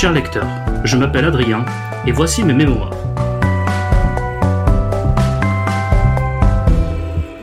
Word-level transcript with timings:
Cher 0.00 0.12
lecteur, 0.12 0.46
je 0.84 0.96
m'appelle 0.96 1.24
Adrien 1.24 1.64
et 2.06 2.12
voici 2.12 2.44
mes 2.44 2.54
mémoires. 2.54 2.92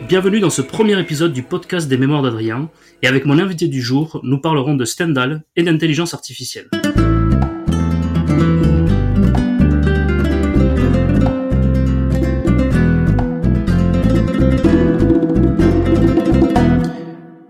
Bienvenue 0.07 0.39
dans 0.39 0.49
ce 0.49 0.61
premier 0.61 0.97
épisode 0.97 1.33
du 1.33 1.43
podcast 1.43 1.89
des 1.89 1.97
mémoires 1.97 2.21
d'Adrien 2.21 2.69
et 3.01 3.07
avec 3.07 3.25
mon 3.25 3.39
invité 3.39 3.67
du 3.67 3.81
jour, 3.81 4.21
nous 4.23 4.39
parlerons 4.39 4.75
de 4.75 4.85
Stendhal 4.85 5.43
et 5.57 5.63
d'intelligence 5.63 6.13
artificielle. 6.13 6.69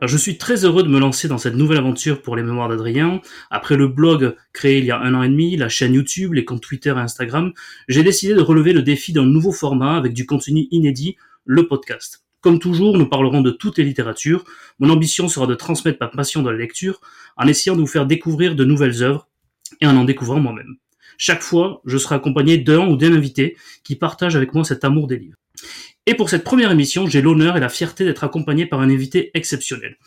Je 0.08 0.18
suis 0.18 0.38
très 0.38 0.66
heureux 0.66 0.84
de 0.84 0.90
me 0.90 1.00
lancer 1.00 1.28
dans 1.28 1.38
cette 1.38 1.56
nouvelle 1.56 1.78
aventure 1.78 2.22
pour 2.22 2.36
les 2.36 2.44
mémoires 2.44 2.70
d'Adrien. 2.70 3.22
Après 3.50 3.78
le 3.78 3.88
blog 3.88 4.36
créé 4.54 4.80
il 4.80 4.86
y 4.86 4.92
a 4.92 5.00
un 5.00 5.14
an 5.14 5.24
et 5.24 5.30
demi, 5.30 5.56
la 5.58 5.70
chaîne 5.70 5.94
YouTube, 5.94 6.34
les 6.34 6.46
comptes 6.46 6.62
Twitter 6.62 6.90
et 6.90 7.00
Instagram, 7.00 7.54
j'ai 7.88 8.04
décidé 8.04 8.34
de 8.34 8.42
relever 8.42 8.74
le 8.74 8.82
défi 8.82 9.14
d'un 9.14 9.26
nouveau 9.26 9.52
format 9.52 9.96
avec 9.96 10.14
du 10.14 10.26
contenu 10.26 10.68
inédit, 10.72 11.16
le 11.46 11.68
podcast. 11.68 12.24
Comme 12.42 12.60
toujours, 12.60 12.98
nous 12.98 13.08
parlerons 13.08 13.42
de 13.42 13.52
toutes 13.52 13.78
les 13.78 13.84
littératures. 13.84 14.44
Mon 14.80 14.90
ambition 14.90 15.28
sera 15.28 15.48
de 15.48 15.56
transmettre 15.56 15.98
ma 16.00 16.08
passion 16.08 16.44
de 16.44 16.50
la 16.50 16.58
lecture 16.58 17.02
en 17.38 17.48
essayant 17.48 17.76
de 17.76 17.82
vous 17.82 17.88
faire 17.88 18.06
découvrir 18.06 18.56
de 18.56 18.66
nouvelles 18.66 19.02
œuvres 19.02 19.28
et 19.82 19.88
en 19.88 19.98
en 19.98 20.04
découvrant 20.04 20.40
moi-même. 20.40 20.76
Chaque 21.18 21.42
fois, 21.42 21.82
je 21.86 21.98
serai 21.98 22.16
accompagné 22.16 22.58
d'un 22.58 22.88
ou 22.88 22.98
d'un 22.98 23.14
invité 23.14 23.58
qui 23.84 23.96
partage 23.96 24.36
avec 24.36 24.54
moi 24.54 24.64
cet 24.64 24.84
amour 24.84 25.08
des 25.08 25.18
livres. 25.18 25.38
Et 26.08 26.14
pour 26.14 26.30
cette 26.30 26.44
première 26.44 26.72
émission, 26.72 27.08
j'ai 27.08 27.22
l'honneur 27.22 27.58
et 27.58 27.60
la 27.60 27.70
fierté 27.70 28.06
d'être 28.06 28.24
accompagné 28.24 28.68
par 28.68 28.80
un 28.80 28.90
invité 28.92 29.32
exceptionnel. 29.34 29.98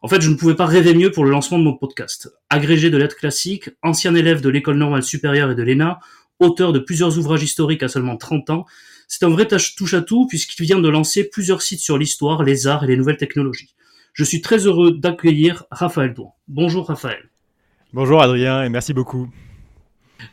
En 0.00 0.08
fait, 0.08 0.22
je 0.22 0.30
ne 0.30 0.34
pouvais 0.34 0.54
pas 0.54 0.64
rêver 0.64 0.94
mieux 0.94 1.10
pour 1.10 1.24
le 1.24 1.30
lancement 1.30 1.58
de 1.58 1.64
mon 1.64 1.76
podcast. 1.76 2.30
Agrégé 2.48 2.88
de 2.88 2.96
lettres 2.96 3.16
classiques, 3.16 3.68
ancien 3.82 4.14
élève 4.14 4.40
de 4.40 4.48
l'école 4.48 4.78
normale 4.78 5.02
supérieure 5.02 5.50
et 5.50 5.54
de 5.54 5.62
l'ENA, 5.62 6.00
auteur 6.40 6.72
de 6.72 6.78
plusieurs 6.78 7.18
ouvrages 7.18 7.42
historiques 7.42 7.82
à 7.82 7.88
seulement 7.88 8.16
30 8.16 8.48
ans, 8.48 8.66
c'est 9.08 9.24
un 9.24 9.28
vrai 9.28 9.46
touche-à-tout 9.46 10.26
puisqu'il 10.26 10.64
vient 10.64 10.80
de 10.80 10.88
lancer 10.88 11.28
plusieurs 11.28 11.60
sites 11.60 11.80
sur 11.80 11.98
l'histoire, 11.98 12.42
les 12.44 12.66
arts 12.66 12.84
et 12.84 12.86
les 12.86 12.96
nouvelles 12.96 13.18
technologies. 13.18 13.74
Je 14.14 14.24
suis 14.24 14.40
très 14.40 14.66
heureux 14.66 14.92
d'accueillir 14.92 15.64
Raphaël 15.70 16.14
Douan. 16.14 16.32
Bonjour 16.48 16.86
Raphaël. 16.86 17.28
Bonjour 17.92 18.22
Adrien 18.22 18.62
et 18.64 18.70
merci 18.70 18.94
beaucoup. 18.94 19.28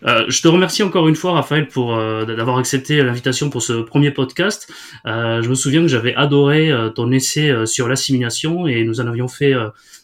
Euh, 0.05 0.25
je 0.27 0.41
te 0.41 0.47
remercie 0.47 0.83
encore 0.83 1.07
une 1.07 1.15
fois, 1.15 1.33
Raphaël, 1.33 1.67
pour 1.67 1.95
euh, 1.95 2.25
d'avoir 2.25 2.57
accepté 2.57 3.01
l'invitation 3.01 3.49
pour 3.49 3.61
ce 3.61 3.73
premier 3.73 4.11
podcast. 4.11 4.71
Euh, 5.05 5.41
je 5.41 5.49
me 5.49 5.55
souviens 5.55 5.81
que 5.81 5.87
j'avais 5.87 6.15
adoré 6.15 6.71
ton 6.95 7.11
essai 7.11 7.65
sur 7.65 7.87
l'assimilation 7.87 8.67
et 8.67 8.83
nous 8.83 9.01
en 9.01 9.07
avions 9.07 9.27
fait 9.27 9.53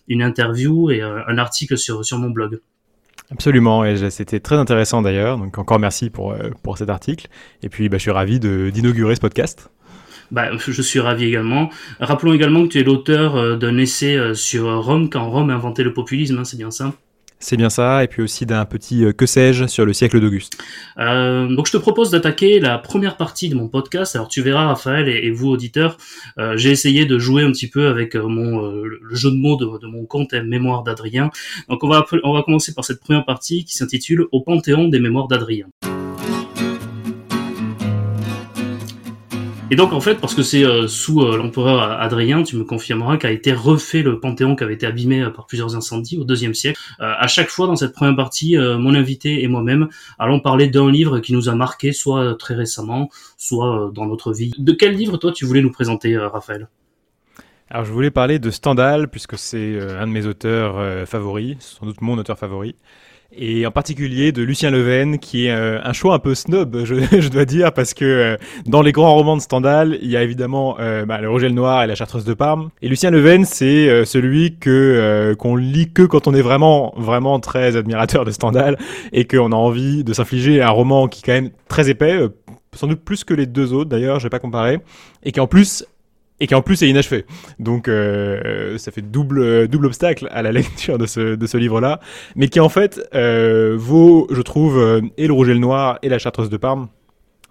une 0.08 0.22
interview 0.22 0.92
et 0.92 1.02
un 1.02 1.38
article 1.38 1.78
sur, 1.78 2.06
sur 2.06 2.18
mon 2.18 2.30
blog. 2.30 2.60
Absolument, 3.32 3.84
et 3.86 4.10
c'était 4.12 4.40
très 4.40 4.56
intéressant 4.56 5.02
d'ailleurs. 5.02 5.38
Donc 5.38 5.58
encore 5.58 5.80
merci 5.80 6.10
pour, 6.10 6.36
pour 6.64 6.78
cet 6.78 6.90
article. 6.90 7.28
Et 7.64 7.70
puis 7.70 7.90
bah, 7.90 7.98
je 7.98 8.04
suis 8.04 8.12
ravi 8.12 8.40
d'inaugurer 8.40 9.16
ce 9.16 9.22
podcast. 9.22 9.70
Bah, 10.32 10.50
je 10.58 10.82
suis 10.82 11.00
ravi 11.00 11.26
également. 11.26 11.70
Rappelons 12.00 12.34
également 12.34 12.64
que 12.64 12.70
tu 12.70 12.80
es 12.80 12.84
l'auteur 12.84 13.58
d'un 13.58 13.78
essai 13.78 14.34
sur 14.34 14.84
Rome 14.84 15.10
quand 15.10 15.30
Rome 15.30 15.50
a 15.50 15.56
inventé 15.56 15.84
le 15.84 15.94
populisme, 15.94 16.40
hein, 16.40 16.44
c'est 16.44 16.58
bien 16.58 16.72
ça? 16.72 16.94
C'est 17.40 17.58
bien 17.58 17.70
ça, 17.70 18.04
et 18.04 18.08
puis 18.08 18.22
aussi 18.22 18.46
d'un 18.46 18.66
petit 18.66 19.06
euh, 19.06 19.12
que 19.12 19.26
sais-je 19.26 19.66
sur 19.66 19.86
le 19.86 19.94
siècle 19.94 20.20
d'Auguste. 20.20 20.58
Euh, 20.98 21.48
donc 21.48 21.68
je 21.68 21.74
te 21.74 21.78
propose 21.78 22.12
d'attaquer 22.12 22.60
la 22.60 22.78
première 22.78 23.18
partie 23.18 23.50
de 23.50 23.56
mon 23.56 23.68
podcast. 23.68 24.16
Alors 24.16 24.28
tu 24.28 24.42
verras 24.42 24.66
Raphaël 24.66 25.10
et, 25.10 25.30
vous 25.32 25.50
auditeurs, 25.50 25.98
euh, 26.40 26.58
j'ai 26.58 26.72
essayé 26.72 27.06
de 27.06 27.20
jouer 27.20 27.44
un 27.44 27.52
petit 27.52 27.70
peu 27.70 27.88
avec 27.88 28.16
mon 28.16 28.72
le 28.72 29.16
jeu 29.16 29.32
de 29.32 29.36
mots 29.36 29.58
de, 29.58 29.88
mon 29.88 30.06
compte 30.06 30.34
Mémoire 30.34 30.84
d'Adrien. 30.84 31.30
Donc 31.70 31.84
on 31.84 31.88
va 31.88 32.06
on 32.24 32.34
va 32.34 32.44
commencer 32.44 32.74
par 32.74 32.86
cette 32.86 33.00
première 33.00 33.26
partie 33.26 33.66
qui 33.66 33.74
s'intitule 33.74 34.26
Au 34.32 34.42
Panthéon 34.42 34.88
des 34.88 35.00
mémoires 35.00 35.28
d'Adrien. 35.28 35.68
Et 39.72 39.76
donc 39.76 39.94
en 39.94 40.00
fait, 40.00 40.22
parce 40.22 40.36
que 40.36 40.44
c'est 40.44 40.64
euh, 40.64 40.88
sous 40.88 41.24
euh, 41.24 41.38
l'empereur 41.38 41.82
Adrien, 42.00 42.44
tu 42.44 42.56
me 42.56 42.64
confirmeras, 42.64 43.18
qu'a 43.18 43.32
été 43.32 43.52
refait 43.52 44.04
le 44.04 44.20
Panthéon 44.20 44.56
qui 44.56 44.64
avait 44.64 44.76
été 44.76 44.86
abîmé 44.86 45.24
euh, 45.24 45.32
par 45.32 45.48
plusieurs 45.48 45.76
incendies 45.76 46.20
au 46.20 46.24
deuxième 46.24 46.54
siècle. 46.54 46.80
à 47.00 47.26
chaque 47.26 47.50
fois 47.50 47.66
dans 47.66 47.76
cette 47.76 47.94
première 47.94 48.16
partie, 48.16 48.56
mon 48.58 48.94
invité 48.94 49.44
et 49.44 49.48
moi-même 49.48 49.88
allons 50.20 50.40
parler 50.40 50.68
d'un 50.68 50.92
livre 50.92 51.20
qui 51.20 51.34
nous 51.34 51.50
a 51.50 51.56
marqué, 51.56 51.94
soit 51.94 52.36
très 52.38 52.54
récemment, 52.54 53.10
soit 53.38 53.92
dans 53.94 54.06
notre 54.06 54.34
vie. 54.34 54.54
De 54.60 54.72
quel 54.72 54.94
livre 54.94 55.18
toi 55.18 55.32
tu 55.32 55.46
voulais 55.46 55.62
nous 55.62 55.72
présenter, 55.72 56.16
Raphaël? 56.18 56.68
Alors 57.70 57.86
je 57.86 57.92
voulais 57.92 58.12
parler 58.12 58.38
de 58.38 58.52
Stendhal 58.52 59.10
puisque 59.10 59.38
c'est 59.38 59.80
un 59.80 60.06
de 60.06 60.12
mes 60.12 60.28
auteurs 60.28 61.08
favoris, 61.08 61.58
sans 61.60 61.88
doute 61.88 62.02
mon 62.02 62.18
auteur 62.18 62.38
favori 62.38 62.76
et 63.38 63.66
en 63.66 63.72
particulier 63.72 64.32
de 64.32 64.42
Lucien 64.42 64.72
Leven, 64.72 65.20
qui 65.20 65.48
est 65.48 65.52
euh, 65.52 65.80
un 65.84 65.94
choix 65.94 66.14
un 66.16 66.20
peu 66.20 66.36
snob, 66.36 66.82
je, 66.86 67.28
dois 67.30 67.46
dire, 67.46 67.74
parce 67.74 67.94
que 67.94 68.06
euh, 68.06 68.38
dans 68.66 68.82
les 68.82 68.92
grands 68.92 69.14
romans 69.14 69.36
de 69.36 69.42
Stendhal, 69.42 69.98
il 70.02 70.10
y 70.10 70.18
a 70.18 70.24
évidemment 70.24 70.78
euh, 70.80 71.06
bah, 71.06 71.20
le 71.20 71.30
Roger 71.30 71.50
le 71.50 71.56
Noir 71.56 71.84
et 71.84 71.88
la 71.88 71.96
Chartreuse 71.96 72.26
de 72.26 72.34
Parme. 72.34 72.70
Et 72.82 72.88
Lucien 72.88 73.12
Leven, 73.12 73.46
c'est 73.46 74.06
celui 74.06 74.58
que 74.58 75.36
qu'on 75.38 75.56
lit 75.56 75.92
que 75.92 76.04
quand 76.04 76.28
on 76.28 76.34
est 76.34 76.42
vraiment 76.42 76.94
vraiment 76.98 77.40
très 77.40 77.76
admirateur 77.76 78.26
de 78.26 78.32
Stendhal 78.32 78.78
et 79.12 79.26
qu'on 79.26 79.52
a 79.52 79.56
envie 79.56 80.04
de 80.04 80.14
s'infliger 80.14 80.62
un 80.62 80.70
roman 80.70 81.08
qui 81.08 81.20
est 81.20 81.26
quand 81.26 81.42
même 81.42 81.52
très 81.68 81.90
épais, 81.90 82.20
sans 82.74 82.88
doute 82.88 83.04
plus 83.04 83.24
que 83.24 83.34
les 83.34 83.46
deux 83.46 83.74
autres 83.74 83.90
d'ailleurs, 83.90 84.20
je 84.20 84.26
vais 84.26 84.30
pas 84.30 84.40
comparer, 84.40 84.80
et 85.24 85.32
qui 85.32 85.40
en 85.40 85.48
plus 85.48 85.86
et 86.40 86.48
qui 86.48 86.56
en 86.56 86.62
plus 86.62 86.82
est 86.84 86.90
inachevé. 86.90 87.26
Donc 87.60 87.88
euh, 87.88 88.78
ça 88.78 88.92
fait 88.92 89.02
double 89.02 89.68
double 89.68 89.88
obstacle 89.88 90.28
à 90.32 90.42
la 90.42 90.52
lecture 90.54 90.98
de 90.98 91.06
ce 91.06 91.36
de 91.36 91.48
ce 91.48 91.58
livre-là, 91.58 92.00
mais 92.36 92.48
qui 92.48 92.60
en 92.60 92.70
fait 92.70 93.02
euh, 93.14 93.76
vaut, 93.78 94.28
je 94.32 94.42
trouve, 94.42 94.78
euh, 94.78 95.02
et 95.18 95.28
le 95.28 95.34
Rouge 95.34 95.50
et 95.50 95.54
le 95.54 95.60
Noir 95.60 96.00
et 96.02 96.10
la 96.10 96.20
Chartreuse 96.20 96.50
de 96.50 96.58
Parme. 96.58 96.88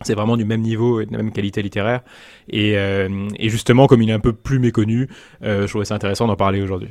C'est 0.03 0.15
vraiment 0.15 0.37
du 0.37 0.45
même 0.45 0.61
niveau 0.61 1.00
et 1.00 1.06
de 1.06 1.12
la 1.12 1.19
même 1.19 1.33
qualité 1.33 1.62
littéraire. 1.62 2.00
Et, 2.49 2.77
euh, 2.77 3.28
et 3.39 3.49
justement, 3.49 3.87
comme 3.87 4.03
il 4.03 4.11
est 4.11 4.15
un 4.15 4.21
peu 4.21 4.33
plus 4.33 4.59
méconnu, 4.59 5.09
euh, 5.43 5.62
je 5.62 5.69
trouvais 5.69 5.84
ça 5.84 5.95
intéressant 5.95 6.27
d'en 6.27 6.37
parler 6.37 6.61
aujourd'hui. 6.61 6.89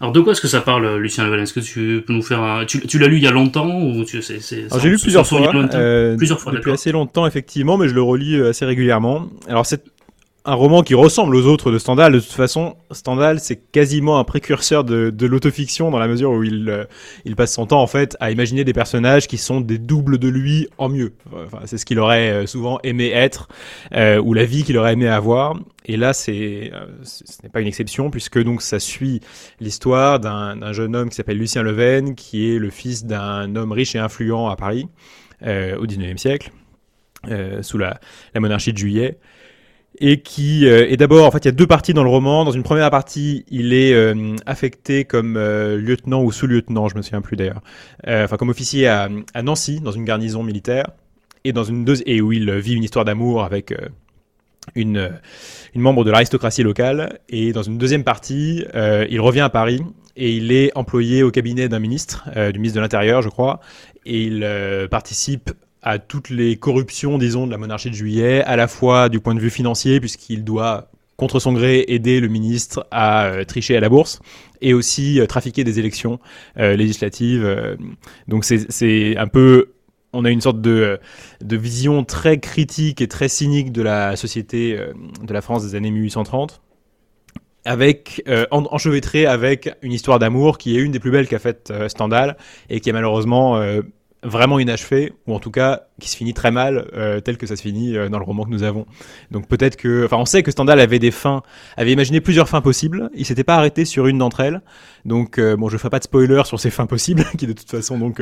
Alors 0.00 0.12
de 0.12 0.20
quoi 0.20 0.32
est-ce 0.32 0.40
que 0.40 0.48
ça 0.48 0.60
parle, 0.60 0.98
Lucien 0.98 1.24
Leval? 1.24 1.40
Est-ce 1.40 1.54
que 1.54 1.60
tu 1.60 2.02
peux 2.06 2.12
nous 2.12 2.22
faire 2.22 2.40
un... 2.42 2.64
Tu, 2.64 2.80
tu 2.86 2.98
l'as 2.98 3.08
lu 3.08 3.16
il 3.16 3.22
y 3.22 3.26
a 3.26 3.30
longtemps 3.30 3.80
ou 3.80 4.04
tu 4.04 4.20
c'est, 4.20 4.40
J'ai 4.40 4.88
lu 4.88 4.98
plusieurs 4.98 5.26
fois, 5.26 5.52
euh, 5.74 6.16
plusieurs 6.16 6.40
fois, 6.40 6.52
depuis 6.52 6.70
assez 6.70 6.92
longtemps 6.92 7.26
effectivement, 7.26 7.76
mais 7.76 7.88
je 7.88 7.94
le 7.94 8.02
relis 8.02 8.40
assez 8.40 8.64
régulièrement. 8.64 9.28
Alors 9.48 9.66
c'est 9.66 9.82
un 10.44 10.54
roman 10.54 10.82
qui 10.82 10.94
ressemble 10.94 11.34
aux 11.36 11.46
autres 11.46 11.70
de 11.70 11.78
Stendhal. 11.78 12.12
De 12.12 12.20
toute 12.20 12.32
façon, 12.32 12.76
Stendhal, 12.90 13.40
c'est 13.40 13.56
quasiment 13.56 14.18
un 14.18 14.24
précurseur 14.24 14.84
de, 14.84 15.10
de 15.10 15.26
l'autofiction 15.26 15.90
dans 15.90 15.98
la 15.98 16.08
mesure 16.08 16.30
où 16.30 16.42
il, 16.42 16.68
euh, 16.70 16.84
il 17.24 17.36
passe 17.36 17.52
son 17.52 17.66
temps 17.66 17.82
en 17.82 17.86
fait 17.86 18.16
à 18.20 18.30
imaginer 18.30 18.64
des 18.64 18.72
personnages 18.72 19.26
qui 19.26 19.36
sont 19.36 19.60
des 19.60 19.78
doubles 19.78 20.18
de 20.18 20.28
lui 20.28 20.68
en 20.78 20.88
mieux. 20.88 21.12
Enfin, 21.34 21.60
c'est 21.66 21.76
ce 21.76 21.84
qu'il 21.84 21.98
aurait 21.98 22.30
euh, 22.30 22.46
souvent 22.46 22.78
aimé 22.82 23.10
être 23.10 23.48
euh, 23.94 24.20
ou 24.20 24.32
la 24.32 24.44
vie 24.44 24.62
qu'il 24.62 24.78
aurait 24.78 24.94
aimé 24.94 25.08
avoir. 25.08 25.58
Et 25.84 25.96
là, 25.96 26.12
c'est 26.12 26.70
ce 27.02 27.24
n'est 27.42 27.48
pas 27.48 27.60
une 27.60 27.66
exception 27.66 28.10
puisque 28.10 28.42
donc 28.42 28.62
ça 28.62 28.78
suit 28.78 29.20
l'histoire 29.58 30.20
d'un 30.20 30.72
jeune 30.72 30.94
homme 30.94 31.08
qui 31.08 31.14
s'appelle 31.14 31.38
Lucien 31.38 31.62
Leven, 31.62 32.14
qui 32.14 32.50
est 32.50 32.58
le 32.58 32.68
fils 32.68 33.06
d'un 33.06 33.56
homme 33.56 33.72
riche 33.72 33.94
et 33.94 33.98
influent 33.98 34.48
à 34.48 34.56
Paris 34.56 34.86
au 35.42 35.86
19e 35.86 36.18
siècle, 36.18 36.52
sous 37.62 37.78
la, 37.78 38.00
la 38.34 38.40
monarchie 38.40 38.74
de 38.74 38.78
Juillet 38.78 39.18
et 40.00 40.20
qui 40.20 40.66
euh, 40.66 40.88
est 40.88 40.96
d'abord, 40.96 41.26
en 41.26 41.30
fait, 41.30 41.44
il 41.44 41.46
y 41.46 41.48
a 41.48 41.52
deux 41.52 41.66
parties 41.66 41.92
dans 41.92 42.04
le 42.04 42.10
roman. 42.10 42.44
Dans 42.44 42.52
une 42.52 42.62
première 42.62 42.90
partie, 42.90 43.44
il 43.50 43.72
est 43.72 43.92
euh, 43.92 44.36
affecté 44.46 45.04
comme 45.04 45.36
euh, 45.36 45.76
lieutenant 45.76 46.22
ou 46.22 46.32
sous-lieutenant, 46.32 46.88
je 46.88 46.96
me 46.96 47.02
souviens 47.02 47.20
plus 47.20 47.36
d'ailleurs, 47.36 47.62
enfin 48.06 48.36
comme 48.36 48.48
officier 48.48 48.86
à, 48.86 49.08
à, 49.34 49.42
Nancy, 49.42 49.80
dans 49.80 49.92
une 49.92 50.04
garnison 50.04 50.42
militaire, 50.42 50.90
et 51.44 51.52
dans 51.52 51.64
une 51.64 51.84
deuxième 51.84 52.08
et 52.08 52.20
où 52.20 52.32
il 52.32 52.50
vit 52.52 52.74
une 52.74 52.84
histoire 52.84 53.04
d'amour 53.04 53.42
avec 53.42 53.74
une, 54.74 55.10
une 55.74 55.80
membre 55.80 56.04
de 56.04 56.10
l'aristocratie 56.10 56.62
locale. 56.62 57.20
Et 57.28 57.52
dans 57.52 57.62
une 57.62 57.78
deuxième 57.78 58.04
partie, 58.04 58.64
il 58.74 59.20
revient 59.20 59.40
à 59.40 59.48
Paris 59.48 59.80
et 60.16 60.32
il 60.32 60.52
est 60.52 60.76
employé 60.76 61.22
au 61.22 61.30
cabinet 61.30 61.68
d'un 61.68 61.78
ministre, 61.78 62.28
du 62.52 62.58
ministre 62.58 62.76
de 62.76 62.82
l'Intérieur, 62.82 63.22
je 63.22 63.28
crois, 63.28 63.60
et 64.04 64.24
il 64.24 64.88
participe 64.90 65.50
à 65.82 65.98
toutes 65.98 66.30
les 66.30 66.56
corruptions, 66.56 67.18
disons, 67.18 67.46
de 67.46 67.50
la 67.50 67.58
monarchie 67.58 67.90
de 67.90 67.94
juillet, 67.94 68.42
à 68.44 68.56
la 68.56 68.68
fois 68.68 69.08
du 69.08 69.20
point 69.20 69.34
de 69.34 69.40
vue 69.40 69.50
financier, 69.50 70.00
puisqu'il 70.00 70.44
doit, 70.44 70.90
contre 71.16 71.40
son 71.40 71.52
gré, 71.52 71.84
aider 71.88 72.20
le 72.20 72.28
ministre 72.28 72.86
à 72.90 73.26
euh, 73.26 73.44
tricher 73.44 73.76
à 73.76 73.80
la 73.80 73.88
bourse, 73.88 74.20
et 74.60 74.74
aussi 74.74 75.20
euh, 75.20 75.26
trafiquer 75.26 75.64
des 75.64 75.78
élections 75.78 76.18
euh, 76.58 76.76
législatives. 76.76 77.46
donc 78.26 78.44
c'est 78.44 79.16
un 79.16 79.26
peu... 79.26 79.72
On 80.14 80.24
a 80.24 80.30
une 80.30 80.40
sorte 80.40 80.62
de, 80.62 80.98
de 81.42 81.56
vision 81.58 82.02
très 82.02 82.38
critique 82.38 83.02
et 83.02 83.08
très 83.08 83.28
cynique 83.28 83.72
de 83.72 83.82
la 83.82 84.16
société 84.16 84.74
de 85.22 85.32
la 85.34 85.42
France 85.42 85.66
des 85.66 85.74
années 85.74 85.90
1830 85.90 86.62
avec 87.66 88.24
enchevêtré 88.50 89.26
avec 89.26 89.68
une 89.82 89.92
histoire 89.92 90.18
d'amour 90.18 90.56
qui 90.56 90.78
est 90.78 90.80
une 90.80 90.92
des 90.92 90.98
plus 90.98 91.10
belles 91.10 91.28
qu'a 91.28 91.38
faite 91.38 91.70
Stendhal 91.88 92.38
et 92.70 92.80
qui 92.80 92.88
est 92.88 92.94
malheureusement 92.94 93.60
vraiment 94.22 94.58
inachevé, 94.58 95.12
ou 95.26 95.34
en 95.34 95.40
tout 95.40 95.50
cas 95.50 95.82
qui 96.00 96.08
se 96.08 96.16
finit 96.16 96.34
très 96.34 96.50
mal, 96.50 96.88
euh, 96.94 97.20
tel 97.20 97.36
que 97.36 97.46
ça 97.46 97.56
se 97.56 97.62
finit 97.62 97.96
euh, 97.96 98.08
dans 98.08 98.18
le 98.18 98.24
roman 98.24 98.44
que 98.44 98.50
nous 98.50 98.62
avons. 98.62 98.86
Donc 99.30 99.48
peut-être 99.48 99.76
que, 99.76 100.04
enfin, 100.04 100.16
on 100.16 100.24
sait 100.24 100.42
que 100.42 100.50
Stendhal 100.50 100.80
avait 100.80 100.98
des 100.98 101.10
fins, 101.10 101.42
avait 101.76 101.92
imaginé 101.92 102.20
plusieurs 102.20 102.48
fins 102.48 102.60
possibles. 102.60 103.10
Il 103.14 103.24
s'était 103.24 103.44
pas 103.44 103.56
arrêté 103.56 103.84
sur 103.84 104.06
une 104.06 104.18
d'entre 104.18 104.40
elles. 104.40 104.60
Donc 105.04 105.38
euh, 105.38 105.56
bon, 105.56 105.68
je 105.68 105.76
ferai 105.76 105.90
pas 105.90 105.98
de 105.98 106.04
spoiler 106.04 106.42
sur 106.44 106.58
ces 106.58 106.70
fins 106.70 106.86
possibles, 106.86 107.24
qui 107.38 107.46
de 107.46 107.52
toute 107.52 107.70
façon 107.70 107.98
donc 107.98 108.20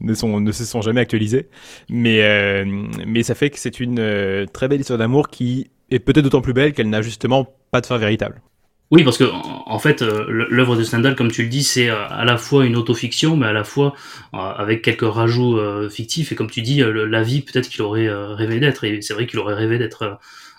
ne 0.00 0.14
sont 0.14 0.40
ne 0.40 0.52
se 0.52 0.64
sont 0.64 0.82
jamais 0.82 1.00
actualisées. 1.00 1.48
Mais 1.88 2.64
mais 3.06 3.22
ça 3.22 3.34
fait 3.34 3.50
que 3.50 3.58
c'est 3.58 3.80
une 3.80 4.46
très 4.52 4.68
belle 4.68 4.80
histoire 4.80 4.98
d'amour 4.98 5.28
qui 5.28 5.70
est 5.90 5.98
peut-être 5.98 6.24
d'autant 6.24 6.42
plus 6.42 6.52
belle 6.52 6.72
qu'elle 6.72 6.90
n'a 6.90 7.02
justement 7.02 7.48
pas 7.70 7.80
de 7.80 7.86
fin 7.86 7.98
véritable. 7.98 8.40
Oui, 8.90 9.04
parce 9.04 9.18
que 9.18 9.24
en 9.24 9.78
fait, 9.78 10.00
euh, 10.00 10.24
l'œuvre 10.48 10.74
de 10.74 10.82
Stendhal, 10.82 11.14
comme 11.14 11.30
tu 11.30 11.42
le 11.42 11.48
dis, 11.48 11.62
c'est 11.62 11.90
euh, 11.90 12.08
à 12.08 12.24
la 12.24 12.38
fois 12.38 12.64
une 12.64 12.74
autofiction, 12.74 13.36
mais 13.36 13.46
à 13.46 13.52
la 13.52 13.62
fois 13.62 13.94
euh, 14.32 14.38
avec 14.38 14.80
quelques 14.80 15.02
rajouts 15.02 15.58
fictifs. 15.90 16.32
Et 16.32 16.34
comme 16.34 16.50
tu 16.50 16.62
dis, 16.62 16.82
la 16.82 17.22
vie, 17.22 17.42
peut-être 17.42 17.68
qu'il 17.68 17.82
aurait 17.82 18.08
rêvé 18.10 18.60
d'être. 18.60 18.84
Et 18.84 19.02
c'est 19.02 19.12
vrai 19.12 19.26
qu'il 19.26 19.38
aurait 19.40 19.54
rêvé 19.54 19.78
d'être 19.78 20.18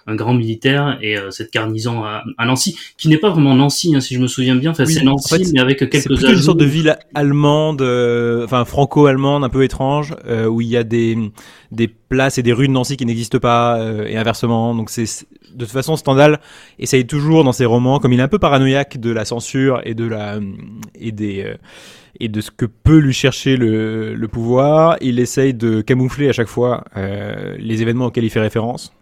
un 0.10 0.16
grand 0.16 0.34
militaire 0.34 0.98
et 1.02 1.16
cette 1.32 1.54
garnison 1.54 2.04
à, 2.04 2.24
Nancy, 2.46 2.78
qui 2.98 3.08
n'est 3.08 3.18
pas 3.18 3.30
vraiment 3.30 3.56
Nancy, 3.56 3.96
hein, 3.96 4.00
si 4.00 4.16
je 4.16 4.20
me 4.20 4.28
souviens 4.28 4.56
bien. 4.56 4.72
Enfin, 4.72 4.86
c'est 4.86 5.04
Nancy, 5.04 5.52
mais 5.54 5.60
avec 5.60 5.78
quelques. 5.78 6.18
C'est 6.18 6.32
une 6.32 6.38
sorte 6.38 6.60
de 6.60 6.66
ville 6.66 6.98
allemande, 7.14 7.82
enfin 8.44 8.66
franco-allemande, 8.66 9.44
un 9.44 9.50
peu 9.50 9.64
étrange, 9.64 10.16
où 10.50 10.62
il 10.62 10.68
y 10.68 10.78
a 10.78 10.84
des 10.84 11.18
des 11.72 11.88
places 11.88 12.40
et 12.40 12.44
des 12.44 12.54
rues 12.54 12.68
de 12.68 12.74
Nancy 12.74 12.98
qui 12.98 13.06
n'existent 13.06 13.40
pas, 13.40 13.80
et 14.08 14.18
inversement. 14.18 14.76
Donc 14.76 14.90
c'est 14.90 15.06
de 15.54 15.66
toute 15.66 15.74
façon, 15.74 15.96
Stendhal 15.96 16.40
essaye 16.78 17.06
toujours 17.06 17.44
dans 17.44 17.52
ses 17.52 17.66
romans, 17.66 18.00
comme 18.00 18.14
il 18.14 18.20
est 18.20 18.24
un 18.24 18.28
peu 18.28 18.40
paranoïaque 18.40 18.98
de 18.98 19.12
la 19.12 19.26
censure 19.26 19.82
et 19.84 19.94
de 19.94 20.06
la 20.06 20.40
et 20.96 21.12
des 21.12 21.44
euh, 21.44 21.56
et 22.20 22.28
de 22.28 22.42
ce 22.42 22.52
que 22.52 22.66
peut 22.66 22.98
lui 22.98 23.14
chercher 23.14 23.56
le, 23.56 24.14
le 24.14 24.28
pouvoir, 24.28 24.98
il 25.00 25.20
essaye 25.20 25.54
de 25.54 25.82
camoufler 25.82 26.28
à 26.28 26.34
chaque 26.34 26.48
fois 26.48 26.84
euh, 26.98 27.56
les 27.60 27.82
événements 27.82 28.08
auxquels 28.08 28.26
il 28.26 28.30
fait 28.30 28.42
référence. 28.42 28.94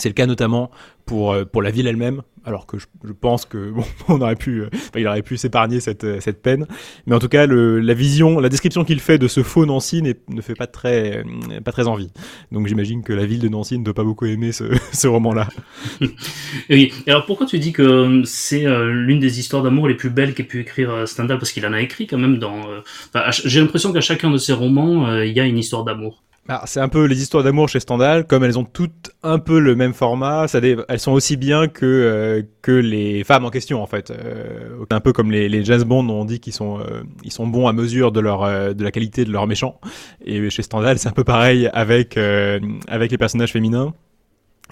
C'est 0.00 0.08
le 0.08 0.14
cas 0.14 0.26
notamment 0.26 0.70
pour, 1.04 1.32
euh, 1.32 1.44
pour 1.44 1.60
la 1.60 1.70
ville 1.70 1.86
elle-même, 1.86 2.22
alors 2.44 2.66
que 2.66 2.78
je, 2.78 3.12
pense 3.12 3.44
que 3.44 3.70
bon, 3.74 3.84
on 4.08 4.20
aurait 4.20 4.36
pu, 4.36 4.62
euh, 4.62 4.70
il 4.96 5.06
aurait 5.06 5.22
pu 5.22 5.36
s'épargner 5.36 5.80
cette, 5.80 6.04
euh, 6.04 6.20
cette 6.20 6.40
peine. 6.40 6.66
Mais 7.06 7.14
en 7.14 7.18
tout 7.18 7.28
cas, 7.28 7.46
la 7.46 7.94
vision, 7.94 8.38
la 8.38 8.48
description 8.48 8.84
qu'il 8.84 9.00
fait 9.00 9.18
de 9.18 9.28
ce 9.28 9.42
faux 9.42 9.66
Nancy 9.66 10.02
ne 10.02 10.40
fait 10.40 10.54
pas 10.54 10.66
très, 10.66 11.24
pas 11.64 11.72
très 11.72 11.88
envie. 11.88 12.10
Donc 12.52 12.66
j'imagine 12.66 13.02
que 13.02 13.12
la 13.12 13.26
ville 13.26 13.40
de 13.40 13.48
Nancy 13.48 13.78
ne 13.78 13.84
doit 13.84 13.94
pas 13.94 14.04
beaucoup 14.04 14.24
aimer 14.26 14.52
ce, 14.52 14.64
ce 14.92 15.08
roman-là. 15.08 15.48
oui. 16.70 16.92
Et 17.06 17.10
alors 17.10 17.26
pourquoi 17.26 17.46
tu 17.46 17.58
dis 17.58 17.72
que 17.72 18.22
c'est 18.24 18.64
l'une 18.64 19.20
des 19.20 19.38
histoires 19.38 19.62
d'amour 19.62 19.88
les 19.88 19.96
plus 19.96 20.10
belles 20.10 20.34
qu'ait 20.34 20.44
pu 20.44 20.60
écrire 20.60 21.06
Stendhal? 21.06 21.38
Parce 21.38 21.52
qu'il 21.52 21.66
en 21.66 21.72
a 21.72 21.80
écrit 21.80 22.06
quand 22.06 22.18
même 22.18 22.38
dans. 22.38 22.62
J'ai 23.44 23.60
l'impression 23.60 23.92
qu'à 23.92 24.00
chacun 24.00 24.30
de 24.30 24.38
ses 24.38 24.52
romans, 24.52 25.20
il 25.22 25.32
y 25.32 25.40
a 25.40 25.44
une 25.44 25.58
histoire 25.58 25.84
d'amour. 25.84 26.22
Ah, 26.52 26.62
c'est 26.66 26.80
un 26.80 26.88
peu 26.88 27.04
les 27.04 27.22
histoires 27.22 27.44
d'amour 27.44 27.68
chez 27.68 27.78
Stendhal, 27.78 28.26
comme 28.26 28.42
elles 28.42 28.58
ont 28.58 28.64
toutes 28.64 29.12
un 29.22 29.38
peu 29.38 29.60
le 29.60 29.76
même 29.76 29.94
format, 29.94 30.48
ça 30.48 30.58
elles 30.58 30.98
sont 30.98 31.12
aussi 31.12 31.36
bien 31.36 31.68
que 31.68 31.86
euh, 31.86 32.42
que 32.60 32.72
les 32.72 33.22
femmes 33.22 33.44
en 33.44 33.50
question 33.50 33.80
en 33.80 33.86
fait. 33.86 34.10
Euh, 34.10 34.84
un 34.90 34.98
peu 34.98 35.12
comme 35.12 35.30
les, 35.30 35.48
les 35.48 35.64
James 35.64 35.84
Bond, 35.84 36.08
on 36.08 36.24
dit 36.24 36.40
qu'ils 36.40 36.52
sont 36.52 36.80
euh, 36.80 37.04
ils 37.22 37.30
sont 37.30 37.46
bons 37.46 37.68
à 37.68 37.72
mesure 37.72 38.10
de 38.10 38.18
leur 38.18 38.74
de 38.74 38.82
la 38.82 38.90
qualité 38.90 39.24
de 39.24 39.30
leurs 39.30 39.46
méchants. 39.46 39.80
Et 40.24 40.50
chez 40.50 40.62
Stendhal, 40.62 40.98
c'est 40.98 41.08
un 41.08 41.12
peu 41.12 41.22
pareil 41.22 41.70
avec 41.72 42.18
avec 42.88 43.12
les 43.12 43.18
personnages 43.18 43.52
féminins. 43.52 43.94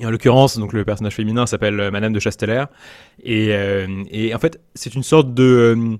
Et 0.01 0.07
en 0.07 0.11
l'occurrence, 0.11 0.59
donc 0.59 0.73
le 0.73 0.85
personnage 0.85 1.15
féminin 1.15 1.47
s'appelle 1.47 1.91
Madame 1.93 2.13
de 2.13 2.19
Chasteller. 2.19 2.65
Et, 3.23 3.51
et 4.11 4.35
en 4.35 4.39
fait, 4.41 4.61
c'est 4.75 4.97
une 4.97 5.05
sorte 5.05 5.33
de 5.33 5.97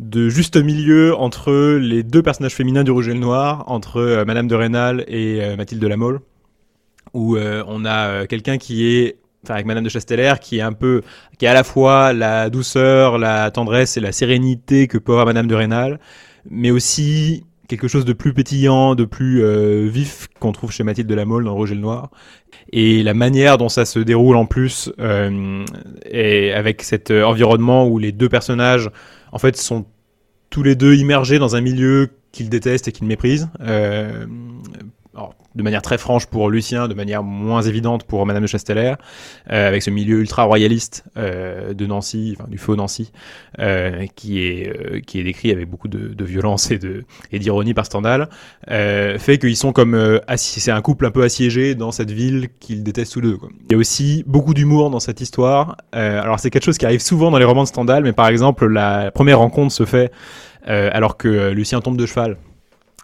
de 0.00 0.28
juste 0.28 0.56
milieu 0.56 1.16
entre 1.16 1.76
les 1.76 2.02
deux 2.02 2.22
personnages 2.22 2.54
féminins 2.54 2.84
du 2.84 2.90
Rouge 2.90 3.08
et 3.08 3.14
le 3.14 3.20
Noir, 3.20 3.64
entre 3.66 3.98
euh, 3.98 4.24
Madame 4.24 4.48
de 4.48 4.54
Rênal 4.54 5.04
et 5.06 5.42
euh, 5.42 5.56
Mathilde 5.56 5.80
de 5.80 5.86
la 5.86 5.96
Mole, 5.96 6.20
où 7.12 7.36
euh, 7.36 7.62
on 7.66 7.84
a 7.84 8.26
quelqu'un 8.26 8.58
qui 8.58 8.86
est 8.86 9.18
enfin 9.44 9.54
avec 9.54 9.66
Madame 9.66 9.84
de 9.84 9.88
Chasteller, 9.88 10.34
qui 10.40 10.58
est 10.58 10.62
un 10.62 10.72
peu, 10.72 11.02
qui 11.38 11.44
est 11.44 11.48
à 11.48 11.54
la 11.54 11.64
fois 11.64 12.12
la 12.12 12.50
douceur, 12.50 13.18
la 13.18 13.50
tendresse 13.50 13.96
et 13.96 14.00
la 14.00 14.10
sérénité 14.10 14.88
que 14.88 14.98
peut 14.98 15.12
avoir 15.12 15.26
Madame 15.26 15.46
de 15.46 15.54
Rênal, 15.54 16.00
mais 16.48 16.70
aussi 16.70 17.44
quelque 17.68 17.88
chose 17.88 18.04
de 18.04 18.12
plus 18.12 18.34
pétillant, 18.34 18.94
de 18.94 19.04
plus 19.04 19.42
vif 19.88 20.28
qu'on 20.40 20.52
trouve 20.52 20.70
chez 20.70 20.84
Mathilde 20.84 21.08
de 21.08 21.14
la 21.14 21.24
Mole 21.24 21.44
dans 21.44 21.54
Rouge 21.54 21.72
et 21.72 21.74
le 21.74 21.80
Noir. 21.80 22.10
Et 22.72 23.02
la 23.02 23.14
manière 23.14 23.58
dont 23.58 23.68
ça 23.68 23.84
se 23.84 23.98
déroule 23.98 24.36
en 24.36 24.46
plus, 24.46 24.90
euh, 24.98 25.64
et 26.10 26.52
avec 26.52 26.82
cet 26.82 27.10
environnement 27.10 27.86
où 27.86 27.98
les 27.98 28.12
deux 28.12 28.28
personnages 28.28 28.90
en 29.34 29.38
fait, 29.38 29.56
sont 29.56 29.84
tous 30.48 30.62
les 30.62 30.76
deux 30.76 30.94
immergés 30.94 31.40
dans 31.40 31.56
un 31.56 31.60
milieu 31.60 32.08
qu'ils 32.30 32.48
détestent 32.48 32.86
et 32.86 32.92
qu'ils 32.92 33.06
méprisent. 33.06 33.48
Euh, 33.60 34.26
de 35.54 35.62
manière 35.62 35.82
très 35.82 35.98
franche 35.98 36.26
pour 36.26 36.50
Lucien, 36.50 36.88
de 36.88 36.94
manière 36.94 37.22
moins 37.22 37.62
évidente 37.62 38.04
pour 38.04 38.26
Madame 38.26 38.42
de 38.42 38.48
Chasteller, 38.48 38.94
euh, 39.50 39.68
avec 39.68 39.82
ce 39.82 39.90
milieu 39.90 40.20
ultra 40.20 40.44
royaliste 40.44 41.04
euh, 41.16 41.74
de 41.74 41.86
Nancy, 41.86 42.36
enfin 42.38 42.48
du 42.50 42.58
faux 42.58 42.76
Nancy, 42.76 43.12
euh, 43.60 44.06
qui 44.16 44.40
est 44.40 44.68
euh, 44.68 45.00
qui 45.00 45.20
est 45.20 45.22
décrit 45.22 45.52
avec 45.52 45.68
beaucoup 45.68 45.88
de, 45.88 46.08
de 46.08 46.24
violence 46.24 46.70
et 46.70 46.78
de 46.78 47.04
et 47.30 47.38
d'ironie 47.38 47.74
par 47.74 47.86
Stendhal, 47.86 48.28
euh, 48.70 49.18
fait 49.18 49.38
qu'ils 49.38 49.56
sont 49.56 49.72
comme 49.72 49.94
euh, 49.94 50.18
c'est 50.36 50.72
un 50.72 50.82
couple 50.82 51.06
un 51.06 51.10
peu 51.10 51.22
assiégé 51.22 51.74
dans 51.74 51.92
cette 51.92 52.10
ville 52.10 52.48
qu'ils 52.60 52.82
détestent 52.82 53.12
tous 53.12 53.20
deux. 53.20 53.36
Quoi. 53.36 53.50
Il 53.68 53.72
y 53.72 53.74
a 53.74 53.78
aussi 53.78 54.24
beaucoup 54.26 54.54
d'humour 54.54 54.90
dans 54.90 55.00
cette 55.00 55.20
histoire. 55.20 55.76
alors 55.92 56.40
c'est 56.40 56.50
quelque 56.50 56.64
chose 56.64 56.78
qui 56.78 56.86
arrive 56.86 57.00
souvent 57.00 57.30
dans 57.30 57.38
les 57.38 57.44
romans 57.44 57.62
de 57.62 57.68
Stendhal, 57.68 58.02
mais 58.02 58.12
par 58.12 58.28
exemple 58.28 58.66
la 58.66 59.10
première 59.10 59.38
rencontre 59.38 59.72
se 59.72 59.84
fait 59.84 60.10
alors 60.66 61.16
que 61.16 61.50
Lucien 61.50 61.80
tombe 61.80 61.96
de 61.96 62.06
cheval 62.06 62.36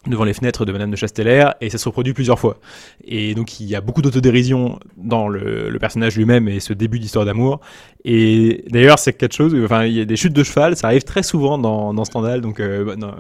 devant 0.07 0.25
les 0.25 0.33
fenêtres 0.33 0.65
de 0.65 0.73
Madame 0.73 0.91
de 0.91 0.97
Chasteller 0.97 1.47
et 1.61 1.69
ça 1.69 1.77
se 1.77 1.87
reproduit 1.87 2.15
plusieurs 2.15 2.39
fois. 2.39 2.57
Et 3.05 3.35
donc 3.35 3.61
il 3.61 3.67
y 3.67 3.75
a 3.75 3.83
beaucoup 3.83 4.01
d'autodérision 4.01 4.79
dans 4.97 5.29
le, 5.29 5.69
le, 5.69 5.79
personnage 5.79 6.17
lui-même 6.17 6.49
et 6.49 6.59
ce 6.59 6.73
début 6.73 6.99
d'histoire 6.99 7.27
d'amour. 7.27 7.61
Et 8.07 8.65
d'ailleurs 8.71 8.99
c'est 8.99 9.13
quelque 9.13 9.35
chose, 9.35 9.55
enfin 9.63 9.85
il 9.85 9.93
y 9.93 10.01
a 10.01 10.07
des 10.07 10.17
chutes 10.17 10.33
de 10.33 10.43
cheval, 10.43 10.75
ça 10.75 10.87
arrive 10.87 11.03
très 11.03 11.23
souvent 11.23 11.59
dans, 11.59 11.93
dans 11.93 12.05
Stendhal, 12.07 12.41
donc 12.41 12.61
euh, 12.61 12.85
bah, 12.85 12.97
non, 12.97 13.13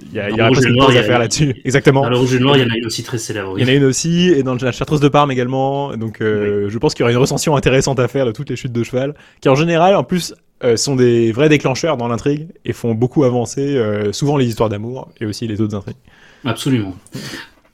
il 0.00 0.14
y 0.14 0.20
a, 0.20 0.30
il 0.30 0.36
y 0.36 0.40
a 0.40 0.48
une 0.48 0.80
à 0.80 1.02
faire 1.02 1.18
là-dessus. 1.18 1.60
Exactement. 1.64 2.02
Dans 2.02 2.10
le 2.10 2.18
Rouge 2.18 2.34
et 2.34 2.38
Noir, 2.38 2.56
il 2.56 2.62
y 2.62 2.66
en 2.66 2.72
a 2.72 2.76
une 2.76 2.86
aussi 2.86 3.02
très 3.02 3.18
célèbre. 3.18 3.54
Il 3.58 3.62
y 3.62 3.64
en 3.64 3.68
a 3.68 3.74
une 3.74 3.84
aussi 3.84 4.28
et 4.28 4.44
dans 4.44 4.54
la 4.54 4.70
Chartreuse 4.70 5.00
de 5.00 5.08
Parme 5.08 5.32
également. 5.32 5.96
Donc 5.96 6.20
euh, 6.20 6.68
je 6.68 6.78
pense 6.78 6.94
qu'il 6.94 7.02
y 7.02 7.04
aura 7.04 7.12
une 7.12 7.18
recension 7.18 7.56
intéressante 7.56 7.98
à 7.98 8.06
faire 8.06 8.26
de 8.26 8.32
toutes 8.32 8.50
les 8.50 8.56
chutes 8.56 8.72
de 8.72 8.84
cheval, 8.84 9.14
qui 9.40 9.48
en 9.48 9.56
général 9.56 9.96
en 9.96 10.04
plus 10.04 10.34
euh, 10.64 10.76
sont 10.76 10.96
des 10.96 11.30
vrais 11.30 11.48
déclencheurs 11.48 11.96
dans 11.96 12.08
l'intrigue 12.08 12.48
et 12.64 12.72
font 12.72 12.92
beaucoup 12.92 13.22
avancer 13.22 13.76
euh, 13.76 14.12
souvent 14.12 14.36
les 14.36 14.46
histoires 14.46 14.68
d'amour 14.68 15.08
et 15.20 15.26
aussi 15.26 15.46
les 15.46 15.60
autres 15.60 15.76
intrigues. 15.76 15.96
Absolument. 16.44 16.96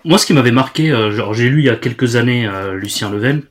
Moi, 0.05 0.19
ce 0.19 0.27
qui 0.27 0.33
m'avait 0.33 0.53
marqué, 0.53 0.91
euh, 0.91 1.11
genre 1.11 1.33
j'ai 1.33 1.49
lu 1.49 1.61
il 1.61 1.65
y 1.65 1.71
a 1.71 1.77
quelques 1.77 2.17
années 2.17 2.47
euh, 2.47 2.75
Lucien 2.75 3.11
Level. 3.11 3.43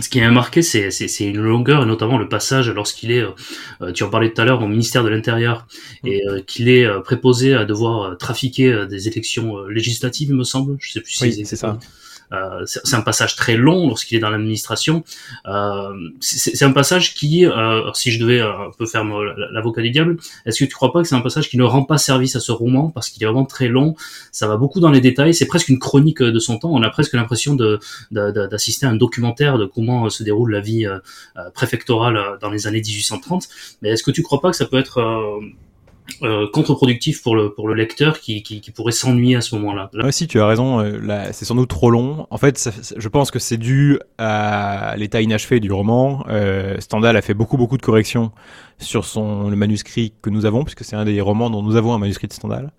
Ce 0.00 0.08
qui 0.08 0.20
m'a 0.20 0.30
marqué, 0.30 0.60
c'est, 0.60 0.90
c'est, 0.90 1.24
une 1.24 1.40
longueur, 1.40 1.84
et 1.84 1.86
notamment 1.86 2.18
le 2.18 2.28
passage 2.28 2.68
lorsqu'il 2.68 3.12
est, 3.12 3.22
euh, 3.80 3.92
tu 3.92 4.02
en 4.02 4.10
parlais 4.10 4.32
tout 4.32 4.40
à 4.42 4.44
l'heure, 4.44 4.60
au 4.60 4.66
ministère 4.66 5.04
de 5.04 5.08
l'Intérieur, 5.08 5.68
mm. 6.02 6.08
et 6.08 6.22
qu'il 6.48 6.68
est 6.68 6.88
préposé 7.04 7.54
à 7.54 7.64
devoir 7.64 8.18
trafiquer 8.18 8.86
des 8.88 9.06
élections 9.06 9.64
législatives, 9.66 10.30
il 10.30 10.34
me 10.34 10.42
semble. 10.42 10.76
Je 10.80 10.92
sais 10.92 11.00
plus 11.00 11.12
si 11.12 11.46
c'est 11.46 11.54
ça. 11.54 11.68
Euh, 11.68 11.86
c'est 12.64 12.94
un 12.94 13.00
passage 13.00 13.36
très 13.36 13.56
long 13.56 13.88
lorsqu'il 13.88 14.16
est 14.16 14.20
dans 14.20 14.30
l'administration. 14.30 15.04
Euh, 15.46 15.92
c'est 16.20 16.62
un 16.64 16.72
passage 16.72 17.14
qui, 17.14 17.46
euh, 17.46 17.92
si 17.94 18.10
je 18.10 18.20
devais 18.20 18.40
un 18.40 18.70
peu 18.76 18.86
faire 18.86 19.04
l'avocat 19.04 19.82
du 19.82 19.90
diable, 19.90 20.16
est-ce 20.46 20.64
que 20.64 20.68
tu 20.68 20.74
crois 20.74 20.92
pas 20.92 21.02
que 21.02 21.08
c'est 21.08 21.14
un 21.14 21.20
passage 21.20 21.48
qui 21.48 21.58
ne 21.58 21.64
rend 21.64 21.84
pas 21.84 21.98
service 21.98 22.36
à 22.36 22.40
ce 22.40 22.52
roman 22.52 22.90
parce 22.90 23.10
qu'il 23.10 23.22
est 23.22 23.26
vraiment 23.26 23.44
très 23.44 23.68
long, 23.68 23.94
ça 24.32 24.46
va 24.46 24.56
beaucoup 24.56 24.80
dans 24.80 24.90
les 24.90 25.00
détails, 25.00 25.34
c'est 25.34 25.46
presque 25.46 25.68
une 25.68 25.78
chronique 25.78 26.22
de 26.22 26.38
son 26.38 26.58
temps. 26.58 26.70
On 26.72 26.82
a 26.82 26.90
presque 26.90 27.14
l'impression 27.14 27.56
d'assister 28.10 28.86
à 28.86 28.90
un 28.90 28.96
documentaire 28.96 29.58
de 29.58 29.66
comment 29.66 30.08
se 30.10 30.22
déroule 30.22 30.52
la 30.52 30.60
vie 30.60 30.86
préfectorale 31.54 32.38
dans 32.40 32.50
les 32.50 32.66
années 32.66 32.82
1830. 32.82 33.48
Mais 33.82 33.90
est-ce 33.90 34.02
que 34.02 34.10
tu 34.10 34.22
crois 34.22 34.40
pas 34.40 34.50
que 34.50 34.56
ça 34.56 34.66
peut 34.66 34.78
être 34.78 35.40
euh, 36.22 36.46
contre-productif 36.52 37.22
pour 37.22 37.34
le 37.34 37.54
pour 37.54 37.66
le 37.66 37.74
lecteur 37.74 38.20
qui, 38.20 38.42
qui, 38.42 38.60
qui 38.60 38.70
pourrait 38.70 38.92
s'ennuyer 38.92 39.36
à 39.36 39.40
ce 39.40 39.54
moment-là. 39.56 39.90
Là. 39.94 40.12
si 40.12 40.26
tu 40.26 40.38
as 40.38 40.46
raison, 40.46 40.80
euh, 40.80 41.28
c'est 41.32 41.44
sans 41.44 41.54
doute 41.54 41.70
trop 41.70 41.90
long. 41.90 42.26
En 42.30 42.36
fait, 42.36 42.70
je 42.96 43.08
pense 43.08 43.30
que 43.30 43.38
c'est 43.38 43.56
dû 43.56 43.98
à 44.18 44.94
l'état 44.96 45.22
inachevé 45.22 45.60
du 45.60 45.72
roman. 45.72 46.24
Euh, 46.28 46.78
Stendhal 46.78 47.16
a 47.16 47.22
fait 47.22 47.34
beaucoup 47.34 47.56
beaucoup 47.56 47.78
de 47.78 47.82
corrections 47.82 48.32
sur 48.78 49.06
son 49.06 49.48
le 49.48 49.56
manuscrit 49.56 50.12
que 50.20 50.30
nous 50.30 50.44
avons, 50.44 50.62
puisque 50.62 50.84
c'est 50.84 50.96
un 50.96 51.04
des 51.04 51.20
romans 51.20 51.48
dont 51.48 51.62
nous 51.62 51.76
avons 51.76 51.94
un 51.94 51.98
manuscrit 51.98 52.28
de 52.28 52.34
Stendhal. 52.34 52.72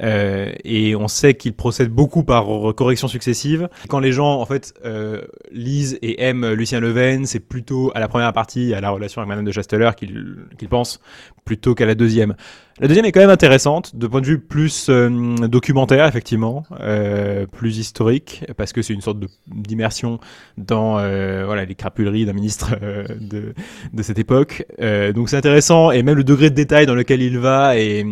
Euh, 0.00 0.52
et 0.64 0.96
on 0.96 1.08
sait 1.08 1.34
qu'il 1.34 1.54
procède 1.54 1.88
beaucoup 1.88 2.24
par 2.24 2.46
corrections 2.76 3.08
successives. 3.08 3.68
Quand 3.88 4.00
les 4.00 4.12
gens 4.12 4.40
en 4.40 4.46
fait 4.46 4.74
euh, 4.84 5.22
lisent 5.52 5.98
et 6.02 6.22
aiment 6.22 6.52
Lucien 6.52 6.80
Leven, 6.80 7.26
c'est 7.26 7.40
plutôt 7.40 7.92
à 7.94 8.00
la 8.00 8.08
première 8.08 8.32
partie, 8.32 8.74
à 8.74 8.80
la 8.80 8.90
relation 8.90 9.20
avec 9.20 9.28
Madame 9.28 9.44
de 9.44 9.52
Chasteller 9.52 9.90
qu'ils 9.96 10.36
qu 10.58 10.66
pensent, 10.66 11.00
plutôt 11.44 11.74
qu'à 11.74 11.86
la 11.86 11.94
deuxième. 11.94 12.34
La 12.80 12.88
deuxième 12.88 13.04
est 13.04 13.12
quand 13.12 13.20
même 13.20 13.30
intéressante, 13.30 13.94
de 13.94 14.08
point 14.08 14.20
de 14.20 14.26
vue 14.26 14.40
plus 14.40 14.88
euh, 14.88 15.08
documentaire, 15.46 16.08
effectivement, 16.08 16.64
euh, 16.80 17.46
plus 17.46 17.78
historique, 17.78 18.44
parce 18.56 18.72
que 18.72 18.82
c'est 18.82 18.92
une 18.92 19.00
sorte 19.00 19.18
d'immersion 19.46 20.18
dans 20.58 20.98
euh, 20.98 21.44
voilà 21.46 21.66
les 21.66 21.76
crapuleries 21.76 22.26
d'un 22.26 22.32
ministre 22.32 22.76
de, 23.20 23.54
de 23.92 24.02
cette 24.02 24.18
époque. 24.18 24.66
donc 25.14 25.28
c'est 25.28 25.36
intéressant, 25.36 25.92
et 25.92 26.02
même 26.02 26.16
le 26.16 26.24
degré 26.24 26.50
de 26.50 26.56
détail 26.56 26.86
dans 26.86 26.96
lequel 26.96 27.22
il 27.22 27.38
va 27.38 27.78
est 27.78 28.04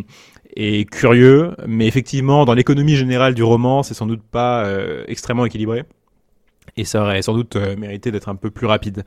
est 0.57 0.89
curieux, 0.89 1.53
mais 1.67 1.87
effectivement, 1.87 2.45
dans 2.45 2.55
l'économie 2.55 2.97
générale 2.97 3.35
du 3.35 3.43
roman, 3.43 3.83
c'est 3.83 3.95
sans 3.95 4.07
doute 4.07 4.23
pas 4.23 4.69
extrêmement 5.07 5.47
équilibré. 5.47 5.85
Et 6.77 6.85
ça 6.85 7.03
aurait 7.03 7.23
sans 7.23 7.35
doute 7.35 7.57
mérité 7.57 8.11
d'être 8.11 8.29
un 8.29 8.37
peu 8.37 8.51
plus 8.51 8.67
rapide. 8.67 9.05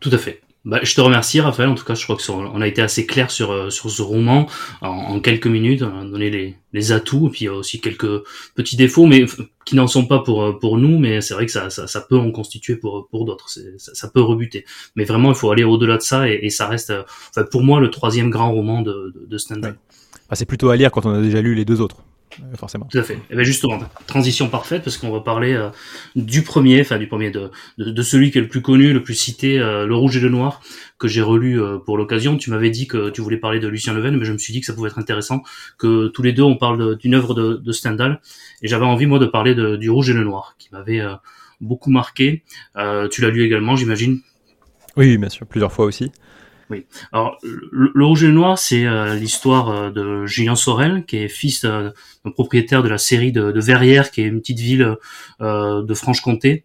Tout 0.00 0.10
à 0.12 0.18
fait. 0.18 0.40
Bah, 0.64 0.80
je 0.82 0.94
te 0.94 1.00
remercie, 1.00 1.40
Raphaël. 1.40 1.70
En 1.70 1.74
tout 1.74 1.84
cas, 1.84 1.94
je 1.94 2.02
crois 2.02 2.16
que 2.16 2.30
on 2.30 2.60
a 2.60 2.66
été 2.66 2.82
assez 2.82 3.06
clair 3.06 3.30
sur 3.30 3.52
euh, 3.52 3.70
sur 3.70 3.88
ce 3.90 4.02
roman 4.02 4.48
en, 4.82 5.18
quelques 5.20 5.46
minutes. 5.46 5.82
On 5.82 6.00
a 6.00 6.04
donné 6.04 6.30
les, 6.30 6.56
les 6.72 6.92
atouts 6.92 7.28
et 7.28 7.30
puis 7.30 7.48
aussi 7.48 7.80
quelques 7.80 8.22
petits 8.54 8.76
défauts, 8.76 9.06
mais 9.06 9.24
qui 9.64 9.76
n'en 9.76 9.86
sont 9.86 10.06
pas 10.06 10.18
pour 10.18 10.42
euh, 10.42 10.58
pour 10.58 10.76
nous. 10.76 10.98
Mais 10.98 11.20
c'est 11.20 11.32
vrai 11.34 11.46
que 11.46 11.52
ça, 11.52 11.70
ça, 11.70 11.86
ça 11.86 12.00
peut 12.00 12.18
en 12.18 12.32
constituer 12.32 12.76
pour 12.76 13.08
pour 13.08 13.24
d'autres. 13.24 13.48
Ça, 13.48 13.94
ça, 13.94 14.08
peut 14.08 14.20
rebuter. 14.20 14.66
Mais 14.94 15.04
vraiment, 15.04 15.30
il 15.30 15.36
faut 15.36 15.50
aller 15.50 15.64
au-delà 15.64 15.96
de 15.96 16.02
ça 16.02 16.28
et, 16.28 16.40
et 16.42 16.50
ça 16.50 16.66
reste, 16.66 16.90
euh, 16.90 17.04
enfin, 17.30 17.44
pour 17.50 17.62
moi, 17.62 17.80
le 17.80 17.90
troisième 17.90 18.28
grand 18.28 18.52
roman 18.52 18.82
de 18.82 19.12
de, 19.14 19.26
de 19.26 19.38
Stendhal. 19.38 19.78
C'est 20.32 20.46
plutôt 20.46 20.70
à 20.70 20.76
lire 20.76 20.90
quand 20.90 21.06
on 21.06 21.14
a 21.14 21.22
déjà 21.22 21.40
lu 21.40 21.54
les 21.54 21.64
deux 21.64 21.80
autres. 21.80 22.04
Euh, 22.40 22.56
forcément. 22.56 22.86
Tout 22.90 22.98
à 22.98 23.02
fait. 23.02 23.14
Et 23.14 23.20
eh 23.30 23.34
bien 23.34 23.44
justement, 23.44 23.78
transition 24.06 24.48
parfaite 24.48 24.82
parce 24.84 24.96
qu'on 24.96 25.10
va 25.10 25.20
parler 25.20 25.54
euh, 25.54 25.70
du 26.14 26.42
premier, 26.42 26.80
enfin 26.80 26.98
du 26.98 27.06
premier, 27.06 27.30
de, 27.30 27.50
de, 27.78 28.02
celui 28.02 28.30
qui 28.30 28.38
est 28.38 28.40
le 28.40 28.48
plus 28.48 28.62
connu, 28.62 28.92
le 28.92 29.02
plus 29.02 29.14
cité, 29.14 29.58
euh, 29.58 29.86
Le 29.86 29.94
Rouge 29.94 30.16
et 30.16 30.20
le 30.20 30.28
Noir, 30.28 30.60
que 30.98 31.08
j'ai 31.08 31.22
relu 31.22 31.60
pour 31.84 31.96
l'occasion. 31.96 32.36
Tu 32.36 32.50
m'avais 32.50 32.70
dit 32.70 32.86
que 32.86 33.10
tu 33.10 33.20
voulais 33.20 33.36
parler 33.36 33.60
de 33.60 33.68
Lucien 33.68 33.94
Leven, 33.94 34.16
mais 34.16 34.24
je 34.24 34.32
me 34.32 34.38
suis 34.38 34.52
dit 34.52 34.60
que 34.60 34.66
ça 34.66 34.72
pouvait 34.72 34.88
être 34.88 34.98
intéressant 34.98 35.42
que 35.78 36.08
tous 36.08 36.22
les 36.22 36.32
deux 36.32 36.42
on 36.42 36.56
parle 36.56 36.96
d'une 36.96 37.14
œuvre 37.14 37.34
de, 37.34 37.54
de 37.56 37.72
Stendhal. 37.72 38.20
Et 38.62 38.68
j'avais 38.68 38.84
envie 38.84 39.06
moi 39.06 39.18
de 39.18 39.26
parler 39.26 39.54
de, 39.54 39.76
du 39.76 39.90
Rouge 39.90 40.10
et 40.10 40.14
le 40.14 40.24
Noir, 40.24 40.56
qui 40.58 40.68
m'avait 40.72 41.02
beaucoup 41.60 41.90
marqué. 41.90 42.42
tu 43.10 43.22
l'as 43.22 43.30
lu 43.30 43.44
également, 43.44 43.76
j'imagine? 43.76 44.20
Oui, 44.96 45.16
bien 45.16 45.28
sûr, 45.28 45.46
plusieurs 45.46 45.72
fois 45.72 45.84
aussi. 45.84 46.10
Oui. 46.70 46.86
Alors, 47.12 47.38
le, 47.42 48.04
Rouge 48.04 48.24
et 48.24 48.26
le 48.26 48.32
Noir, 48.32 48.58
c'est 48.58 48.84
euh, 48.84 49.14
l'histoire 49.14 49.70
euh, 49.70 49.90
de 49.90 50.26
Julien 50.26 50.54
Sorel, 50.56 51.04
qui 51.06 51.16
est 51.16 51.28
fils 51.28 51.64
euh, 51.64 51.90
d'un 52.24 52.30
propriétaire 52.30 52.82
de 52.82 52.88
la 52.88 52.98
série 52.98 53.32
de, 53.32 53.52
de, 53.52 53.60
Verrières, 53.60 54.10
qui 54.10 54.20
est 54.20 54.26
une 54.26 54.40
petite 54.40 54.60
ville 54.60 54.96
de 55.40 55.94
Franche-Comté. 55.94 56.64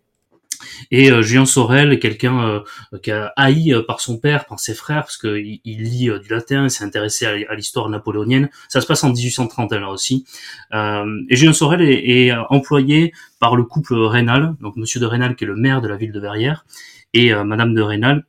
Et 0.92 1.10
Julien 1.22 1.46
Sorel 1.46 1.92
est 1.92 2.00
quelqu'un 2.00 2.64
qui 3.02 3.12
a 3.12 3.34
haï 3.36 3.76
par 3.86 4.00
son 4.00 4.18
père, 4.18 4.46
par 4.46 4.60
ses 4.60 4.74
frères, 4.74 5.02
parce 5.02 5.18
qu'il 5.18 5.60
il 5.66 5.84
lit 5.84 6.10
du 6.22 6.30
latin, 6.30 6.64
il 6.64 6.72
s'est 6.72 6.86
intéressé 6.86 7.26
à, 7.26 7.56
l'histoire 7.56 7.90
napoléonienne. 7.90 8.50
Ça 8.70 8.80
se 8.80 8.88
passe 8.88 9.04
en 9.04 9.12
1830 9.12 9.74
là 9.74 9.90
aussi. 9.90 10.26
et 10.74 11.36
Julien 11.36 11.52
Sorel 11.52 11.82
est, 11.82 12.28
est, 12.28 12.32
employé 12.50 13.12
par 13.40 13.58
le 13.58 13.64
couple 13.64 13.96
Rénal, 13.96 14.56
donc 14.62 14.78
Monsieur 14.78 15.02
de 15.02 15.06
Rénal 15.06 15.36
qui 15.36 15.44
est 15.44 15.48
le 15.48 15.58
maire 15.58 15.82
de 15.82 15.90
la 15.90 15.98
ville 15.98 16.14
de 16.14 16.20
Verrières, 16.20 16.66
et 17.14 17.34
Madame 17.36 17.74
de 17.74 17.82
Rénal 17.82 18.24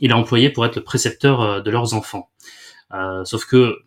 il 0.00 0.10
est 0.10 0.14
employé 0.14 0.50
pour 0.50 0.64
être 0.64 0.76
le 0.76 0.84
précepteur 0.84 1.40
euh, 1.40 1.60
de 1.60 1.70
leurs 1.70 1.94
enfants. 1.94 2.30
Euh, 2.92 3.24
sauf 3.24 3.44
que 3.46 3.78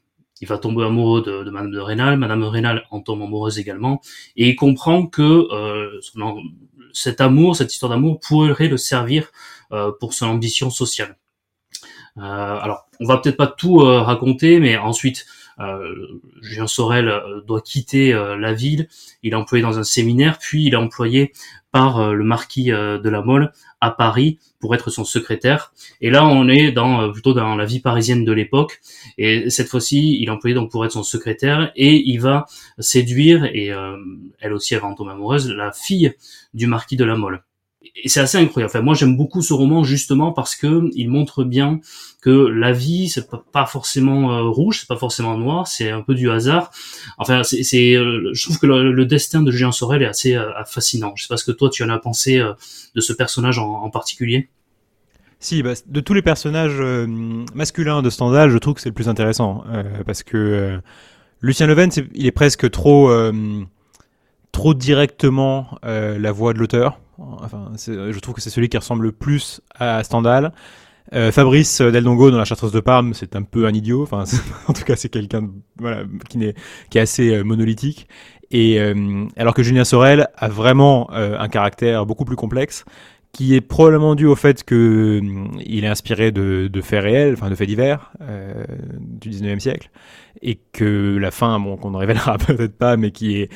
il 0.41 0.47
va 0.49 0.57
tomber 0.57 0.83
amoureux 0.83 1.21
de, 1.21 1.49
Madame 1.49 1.71
de 1.71 1.79
Rénal, 1.79 2.17
Madame 2.17 2.41
de 2.41 2.45
Rénal 2.45 2.83
en 2.91 2.99
tombe 2.99 3.21
amoureuse 3.21 3.57
également, 3.57 4.01
et 4.35 4.49
il 4.49 4.55
comprend 4.57 5.07
que 5.07 5.21
euh, 5.21 6.01
cet 6.91 7.21
amour, 7.21 7.55
cette 7.55 7.71
histoire 7.71 7.89
d'amour 7.89 8.19
pourrait 8.19 8.67
le 8.67 8.77
servir 8.77 9.31
pour 10.01 10.13
son 10.13 10.27
ambition 10.27 10.69
sociale. 10.69 11.17
alors, 12.17 12.87
on 12.99 13.05
va 13.05 13.17
peut-être 13.17 13.37
pas 13.37 13.47
tout 13.47 13.77
raconter, 13.77 14.59
mais 14.59 14.77
ensuite, 14.77 15.25
Julien 16.41 16.67
Sorel 16.67 17.13
doit 17.47 17.61
quitter 17.61 18.11
la 18.13 18.53
ville, 18.53 18.89
il 19.23 19.31
est 19.31 19.37
employé 19.37 19.61
dans 19.61 19.79
un 19.79 19.83
séminaire, 19.83 20.37
puis 20.37 20.65
il 20.65 20.73
est 20.73 20.77
employé 20.77 21.31
par 21.71 22.13
le 22.13 22.23
marquis 22.25 22.65
de 22.65 23.09
la 23.09 23.21
Mole 23.21 23.53
à 23.85 23.91
Paris 23.91 24.39
pour 24.59 24.73
être 24.73 24.89
son 24.89 25.03
secrétaire. 25.03 25.73
Et 26.01 26.09
là, 26.09 26.25
on 26.25 26.47
est 26.49 26.71
dans 26.71 27.01
euh, 27.01 27.11
plutôt 27.11 27.33
dans 27.33 27.55
la 27.55 27.65
vie 27.65 27.79
parisienne 27.79 28.25
de 28.25 28.31
l'époque. 28.31 28.81
Et 29.17 29.49
cette 29.49 29.67
fois-ci, 29.67 30.17
il 30.19 30.29
est 30.29 30.53
donc 30.53 30.71
pour 30.71 30.83
être 30.85 30.91
son 30.91 31.03
secrétaire 31.03 31.71
et 31.75 31.95
il 32.09 32.19
va 32.19 32.45
séduire 32.79 33.45
et 33.45 33.71
euh, 33.71 33.95
elle 34.39 34.53
aussi 34.53 34.73
elle 34.73 34.81
va 34.81 34.93
tomber 34.95 35.11
amoureuse 35.11 35.49
la 35.49 35.71
fille 35.71 36.13
du 36.53 36.67
marquis 36.67 36.97
de 36.97 37.05
la 37.05 37.15
Mole 37.15 37.43
et 37.95 38.09
c'est 38.09 38.19
assez 38.19 38.37
incroyable. 38.37 38.69
Enfin, 38.69 38.81
moi, 38.81 38.93
j'aime 38.93 39.15
beaucoup 39.15 39.41
ce 39.41 39.53
roman 39.53 39.83
justement 39.83 40.33
parce 40.33 40.55
que 40.55 40.89
il 40.95 41.09
montre 41.09 41.43
bien 41.43 41.79
que 42.21 42.29
la 42.29 42.71
vie, 42.71 43.07
c'est 43.07 43.29
pas 43.53 43.65
forcément 43.65 44.33
euh, 44.33 44.49
rouge, 44.49 44.79
c'est 44.81 44.87
pas 44.87 44.97
forcément 44.97 45.37
noir, 45.37 45.67
c'est 45.67 45.91
un 45.91 46.01
peu 46.01 46.13
du 46.13 46.29
hasard. 46.29 46.71
Enfin, 47.17 47.43
c'est, 47.43 47.95
euh, 47.95 48.31
je 48.33 48.43
trouve 48.43 48.59
que 48.59 48.65
le, 48.65 49.05
destin 49.05 49.43
de 49.43 49.51
Julien 49.51 49.71
Sorel 49.71 50.01
est 50.01 50.07
assez 50.07 50.35
euh, 50.35 50.51
fascinant. 50.65 51.13
Je 51.15 51.23
sais 51.23 51.27
pas 51.29 51.37
ce 51.37 51.45
que 51.45 51.51
toi 51.51 51.69
tu 51.69 51.83
en 51.83 51.89
as 51.89 51.99
pensé 51.99 52.37
de 52.39 53.01
ce 53.01 53.13
personnage 53.13 53.59
en, 53.59 53.89
particulier. 53.89 54.49
Si, 55.39 55.63
bah, 55.63 55.73
de 55.85 55.99
tous 55.99 56.13
les 56.13 56.21
personnages 56.21 56.81
masculins 57.53 58.01
de 58.01 58.09
Stendhal, 58.09 58.49
je 58.49 58.57
trouve 58.57 58.73
que 58.73 58.81
c'est 58.81 58.89
le 58.89 58.95
plus 58.95 59.09
intéressant 59.09 59.63
parce 60.05 60.23
que 60.23 60.79
Lucien 61.41 61.67
Leven, 61.67 61.89
il 62.13 62.25
est 62.25 62.31
presque 62.31 62.69
trop 62.71 63.11
trop 64.51 64.73
directement 64.73 65.77
la 65.83 66.31
voix 66.31 66.53
de 66.53 66.59
l'auteur. 66.59 66.99
Enfin, 67.17 67.71
je 67.77 68.19
trouve 68.19 68.35
que 68.35 68.41
c'est 68.41 68.49
celui 68.49 68.69
qui 68.69 68.77
ressemble 68.77 69.03
le 69.03 69.11
plus 69.11 69.61
à 69.79 70.03
Stendhal. 70.03 70.51
Euh, 71.13 71.31
Fabrice 71.31 71.81
Del 71.81 72.03
Dongo 72.03 72.31
dans 72.31 72.37
la 72.37 72.45
Chartreuse 72.45 72.71
de 72.71 72.79
Parme, 72.79 73.13
c'est 73.13 73.35
un 73.35 73.43
peu 73.43 73.67
un 73.67 73.73
idiot. 73.73 74.03
Enfin, 74.03 74.23
en 74.67 74.73
tout 74.73 74.83
cas, 74.83 74.95
c'est 74.95 75.09
quelqu'un 75.09 75.49
qui, 76.29 76.43
est, 76.43 76.99
assez 76.99 77.35
euh, 77.35 77.43
monolithique. 77.43 78.07
Et 78.51 78.79
euh, 78.79 79.25
alors 79.37 79.53
que 79.53 79.63
Julien 79.63 79.83
Sorel 79.83 80.27
a 80.35 80.47
vraiment 80.47 81.11
un 81.11 81.47
caractère 81.47 82.05
beaucoup 82.05 82.25
plus 82.25 82.35
complexe, 82.35 82.85
qui 83.31 83.55
est 83.55 83.61
probablement 83.61 84.15
dû 84.15 84.27
au 84.27 84.35
fait 84.35 84.63
que 84.63 85.19
il 85.65 85.83
est 85.83 85.87
inspiré 85.87 86.31
de, 86.31 86.69
de 86.71 86.81
faits 86.81 87.03
réels, 87.03 87.33
enfin 87.33 87.49
de 87.49 87.55
faits 87.55 87.67
divers 87.67 88.11
du 88.99 89.31
19e 89.31 89.59
siècle, 89.59 89.89
et 90.41 90.59
que 90.73 91.17
la 91.17 91.31
fin, 91.31 91.59
bon, 91.59 91.75
qu'on 91.75 91.89
ne 91.89 91.97
révélera 91.97 92.37
peut-être 92.47 92.77
pas, 92.77 92.97
mais 92.97 93.11
qui 93.11 93.41
est 93.41 93.49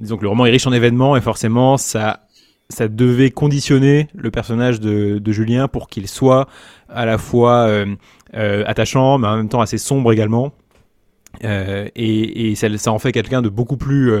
disons 0.00 0.16
que 0.16 0.22
le 0.22 0.28
roman 0.28 0.46
est 0.46 0.50
riche 0.50 0.66
en 0.66 0.72
événements 0.72 1.16
et 1.16 1.20
forcément 1.20 1.76
ça 1.76 2.20
ça 2.70 2.88
devait 2.88 3.30
conditionner 3.30 4.08
le 4.14 4.30
personnage 4.30 4.80
de, 4.80 5.20
Julien 5.32 5.68
pour 5.68 5.88
qu'il 5.88 6.08
soit 6.08 6.48
à 6.88 7.04
la 7.04 7.18
fois 7.18 7.66
euh, 7.66 7.94
euh, 8.34 8.64
attachant 8.66 9.18
mais 9.18 9.28
en 9.28 9.36
même 9.36 9.48
temps 9.48 9.60
assez 9.60 9.78
sombre 9.78 10.12
également. 10.12 10.52
Euh, 11.42 11.88
et, 11.96 12.54
ça, 12.54 12.92
en 12.92 12.98
fait 12.98 13.12
quelqu'un 13.12 13.42
de 13.42 13.48
beaucoup 13.48 13.76
plus 13.76 14.12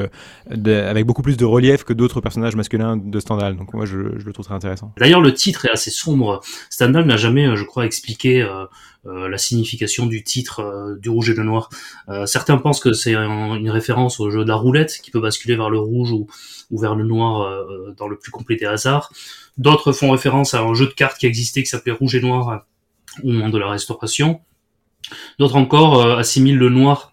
avec 0.50 1.06
beaucoup 1.06 1.22
plus 1.22 1.36
de 1.36 1.44
relief 1.44 1.84
que 1.84 1.92
d'autres 1.92 2.20
personnages 2.20 2.56
masculins 2.56 2.96
de 2.96 3.20
Stendhal 3.20 3.56
donc 3.56 3.72
moi 3.72 3.84
je, 3.84 4.18
je 4.18 4.24
le 4.24 4.32
trouve 4.32 4.44
très 4.44 4.54
intéressant 4.54 4.92
d'ailleurs 4.98 5.20
le 5.20 5.32
titre 5.32 5.66
est 5.66 5.70
assez 5.70 5.90
sombre 5.90 6.40
Stendhal 6.70 7.06
n'a 7.06 7.16
jamais 7.16 7.56
je 7.56 7.64
crois 7.64 7.86
expliqué 7.86 8.44
euh, 9.06 9.28
la 9.28 9.36
signification 9.36 10.06
du 10.06 10.24
titre 10.24 10.60
euh, 10.60 10.96
du 10.96 11.10
rouge 11.10 11.28
et 11.28 11.34
le 11.34 11.44
noir. 11.44 11.68
Euh, 12.08 12.24
certains 12.24 12.56
pensent 12.56 12.80
que 12.80 12.94
c'est 12.94 13.14
une 13.14 13.68
référence 13.68 14.18
au 14.18 14.30
jeu 14.30 14.44
de 14.44 14.48
la 14.48 14.54
roulette 14.54 14.98
qui 15.02 15.10
peut 15.10 15.20
basculer 15.20 15.56
vers 15.56 15.68
le 15.68 15.78
rouge 15.78 16.10
ou, 16.10 16.26
ou 16.70 16.78
vers 16.78 16.94
le 16.94 17.04
noir 17.04 17.66
dans 17.98 18.08
le 18.08 18.16
plus 18.16 18.30
complet 18.30 18.56
des 18.56 18.64
hasards. 18.64 19.12
D'autres 19.58 19.92
font 19.92 20.10
référence 20.10 20.54
à 20.54 20.62
un 20.62 20.72
jeu 20.72 20.86
de 20.86 20.92
cartes 20.92 21.18
qui 21.18 21.26
existait 21.26 21.62
qui 21.62 21.68
s'appelait 21.68 21.92
rouge 21.92 22.14
et 22.14 22.20
noir 22.20 22.64
au 23.22 23.28
moment 23.28 23.50
de 23.50 23.58
la 23.58 23.68
restauration. 23.68 24.40
D'autres 25.38 25.56
encore 25.56 26.18
assimilent 26.18 26.58
le 26.58 26.70
noir 26.70 27.12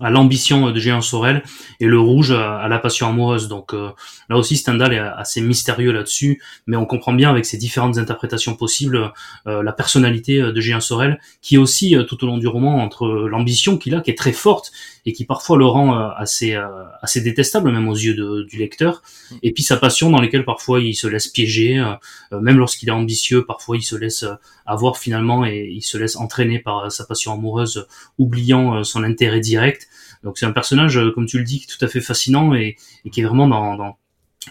à 0.00 0.10
l'ambition 0.10 0.70
de 0.70 0.78
Géant 0.78 1.00
Sorel 1.00 1.42
et 1.80 1.86
le 1.86 1.98
rouge 1.98 2.32
à, 2.32 2.66
la 2.68 2.78
passion 2.78 3.08
amoureuse. 3.08 3.48
Donc 3.48 3.74
euh, 3.74 3.90
là 4.28 4.36
aussi 4.36 4.56
Stendhal 4.56 4.92
est 4.92 4.98
assez 4.98 5.40
mystérieux 5.40 5.92
là-dessus, 5.92 6.42
mais 6.66 6.76
on 6.76 6.86
comprend 6.86 7.12
bien 7.12 7.30
avec 7.30 7.44
ces 7.44 7.58
différentes 7.58 7.98
interprétations 7.98 8.54
possibles 8.54 9.12
euh, 9.46 9.62
la 9.62 9.72
personnalité 9.72 10.40
de 10.40 10.60
Géant 10.60 10.80
Sorel, 10.80 11.20
qui 11.40 11.58
aussi 11.58 11.96
euh, 11.96 12.04
tout 12.04 12.22
au 12.24 12.26
long 12.26 12.38
du 12.38 12.46
roman 12.46 12.82
entre 12.82 13.06
l'ambition 13.06 13.76
qu'il 13.76 13.94
a, 13.94 14.00
qui 14.00 14.10
est 14.10 14.18
très 14.18 14.32
forte 14.32 14.72
et 15.04 15.12
qui 15.12 15.24
parfois 15.24 15.58
le 15.58 15.66
rend 15.66 15.98
assez 16.10 16.56
assez 17.02 17.20
détestable 17.20 17.72
même 17.72 17.88
aux 17.88 17.94
yeux 17.94 18.14
du 18.44 18.56
lecteur, 18.56 19.02
et 19.42 19.52
puis 19.52 19.62
sa 19.62 19.76
passion 19.76 20.10
dans 20.10 20.20
laquelle 20.20 20.44
parfois 20.44 20.80
il 20.80 20.94
se 20.94 21.06
laisse 21.06 21.28
piéger, 21.28 21.82
même 22.30 22.58
lorsqu'il 22.58 22.88
est 22.88 22.92
ambitieux, 22.92 23.44
parfois 23.44 23.76
il 23.76 23.82
se 23.82 23.96
laisse 23.96 24.24
avoir 24.64 24.98
finalement 24.98 25.44
et 25.44 25.68
il 25.72 25.82
se 25.82 25.98
laisse 25.98 26.16
entraîner 26.16 26.60
par 26.60 26.92
sa 26.92 27.04
passion 27.04 27.32
amoureuse, 27.32 27.86
oubliant 28.18 28.84
son 28.84 29.02
intérêt 29.02 29.40
direct 29.40 29.88
donc 30.22 30.38
c'est 30.38 30.46
un 30.46 30.52
personnage, 30.52 30.98
euh, 30.98 31.10
comme 31.10 31.26
tu 31.26 31.38
le 31.38 31.44
dis, 31.44 31.66
tout 31.66 31.82
à 31.84 31.88
fait 31.88 32.00
fascinant 32.00 32.54
et, 32.54 32.76
qui 33.10 33.20
est 33.20 33.24
vraiment 33.24 33.48
dans, 33.48 33.96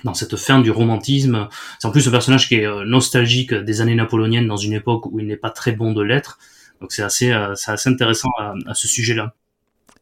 dans, 0.04 0.14
cette 0.14 0.36
fin 0.36 0.60
du 0.60 0.72
romantisme. 0.72 1.48
C'est 1.80 1.88
en 1.88 1.92
plus 1.92 2.08
un 2.08 2.12
personnage 2.12 2.48
qui 2.48 2.56
est 2.56 2.66
euh, 2.66 2.84
nostalgique 2.86 3.54
des 3.54 3.82
années 3.82 3.96
napoléoniennes 3.96 4.48
dans 4.48 4.58
une 4.58 4.74
époque 4.74 5.06
où 5.08 5.20
il 5.20 5.28
n'est 5.28 5.38
pas 5.38 5.50
très 5.50 5.72
bon 5.72 5.94
de 5.94 6.02
l'être. 6.02 6.40
Donc 6.82 6.92
c'est 6.92 7.04
assez, 7.04 7.32
euh, 7.32 7.54
assez 7.54 7.90
intéressant 7.90 8.30
à, 8.38 8.74
ce 8.74 8.88
sujet-là. 8.88 9.36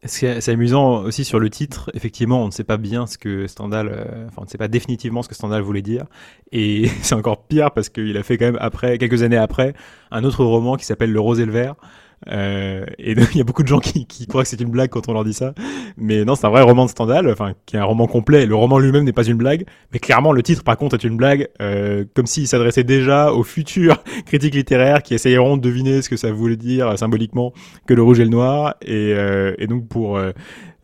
C'est 0.04 0.48
amusant 0.48 1.02
aussi 1.02 1.24
sur 1.24 1.38
le 1.38 1.50
titre. 1.50 1.90
Effectivement, 1.92 2.42
on 2.42 2.46
ne 2.46 2.50
sait 2.50 2.64
pas 2.64 2.78
bien 2.78 3.06
ce 3.06 3.18
que 3.18 3.46
Stendhal, 3.46 3.88
enfin, 4.28 4.38
on 4.38 4.44
ne 4.44 4.48
sait 4.48 4.56
pas 4.56 4.68
définitivement 4.68 5.22
ce 5.22 5.28
que 5.28 5.34
Stendhal 5.34 5.60
voulait 5.60 5.82
dire. 5.82 6.06
Et 6.52 6.86
c'est 7.02 7.14
encore 7.14 7.44
pire 7.44 7.70
parce 7.72 7.90
qu'il 7.90 8.16
a 8.16 8.22
fait 8.22 8.38
quand 8.38 8.46
même 8.46 8.58
après, 8.60 8.96
quelques 8.96 9.22
années 9.22 9.36
après, 9.36 9.74
un 10.10 10.24
autre 10.24 10.42
roman 10.42 10.76
qui 10.76 10.86
s'appelle 10.86 11.12
Le 11.12 11.20
Rose 11.20 11.38
et 11.38 11.44
le 11.44 11.52
Vert, 11.52 11.74
Euh, 12.28 12.84
et 12.98 13.12
il 13.32 13.36
y 13.36 13.40
a 13.40 13.44
beaucoup 13.44 13.62
de 13.62 13.68
gens 13.68 13.78
qui, 13.78 14.06
qui 14.06 14.26
croient 14.26 14.42
que 14.42 14.48
c'est 14.48 14.60
une 14.60 14.70
blague 14.70 14.90
quand 14.90 15.08
on 15.08 15.12
leur 15.12 15.24
dit 15.24 15.34
ça. 15.34 15.54
Mais 15.96 16.24
non, 16.24 16.34
c'est 16.34 16.46
un 16.46 16.50
vrai 16.50 16.62
roman 16.62 16.84
de 16.84 16.90
Stendhal, 16.90 17.28
enfin, 17.30 17.54
qui 17.66 17.76
est 17.76 17.78
un 17.78 17.84
roman 17.84 18.06
complet. 18.06 18.46
Le 18.46 18.54
roman 18.54 18.78
lui-même 18.78 19.04
n'est 19.04 19.12
pas 19.12 19.24
une 19.24 19.36
blague, 19.36 19.64
mais 19.92 19.98
clairement 19.98 20.32
le 20.32 20.42
titre, 20.42 20.62
par 20.62 20.76
contre, 20.76 20.94
est 20.94 21.04
une 21.04 21.16
blague, 21.16 21.48
euh, 21.60 22.04
comme 22.14 22.26
s'il 22.26 22.46
s'adressait 22.46 22.84
déjà 22.84 23.32
aux 23.32 23.42
futurs 23.42 24.02
critiques 24.26 24.54
littéraires 24.54 25.02
qui 25.02 25.14
essayeront 25.14 25.56
de 25.56 25.62
deviner 25.62 26.02
ce 26.02 26.08
que 26.08 26.16
ça 26.16 26.32
voulait 26.32 26.56
dire 26.56 26.88
euh, 26.88 26.96
symboliquement 26.96 27.52
que 27.86 27.94
le 27.94 28.02
rouge 28.02 28.20
et 28.20 28.24
le 28.24 28.30
noir. 28.30 28.74
Et, 28.82 29.14
euh, 29.14 29.54
et 29.58 29.66
donc 29.66 29.88
pour 29.88 30.20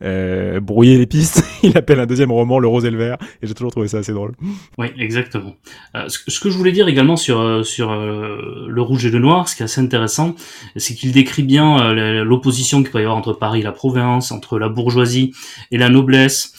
euh, 0.03 0.37
euh, 0.37 0.59
brouiller 0.59 0.97
les 0.97 1.05
pistes, 1.05 1.43
il 1.63 1.77
appelle 1.77 1.99
un 1.99 2.05
deuxième 2.05 2.31
roman 2.31 2.59
Le 2.59 2.67
Rose 2.67 2.85
et 2.85 2.91
le 2.91 2.97
Vert, 2.97 3.17
et 3.41 3.47
j'ai 3.47 3.53
toujours 3.53 3.71
trouvé 3.71 3.87
ça 3.87 3.99
assez 3.99 4.13
drôle. 4.13 4.33
Oui, 4.77 4.87
exactement. 4.97 5.55
Euh, 5.95 6.07
ce, 6.07 6.39
que 6.39 6.49
je 6.49 6.57
voulais 6.57 6.71
dire 6.71 6.87
également 6.87 7.15
sur 7.15 7.39
euh, 7.39 7.63
sur 7.63 7.91
euh, 7.91 8.67
Le 8.67 8.81
Rouge 8.81 9.05
et 9.05 9.09
le 9.09 9.19
Noir, 9.19 9.47
ce 9.47 9.55
qui 9.55 9.63
est 9.63 9.65
assez 9.65 9.81
intéressant, 9.81 10.35
c'est 10.75 10.95
qu'il 10.95 11.11
décrit 11.11 11.43
bien 11.43 11.93
l'opposition 12.23 12.81
qu'il 12.81 12.91
peut 12.91 12.99
y 12.99 13.03
avoir 13.03 13.17
entre 13.17 13.33
Paris 13.33 13.61
et 13.61 13.63
la 13.63 13.71
province, 13.71 14.31
entre 14.31 14.59
la 14.59 14.69
bourgeoisie 14.69 15.33
et 15.71 15.77
la 15.77 15.89
noblesse. 15.89 16.53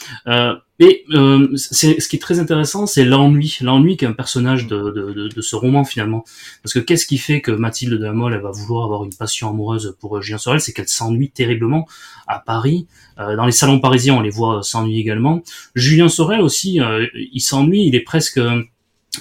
Et 0.81 1.05
euh, 1.13 1.49
ce 1.57 2.09
qui 2.09 2.17
est 2.17 2.21
très 2.21 2.39
intéressant, 2.39 2.87
c'est 2.87 3.05
l'ennui, 3.05 3.59
l'ennui 3.63 3.97
qu'est 3.97 4.07
un 4.07 4.13
personnage 4.13 4.69
de, 4.69 4.91
de, 4.91 5.29
de, 5.29 5.41
ce 5.41 5.57
roman 5.57 5.85
finalement. 5.85 6.25
Parce 6.63 6.73
que 6.73 6.79
qu'est-ce 6.79 7.07
qui 7.07 7.19
fait 7.19 7.41
que 7.41 7.51
Mathilde 7.51 7.95
de 7.95 8.05
la 8.05 8.13
Mole, 8.13 8.35
elle 8.35 8.43
va 8.43 8.53
vouloir 8.53 8.85
avoir 8.85 9.05
une 9.05 9.15
passion 9.15 9.51
amoureuse 9.51 9.97
pour 9.99 10.23
Julien 10.23 10.39
Sorel, 10.39 10.61
c'est 10.61 10.73
qu'elle 10.73 10.89
s'ennuie 10.89 11.31
terriblement 11.31 11.89
à 12.29 12.39
Paris. 12.39 12.87
Euh, 13.19 13.35
dans 13.35 13.45
les 13.45 13.53
salons 13.53 13.81
parisiens, 13.81 14.15
on 14.15 14.21
les 14.21 14.31
voit 14.31 14.63
s'ennuyer 14.63 15.01
également. 15.01 15.43
Julien 15.75 16.09
Sorel 16.09 16.41
aussi, 16.41 16.81
euh, 16.81 17.07
il 17.15 17.41
s'ennuie, 17.41 17.87
il 17.87 17.97
est 17.97 18.05
presque 18.05 18.41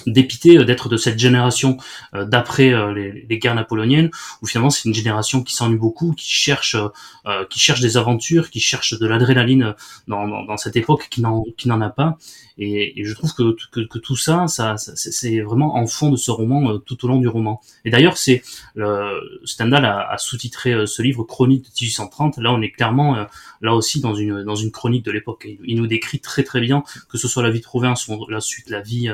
dépité 0.06 0.58
euh, 0.58 0.64
d'être 0.64 0.88
de 0.88 0.96
cette 0.96 1.18
génération 1.18 1.76
euh, 2.14 2.24
d'après 2.24 2.72
euh, 2.72 2.92
les, 2.92 3.38
guerres 3.38 3.54
napoléoniennes 3.54 4.10
où 4.42 4.46
finalement 4.46 4.70
c'est 4.70 4.88
une 4.88 4.94
génération 4.94 5.42
qui 5.42 5.54
s'ennuie 5.54 5.78
beaucoup 5.78 6.12
qui 6.12 6.30
cherche 6.30 6.76
qui 7.50 7.60
cherche 7.60 7.80
des 7.80 7.96
aventures 7.96 8.50
qui 8.50 8.58
cherche 8.58 8.98
de 8.98 9.06
l'adrénaline 9.06 9.74
dans, 10.08 10.26
dans, 10.26 10.56
cette 10.56 10.76
époque 10.76 11.06
qui 11.10 11.20
n'en 11.20 11.44
qui 11.56 11.68
n'en 11.68 11.80
a 11.80 11.88
pas 11.88 12.18
et, 12.58 13.00
et, 13.00 13.04
je 13.04 13.14
trouve 13.14 13.32
que, 13.34 13.56
que, 13.70 13.80
que 13.80 13.98
tout 13.98 14.16
ça, 14.16 14.46
ça, 14.48 14.76
c'est 14.76 15.40
vraiment 15.40 15.76
en 15.76 15.86
fond 15.86 16.10
de 16.10 16.16
ce 16.16 16.30
roman 16.30 16.78
tout 16.78 17.04
au 17.04 17.08
long 17.08 17.18
du 17.18 17.28
roman 17.28 17.60
et 17.84 17.90
d'ailleurs 17.90 18.16
c'est 18.16 18.42
Stendhal 19.44 19.84
a, 19.84 20.10
a 20.10 20.18
sous-titré 20.18 20.86
ce 20.86 21.02
livre 21.02 21.24
Chronique 21.24 21.64
de 21.64 21.70
1830 21.80 22.38
là 22.38 22.52
on 22.52 22.60
est 22.60 22.70
clairement 22.70 23.26
là 23.60 23.74
aussi 23.74 24.00
dans 24.00 24.14
une 24.14 24.42
dans 24.42 24.56
une 24.56 24.70
chronique 24.70 25.04
de 25.04 25.12
l'époque 25.12 25.46
il, 25.64 25.76
nous 25.76 25.86
décrit 25.86 26.20
très 26.20 26.42
très 26.42 26.60
bien 26.60 26.82
que 27.08 27.18
ce 27.18 27.28
soit 27.28 27.42
la 27.42 27.50
vie 27.50 27.60
de 27.60 27.64
province 27.64 28.08
ou 28.08 28.26
la 28.28 28.40
suite 28.40 28.70
la 28.70 28.80
vie 28.80 29.10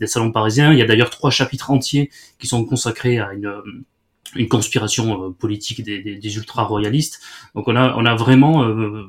des 0.00 0.06
salons 0.06 0.32
parisien. 0.32 0.72
Il 0.72 0.78
y 0.78 0.82
a 0.82 0.86
d'ailleurs 0.86 1.10
trois 1.10 1.30
chapitres 1.30 1.70
entiers 1.70 2.10
qui 2.38 2.46
sont 2.46 2.64
consacrés 2.64 3.18
à 3.18 3.32
une, 3.32 3.52
une 4.34 4.48
conspiration 4.48 5.24
euh, 5.24 5.30
politique 5.30 5.82
des, 5.82 6.00
des, 6.00 6.36
ultra-royalistes. 6.36 7.20
Donc 7.54 7.68
on 7.68 7.76
a, 7.76 7.94
on 7.96 8.04
a 8.04 8.14
vraiment, 8.14 8.64
euh, 8.64 9.04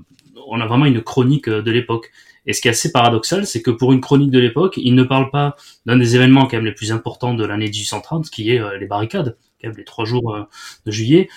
on 0.47 0.59
a 0.59 0.65
vraiment 0.65 0.85
une 0.85 1.01
chronique 1.01 1.47
euh, 1.47 1.61
de 1.61 1.71
l'époque. 1.71 2.11
Et 2.47 2.53
ce 2.53 2.61
qui 2.61 2.67
est 2.67 2.71
assez 2.71 2.91
paradoxal, 2.91 3.45
c'est 3.45 3.61
que 3.61 3.71
pour 3.71 3.93
une 3.93 4.01
chronique 4.01 4.31
de 4.31 4.39
l'époque, 4.39 4.75
il 4.77 4.95
ne 4.95 5.03
parle 5.03 5.29
pas 5.29 5.55
d'un 5.85 5.97
des 5.97 6.15
événements 6.15 6.47
quand 6.47 6.57
même 6.57 6.65
les 6.65 6.73
plus 6.73 6.91
importants 6.91 7.33
de 7.33 7.45
l'année 7.45 7.67
1830, 7.67 8.29
qui 8.29 8.51
est 8.51 8.61
les 8.79 8.87
barricades, 8.87 9.37
quand 9.61 9.67
même 9.67 9.77
les 9.77 9.83
trois 9.83 10.05
jours 10.05 10.47
de 10.85 10.91
juillet. 10.91 11.29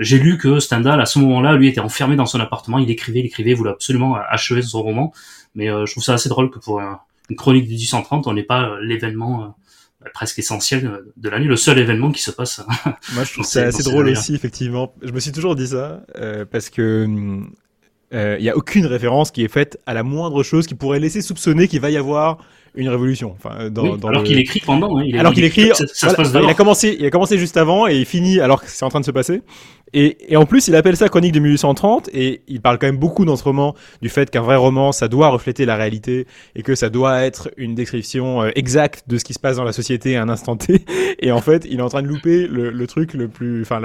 J'ai 0.00 0.18
lu 0.18 0.36
que 0.36 0.58
Stendhal, 0.58 1.00
à 1.00 1.06
ce 1.06 1.18
moment-là, 1.20 1.54
lui 1.54 1.68
était 1.68 1.80
enfermé 1.80 2.16
dans 2.16 2.26
son 2.26 2.40
appartement, 2.40 2.78
il 2.78 2.90
écrivait, 2.90 3.20
il 3.20 3.26
écrivait, 3.26 3.50
il 3.50 3.56
voulait 3.56 3.70
absolument 3.70 4.16
achever 4.16 4.62
son 4.62 4.82
roman. 4.82 5.12
Mais 5.54 5.68
je 5.68 5.90
trouve 5.90 6.02
ça 6.02 6.14
assez 6.14 6.28
drôle 6.28 6.50
que 6.50 6.58
pour 6.58 6.80
un, 6.80 7.00
une 7.28 7.36
chronique 7.36 7.66
du 7.66 7.74
1830, 7.74 8.26
on 8.26 8.32
n'est 8.32 8.42
pas 8.42 8.68
euh, 8.68 8.80
l'événement 8.82 9.44
euh, 9.44 10.08
presque 10.14 10.38
essentiel 10.38 10.86
euh, 10.86 11.12
de 11.16 11.28
l'année, 11.28 11.46
le 11.46 11.56
seul 11.56 11.78
événement 11.78 12.10
qui 12.10 12.22
se 12.22 12.30
passe. 12.30 12.62
Moi, 13.14 13.24
je 13.24 13.32
trouve 13.32 13.44
ça 13.46 13.62
assez 13.62 13.82
drôle 13.82 14.08
aussi, 14.08 14.34
effectivement. 14.34 14.94
Je 15.02 15.12
me 15.12 15.20
suis 15.20 15.32
toujours 15.32 15.56
dit 15.56 15.68
ça, 15.68 16.02
parce 16.50 16.70
que 16.70 17.06
il 18.12 18.38
n'y 18.40 18.50
a 18.50 18.56
aucune 18.56 18.86
référence 18.86 19.30
qui 19.30 19.44
est 19.44 19.52
faite 19.52 19.78
à 19.86 19.94
la 19.94 20.02
moindre 20.02 20.42
chose 20.42 20.66
qui 20.66 20.74
pourrait 20.74 21.00
laisser 21.00 21.20
soupçonner 21.20 21.68
qu'il 21.68 21.80
va 21.80 21.90
y 21.90 21.96
avoir 21.96 22.38
une 22.78 22.88
révolution. 22.88 23.34
Enfin, 23.36 23.68
dans, 23.70 23.96
alors 24.08 24.22
qu'il 24.22 24.38
écrit 24.38 24.60
pendant. 24.60 24.98
Hein, 24.98 25.02
il 25.04 25.18
alors 25.18 25.32
qu'il 25.34 25.44
écrit, 25.44 25.70
ça, 25.74 26.10
se 26.10 26.14
passe 26.14 26.32
il 26.32 26.48
a 26.48 26.54
commencé, 26.54 26.96
il 26.98 27.04
a 27.04 27.10
commencé 27.10 27.36
juste 27.36 27.56
avant 27.56 27.88
et 27.88 27.96
il 27.96 28.06
finit 28.06 28.40
alors 28.40 28.62
que 28.62 28.70
c'est 28.70 28.84
en 28.84 28.88
train 28.88 29.00
de 29.00 29.04
se 29.04 29.10
passer. 29.10 29.42
Et, 29.94 30.32
et, 30.32 30.36
en 30.36 30.44
plus, 30.44 30.68
il 30.68 30.76
appelle 30.76 30.96
ça 30.96 31.08
Chronique 31.08 31.32
de 31.32 31.40
1830 31.40 32.10
et 32.12 32.42
il 32.46 32.60
parle 32.60 32.78
quand 32.78 32.86
même 32.86 32.98
beaucoup 32.98 33.24
dans 33.24 33.36
ce 33.36 33.44
roman 33.44 33.74
du 34.02 34.08
fait 34.08 34.30
qu'un 34.30 34.42
vrai 34.42 34.56
roman, 34.56 34.92
ça 34.92 35.08
doit 35.08 35.28
refléter 35.28 35.64
la 35.64 35.76
réalité 35.76 36.26
et 36.54 36.62
que 36.62 36.74
ça 36.74 36.90
doit 36.90 37.22
être 37.22 37.50
une 37.56 37.74
description 37.74 38.42
euh, 38.42 38.50
exacte 38.54 39.04
de 39.08 39.16
ce 39.16 39.24
qui 39.24 39.32
se 39.32 39.38
passe 39.38 39.56
dans 39.56 39.64
la 39.64 39.72
société 39.72 40.16
à 40.16 40.22
un 40.22 40.28
instant 40.28 40.56
T. 40.56 40.84
Et 41.20 41.32
en 41.32 41.40
fait, 41.40 41.66
il 41.68 41.78
est 41.78 41.82
en 41.82 41.88
train 41.88 42.02
de 42.02 42.06
louper 42.06 42.46
le, 42.46 42.70
le 42.70 42.86
truc 42.86 43.14
le 43.14 43.28
plus, 43.28 43.62
enfin, 43.62 43.80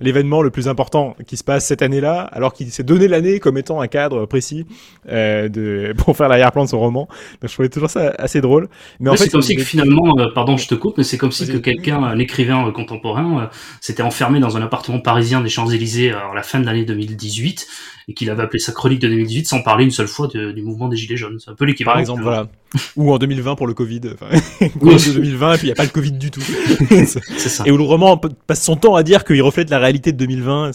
l'événement 0.00 0.42
le 0.42 0.50
plus 0.50 0.68
important 0.68 1.16
qui 1.26 1.36
se 1.36 1.44
passe 1.44 1.66
cette 1.66 1.82
année-là, 1.82 2.20
alors 2.32 2.52
qu'il 2.52 2.70
s'est 2.70 2.84
donné 2.84 3.08
l'année 3.08 3.40
comme 3.40 3.58
étant 3.58 3.80
un 3.80 3.88
cadre 3.88 4.26
précis 4.26 4.64
euh, 5.08 5.48
de, 5.48 5.92
pour 5.98 6.16
faire 6.16 6.28
l'arrière-plan 6.28 6.64
de 6.64 6.68
son 6.68 6.78
roman. 6.78 7.08
Donc, 7.40 7.50
je 7.50 7.52
trouvais 7.52 7.68
toujours 7.68 7.90
ça 7.90 8.14
assez 8.18 8.37
drôle. 8.40 8.68
Mais 9.00 9.10
en 9.10 9.14
fait, 9.14 9.24
c'est 9.24 9.30
comme 9.30 9.42
si 9.42 9.56
que 9.56 9.62
finalement, 9.62 10.18
euh, 10.18 10.28
pardon, 10.34 10.56
je 10.56 10.68
te 10.68 10.74
coupe, 10.74 10.98
mais 10.98 11.04
c'est 11.04 11.18
comme 11.18 11.32
si 11.32 11.46
que 11.46 11.58
quelqu'un, 11.58 12.02
un 12.02 12.18
écrivain 12.18 12.70
contemporain, 12.72 13.50
s'était 13.80 14.02
enfermé 14.02 14.40
dans 14.40 14.56
un 14.56 14.62
appartement 14.62 15.00
parisien 15.00 15.42
Champs-Élysées 15.48 16.12
à 16.12 16.34
la 16.34 16.42
fin 16.42 16.60
de 16.60 16.66
l'année 16.66 16.84
2018 16.84 17.66
et 18.08 18.14
qu'il 18.14 18.30
avait 18.30 18.42
appelé 18.42 18.58
sa 18.58 18.72
chronique 18.72 19.00
de 19.00 19.08
2018 19.08 19.46
sans 19.46 19.62
parler 19.62 19.84
une 19.84 19.90
seule 19.90 20.08
fois 20.08 20.28
du 20.28 20.62
mouvement 20.62 20.88
des 20.88 20.96
Gilets 20.96 21.16
jaunes. 21.16 21.38
C'est 21.38 21.50
un 21.50 21.54
peu 21.54 21.66
l'équivalent. 21.66 21.94
Par 21.94 22.00
exemple, 22.00 22.22
voilà. 22.22 22.48
Ou 22.96 23.12
en 23.12 23.18
2020 23.18 23.54
pour 23.54 23.66
le 23.66 23.74
Covid. 23.74 24.00
Enfin, 24.14 24.28
oui. 24.80 24.96
2020 24.96 25.52
et 25.54 25.58
puis 25.58 25.66
il 25.66 25.68
n'y 25.68 25.72
a 25.72 25.74
pas 25.74 25.84
le 25.84 25.90
Covid 25.90 26.12
du 26.12 26.30
tout. 26.30 26.40
c'est 26.88 27.48
ça. 27.48 27.64
Et 27.66 27.70
où 27.70 27.76
le 27.76 27.82
roman 27.82 28.16
passe 28.46 28.62
son 28.62 28.76
temps 28.76 28.94
à 28.94 29.02
dire 29.02 29.24
qu'il 29.24 29.42
reflète 29.42 29.68
la 29.68 29.78
réalité 29.78 30.12
de 30.12 30.16
2020. 30.16 30.70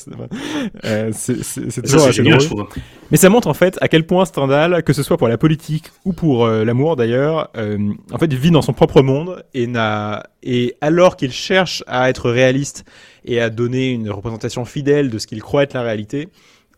Euh, 0.85 1.11
c'est 1.11 1.81
toujours 1.81 2.07
assez 2.07 2.21
drôle. 2.21 2.67
Mais 3.09 3.17
ça 3.17 3.29
montre 3.29 3.47
en 3.47 3.53
fait 3.53 3.77
à 3.81 3.87
quel 3.87 4.05
point 4.05 4.25
Stendhal, 4.25 4.83
que 4.83 4.93
ce 4.93 5.01
soit 5.01 5.17
pour 5.17 5.27
la 5.27 5.37
politique 5.37 5.85
ou 6.05 6.13
pour 6.13 6.45
euh, 6.45 6.63
l'amour 6.63 6.95
d'ailleurs, 6.95 7.42
euh, 7.57 7.93
en 8.11 8.17
fait, 8.17 8.33
vit 8.33 8.51
dans 8.51 8.61
son 8.61 8.73
propre 8.73 9.01
monde 9.01 9.43
et 9.53 9.67
n'a 9.67 10.23
et 10.41 10.75
alors 10.81 11.15
qu'il 11.15 11.31
cherche 11.31 11.83
à 11.87 12.09
être 12.09 12.29
réaliste 12.29 12.85
et 13.25 13.39
à 13.39 13.49
donner 13.49 13.89
une 13.89 14.09
représentation 14.09 14.65
fidèle 14.65 15.09
de 15.09 15.17
ce 15.17 15.27
qu'il 15.27 15.41
croit 15.41 15.63
être 15.63 15.73
la 15.73 15.81
réalité, 15.81 16.29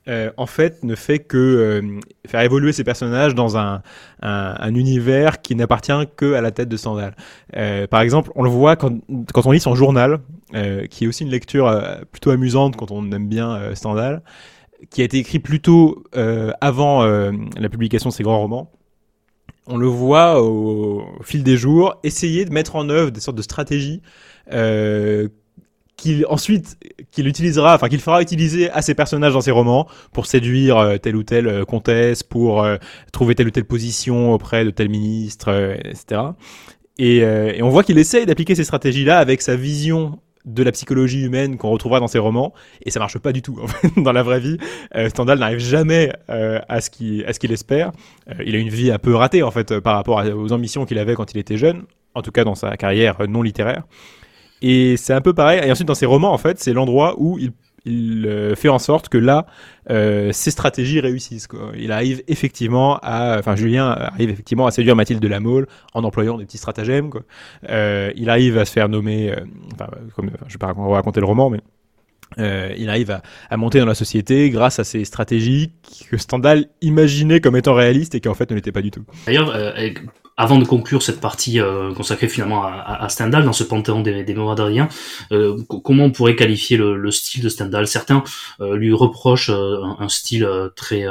euh, 0.08 0.30
en 0.38 0.46
fait, 0.46 0.84
ne 0.84 0.94
fait 0.94 1.20
que 1.20 1.38
euh, 1.38 2.00
faire 2.28 2.42
évoluer 2.42 2.72
ses 2.74 2.84
personnages 2.84 3.34
dans 3.34 3.58
un, 3.58 3.82
un, 4.22 4.76
univers 4.76 5.42
qui 5.42 5.56
n'appartient 5.56 5.92
que 6.16 6.34
à 6.34 6.42
la 6.42 6.52
tête 6.52 6.70
de. 6.70 6.78
Euh, 7.56 7.88
par 7.88 8.02
exemple, 8.02 8.32
on 8.36 8.44
le 8.44 8.50
voit 8.50 8.76
quand, 8.76 9.00
quand 9.34 9.46
on 9.46 9.52
lit 9.52 9.60
son 9.60 9.76
journal, 9.76 10.20
qui 10.90 11.04
est 11.04 11.08
aussi 11.08 11.24
une 11.24 11.32
lecture 11.32 11.70
plutôt 12.12 12.30
amusante 12.32 12.78
quand 12.78 12.92
on 12.92 13.12
aime 13.12 13.28
bien 13.28 13.76
Stendhal, 13.76 14.22
qui 14.90 15.02
a 15.02 15.04
été 15.04 15.18
écrit 15.18 15.40
plutôt 15.40 16.04
avant 16.62 17.04
la 17.04 17.70
publication 17.70 18.10
de 18.10 18.14
ses 18.14 18.24
grands 18.24 18.40
romans 18.40 18.72
on 19.68 19.78
le 19.78 19.88
voit 19.88 20.42
au, 20.42 21.04
fil 21.24 21.44
des 21.44 21.58
jours 21.58 21.96
essayer 22.04 22.46
de 22.46 22.52
mettre 22.52 22.76
en 22.76 22.90
œuvre 22.90 23.12
des 23.12 23.20
sortes 23.20 23.38
de 23.38 23.42
stratégies 23.42 24.02
euh, 24.52 25.28
qu'il 25.98 26.26
ensuite 26.28 26.78
qu'il 27.12 27.28
utilisera, 27.28 27.76
enfin 27.76 27.90
qu'il 27.90 28.00
fera 28.00 28.22
utiliser 28.22 28.70
à 28.72 28.82
ses 28.82 28.94
personnages 28.94 29.34
dans 29.34 29.42
ses 29.42 29.52
romans 29.52 29.88
pour 30.12 30.26
séduire 30.26 30.78
euh, 30.78 30.98
telle 30.98 31.16
ou 31.16 31.24
telle 31.24 31.48
euh, 31.48 31.66
comtesse, 31.66 32.24
pour 32.24 32.64
euh, 32.64 32.78
trouver 33.12 33.36
telle 33.36 33.48
ou 33.48 33.52
telle 33.52 33.66
position 33.66 34.34
auprès 34.34 34.66
de 34.66 34.72
tel 34.72 34.90
ministre, 34.90 35.78
etc. 35.84 36.22
Et, 36.98 37.18
et, 37.18 37.62
on 37.62 37.70
voit 37.70 37.84
qu'il 37.84 37.98
essaye 37.98 38.26
d'appliquer 38.26 38.56
ces 38.56 38.64
stratégies-là 38.64 39.20
avec 39.20 39.42
sa 39.42 39.58
vision 39.58 40.20
de 40.46 40.64
la 40.64 40.72
psychologie 40.72 41.22
humaine 41.22 41.58
qu'on 41.58 41.70
retrouvera 41.70 42.00
dans 42.00 42.08
ses 42.08 42.20
romans, 42.20 42.54
et 42.84 42.92
ça 42.92 43.00
marche 43.00 43.18
pas 43.18 43.32
du 43.32 43.42
tout. 43.42 43.58
En 43.66 43.68
fait. 43.68 43.90
Dans 43.98 44.12
la 44.12 44.24
vraie 44.24 44.40
vie, 44.40 44.58
Stendhal 45.08 45.40
n'arrive 45.40 45.60
jamais 45.60 46.12
à 46.28 46.82
ce 46.82 46.90
qu'il 46.90 47.26
à 47.26 47.34
ce 47.34 47.40
qu'il 47.40 47.52
espère. 47.52 47.92
il 48.46 48.56
a 48.56 48.60
une 48.60 48.70
vie 48.70 48.92
un 48.92 49.00
peu 49.00 49.16
ratée 49.16 49.42
en 49.42 49.52
fait 49.52 49.80
par 49.80 49.96
rapport 49.96 50.24
aux 50.36 50.52
ambitions 50.52 50.86
qu'il 50.86 51.00
avait 51.00 51.16
quand 51.16 51.34
il 51.34 51.40
était 51.40 51.58
jeune, 51.58 51.84
en 52.14 52.22
tout 52.22 52.32
cas 52.32 52.44
dans 52.44 52.56
sa 52.56 52.78
carrière 52.78 53.18
non 53.28 53.42
littéraire. 53.42 53.84
Et 54.62 54.98
c'est 54.98 55.14
un 55.14 55.22
peu 55.22 55.34
pareil. 55.34 55.62
Et 55.64 55.72
ensuite, 55.72 55.88
dans 55.88 55.96
ses 55.96 56.06
romans, 56.06 56.34
en 56.34 56.38
fait, 56.38 56.60
c'est 56.60 56.74
l'endroit 56.74 57.16
où 57.18 57.38
il, 57.38 57.52
il 57.86 58.26
euh, 58.26 58.56
fait 58.56 58.70
en 58.70 58.80
sorte 58.80 59.10
que 59.10 59.18
là, 59.18 59.46
euh, 59.90 60.32
ses 60.32 60.52
stratégies 60.52 61.00
réussissent. 61.00 61.48
Quoi. 61.48 61.72
Il 61.78 61.92
arrive 61.92 62.24
effectivement 62.28 62.98
à, 63.02 63.38
enfin, 63.40 63.56
Julien 63.56 63.90
arrive 63.90 64.30
effectivement 64.30 64.66
à 64.66 64.72
séduire 64.72 64.96
Mathilde 64.96 65.22
de 65.22 65.28
la 65.28 65.40
Mole 65.40 65.68
en 65.94 66.04
employant 66.04 66.38
des 66.38 66.46
petits 66.46 66.58
stratagèmes. 66.58 67.10
Quoi. 67.10 67.22
Euh, 67.70 68.12
il 68.16 68.30
arrive 68.30 68.58
à 68.58 68.66
se 68.66 68.72
faire 68.72 68.90
nommer, 68.90 69.34
enfin, 69.74 69.90
comme, 70.16 70.32
je 70.48 70.54
vais 70.54 70.60
pas 70.60 70.74
raconter 70.74 71.20
le 71.20 71.28
roman, 71.28 71.50
mais 71.50 71.60
il 72.78 72.90
arrive 72.90 73.20
à, 73.50 73.58
monter 73.58 73.80
dans 73.80 73.86
la 73.86 73.96
société 73.96 74.50
grâce 74.50 74.80
à 74.80 74.84
ces 74.84 75.06
stratégies 75.06 75.72
que 76.10 76.18
Stendhal 76.18 76.66
imaginait 76.82 77.40
comme 77.40 77.56
étant 77.56 77.76
réalistes 77.76 78.16
et 78.16 78.20
qui 78.20 78.28
en 78.28 78.34
fait 78.34 78.50
ne 78.50 78.56
l'étaient 78.56 78.72
pas 78.72 78.82
du 78.82 78.92
tout. 78.92 79.06
D'ailleurs, 79.26 79.56
avant 80.38 80.58
de 80.58 80.66
conclure 80.66 81.02
cette 81.02 81.22
partie 81.22 81.60
euh, 81.60 81.94
consacrée 81.94 82.28
finalement 82.28 82.64
à, 82.64 82.98
à, 83.02 83.10
Stendhal 83.10 83.46
dans 83.46 83.54
ce 83.54 83.64
panthéon 83.64 84.02
des, 84.02 84.24
des 84.24 84.34
mémoires 84.34 84.56
d'Adrien, 84.56 84.90
euh, 85.32 85.58
comment 85.84 86.06
on 86.06 86.12
pourrait 86.12 86.36
qualifier 86.36 86.78
le, 86.78 86.98
le, 86.98 87.12
style 87.12 87.42
de 87.42 87.50
Stendhal? 87.50 87.88
Certains 87.88 88.24
euh, 88.60 88.76
lui 88.76 88.94
reprochent 88.94 89.50
un, 89.50 89.98
un, 90.00 90.10
style 90.10 90.48
très 90.76 91.06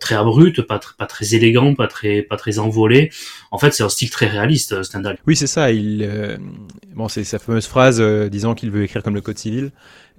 très 0.00 0.16
abrupt, 0.16 0.60
pas, 0.62 0.80
pas 0.98 1.06
très 1.06 1.34
élégant, 1.34 1.74
pas 1.74 1.86
très, 1.86 2.22
pas 2.22 2.36
très 2.36 2.58
envolé. 2.58 3.12
En 3.52 3.58
fait, 3.58 3.72
c'est 3.72 3.84
un 3.84 3.88
style 3.88 4.10
très 4.10 4.26
réaliste, 4.26 4.82
Stendhal. 4.82 5.18
Oui, 5.26 5.36
c'est 5.36 5.46
ça. 5.46 5.70
Il, 5.70 6.40
bon, 6.94 7.08
c'est 7.08 7.22
sa 7.22 7.38
fameuse 7.38 7.66
phrase 7.66 8.00
disant 8.28 8.54
qu'il 8.54 8.70
veut 8.70 8.82
écrire 8.82 9.02
comme 9.02 9.14
le 9.14 9.20
code 9.20 9.38
civil, 9.38 9.70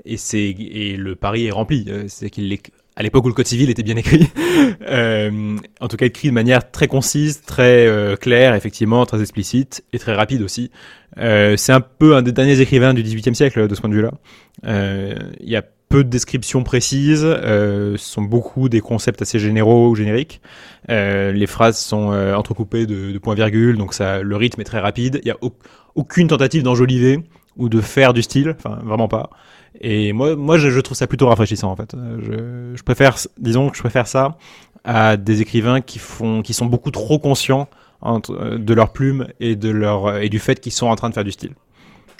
et 0.05 0.17
c'est 0.17 0.49
et 0.49 0.95
le 0.95 1.15
pari 1.15 1.47
est 1.47 1.51
rempli. 1.51 1.85
c'est 2.07 2.29
qu'il 2.29 2.57
à 2.95 3.03
l'époque 3.03 3.25
où 3.25 3.27
le 3.27 3.33
code 3.33 3.47
civil 3.47 3.69
était 3.69 3.83
bien 3.83 3.97
écrit, 3.97 4.29
euh, 4.87 5.57
en 5.81 5.87
tout 5.87 5.97
cas 5.97 6.05
écrit 6.05 6.29
de 6.29 6.33
manière 6.33 6.71
très 6.71 6.87
concise, 6.87 7.41
très 7.41 7.85
euh, 7.87 8.15
claire, 8.15 8.55
effectivement, 8.55 9.05
très 9.05 9.21
explicite 9.21 9.83
et 9.91 9.99
très 9.99 10.13
rapide 10.13 10.41
aussi. 10.41 10.71
Euh, 11.17 11.57
c'est 11.57 11.73
un 11.73 11.81
peu 11.81 12.15
un 12.15 12.21
des 12.21 12.31
derniers 12.31 12.59
écrivains 12.61 12.93
du 12.93 13.03
XVIIIe 13.03 13.35
siècle 13.35 13.67
de 13.67 13.75
ce 13.75 13.81
point 13.81 13.89
de 13.89 13.95
vue-là. 13.95 14.11
Il 14.63 15.49
y 15.49 15.55
a 15.55 15.63
peu 15.87 16.03
de 16.03 16.09
descriptions 16.09 16.63
précises, 16.63 17.21
ce 17.21 17.95
sont 17.97 18.23
beaucoup 18.23 18.69
des 18.69 18.81
concepts 18.81 19.21
assez 19.21 19.39
généraux 19.39 19.89
ou 19.89 19.95
génériques. 19.95 20.41
les 20.89 21.47
phrases 21.47 21.77
sont 21.77 22.11
entrecoupées 22.11 22.85
de, 22.85 23.11
de 23.11 23.17
points-virgules, 23.19 23.77
donc 23.77 23.93
ça, 23.93 24.21
le 24.21 24.35
rythme 24.35 24.61
est 24.61 24.65
très 24.65 24.79
rapide. 24.79 25.19
Il 25.23 25.25
n'y 25.25 25.31
a 25.31 25.37
aucune 25.95 26.27
tentative 26.27 26.63
d'enjoliver 26.63 27.19
ou 27.57 27.69
de 27.69 27.81
faire 27.81 28.13
du 28.13 28.21
style, 28.21 28.55
enfin 28.57 28.79
vraiment 28.83 29.07
pas. 29.07 29.29
Et 29.81 30.13
moi, 30.13 30.35
moi 30.35 30.57
je, 30.57 30.79
trouve 30.79 30.97
ça 30.97 31.07
plutôt 31.07 31.27
rafraîchissant 31.27 31.71
en 31.71 31.75
fait. 31.75 31.95
Je, 32.19 32.75
je, 32.75 32.83
préfère, 32.83 33.15
disons 33.37 33.69
que 33.69 33.77
je 33.77 33.81
préfère 33.81 34.07
ça 34.07 34.37
à 34.83 35.17
des 35.17 35.41
écrivains 35.41 35.81
qui, 35.81 35.99
font, 35.99 36.41
qui 36.41 36.53
sont 36.53 36.65
beaucoup 36.65 36.91
trop 36.91 37.19
conscients 37.19 37.67
entre, 38.01 38.57
de 38.57 38.73
leur 38.73 38.93
plume 38.93 39.27
et, 39.39 39.55
de 39.55 39.69
leur, 39.69 40.17
et 40.17 40.29
du 40.29 40.39
fait 40.39 40.59
qu'ils 40.59 40.71
sont 40.71 40.87
en 40.87 40.95
train 40.95 41.09
de 41.09 41.13
faire 41.13 41.23
du 41.23 41.31
style. 41.31 41.53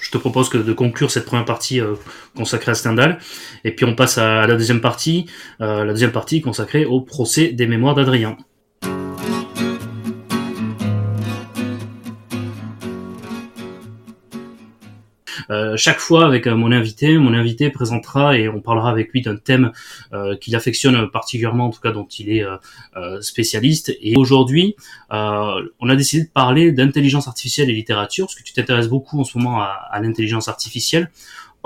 Je 0.02 0.12
te 0.12 0.18
propose 0.18 0.50
que 0.50 0.58
de 0.58 0.74
conclure 0.74 1.10
cette 1.10 1.26
première 1.26 1.46
partie 1.46 1.80
euh, 1.80 1.96
consacrée 2.36 2.72
à 2.72 2.76
Stendhal, 2.76 3.18
et 3.64 3.72
puis 3.72 3.86
on 3.86 3.96
passe 3.96 4.18
à 4.18 4.46
la 4.46 4.56
deuxième 4.56 4.82
partie, 4.82 5.26
euh, 5.62 5.86
la 5.86 5.94
deuxième 5.94 6.12
partie 6.12 6.42
consacrée 6.42 6.86
au 6.86 7.02
procès 7.02 7.50
des 7.50 7.66
mémoires 7.66 7.96
d'Adrien. 7.96 8.38
Euh, 15.50 15.78
chaque 15.78 16.00
fois 16.00 16.26
avec 16.26 16.48
euh, 16.48 16.56
mon 16.56 16.72
invité, 16.72 17.18
mon 17.18 17.34
invité 17.34 17.70
présentera 17.70 18.38
et 18.38 18.48
on 18.48 18.62
parlera 18.62 18.90
avec 18.90 19.12
lui 19.12 19.22
d'un 19.22 19.36
thème 19.36 19.72
euh, 20.14 20.36
qu'il 20.36 20.56
affectionne 20.56 21.10
particulièrement, 21.12 21.68
en 21.68 21.70
tout 21.70 21.82
cas 21.82 21.92
dont 21.92 22.08
il 22.20 22.30
est 22.30 22.46
spécialiste. 23.22 23.96
Et 24.02 24.16
aujourd'hui, 24.18 24.76
on 25.10 25.90
a 25.90 25.96
décidé 25.96 26.24
de 26.24 26.30
parler 26.30 26.72
d'intelligence 26.72 27.28
artificielle 27.28 27.70
et 27.70 27.74
littérature, 27.74 28.26
parce 28.26 28.36
que 28.36 28.44
tu 28.44 28.54
t'intéresses 28.54 28.88
beaucoup 28.88 29.20
en 29.20 29.24
ce 29.24 29.38
moment 29.38 29.62
à, 29.62 29.66
à 29.92 30.00
l'intelligence 30.02 30.48
artificielle. 30.48 31.10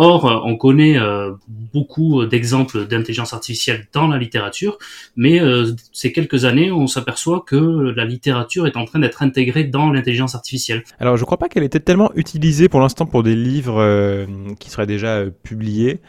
Or, 0.02 0.26
euh, 0.26 0.40
on 0.46 0.56
connaît 0.56 0.98
euh, 0.98 1.34
beaucoup 1.74 2.26
d'exemples 2.26 2.88
d'intelligence 2.88 3.34
artificielle 3.34 3.86
dans 3.92 4.08
la 4.08 4.18
littérature, 4.18 4.78
mais 5.18 5.42
euh, 5.42 5.74
ces 5.92 6.14
quelques 6.14 6.46
années, 6.46 6.72
on 6.72 6.88
s'aperçoit 6.88 7.44
que 7.46 7.58
la 7.94 8.06
littérature 8.06 8.66
est 8.66 8.78
en 8.78 8.86
train 8.86 9.00
d'être 9.00 9.22
intégrée 9.24 9.66
dans 9.66 9.92
l'intelligence 9.92 10.36
artificielle. 10.36 10.86
Alors, 11.02 11.18
je 11.18 11.24
ne 11.24 11.26
crois 11.26 11.38
pas 11.38 11.50
qu'elle 11.50 11.66
était 11.66 11.82
tellement 11.82 12.14
utilisée 12.16 12.70
pour 12.70 12.80
l'instant 12.80 13.08
pour 13.08 13.24
des 13.24 13.36
livres 13.36 14.26
qui 14.58 14.70
seraient 14.70 14.88
déjà 14.88 15.26
publiés. 15.44 16.00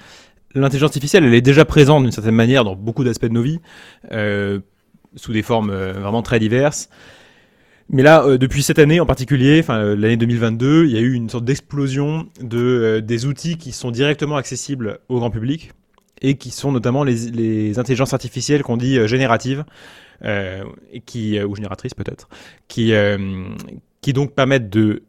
L'intelligence 0.55 0.91
artificielle, 0.91 1.25
elle 1.25 1.35
est 1.35 1.41
déjà 1.41 1.65
présente 1.65 2.05
d'une 2.05 2.13
certaine 2.13 2.37
manière 2.37 2.63
dans 2.63 2.77
beaucoup 2.77 3.03
d'aspects 3.03 3.27
de 3.27 3.33
nos 3.33 3.43
vies, 3.43 3.59
sous 5.17 5.33
des 5.33 5.43
formes 5.43 5.73
vraiment 5.73 6.23
très 6.23 6.39
diverses. 6.39 6.91
Mais 7.93 8.05
là, 8.05 8.25
euh, 8.25 8.39
depuis 8.39 8.63
cette 8.63 8.79
année 8.79 9.01
en 9.01 9.07
particulier, 9.07 9.59
enfin 9.59 9.81
euh, 9.81 9.97
l'année 9.97 10.17
2022, 10.17 10.85
il 10.85 10.93
y 10.93 10.97
a 10.97 11.01
eu 11.01 11.13
une 11.13 11.29
sorte 11.29 11.45
d'explosion 11.45 12.29
de 12.41 12.59
euh, 12.59 13.01
des 13.01 13.27
outils 13.27 13.57
qui 13.59 13.73
sont 13.73 13.91
directement 13.91 14.37
accessibles 14.37 15.01
au 15.09 15.19
grand 15.19 15.31
public 15.31 15.73
et 16.23 16.37
qui 16.37 16.53
sont 16.53 16.71
notamment 16.71 17.03
les, 17.03 17.31
les 17.31 17.81
intelligences 17.81 18.13
artificielles 18.13 18.63
qu'on 18.63 18.77
dit 18.77 19.09
génératives 19.09 19.65
et 20.23 21.01
qui 21.07 21.43
ou 21.43 21.57
génératrices 21.57 21.95
peut-être, 21.95 22.29
qui 22.69 22.93
qui 24.03 24.13
donc 24.13 24.35
permettent 24.35 24.69
de 24.69 25.03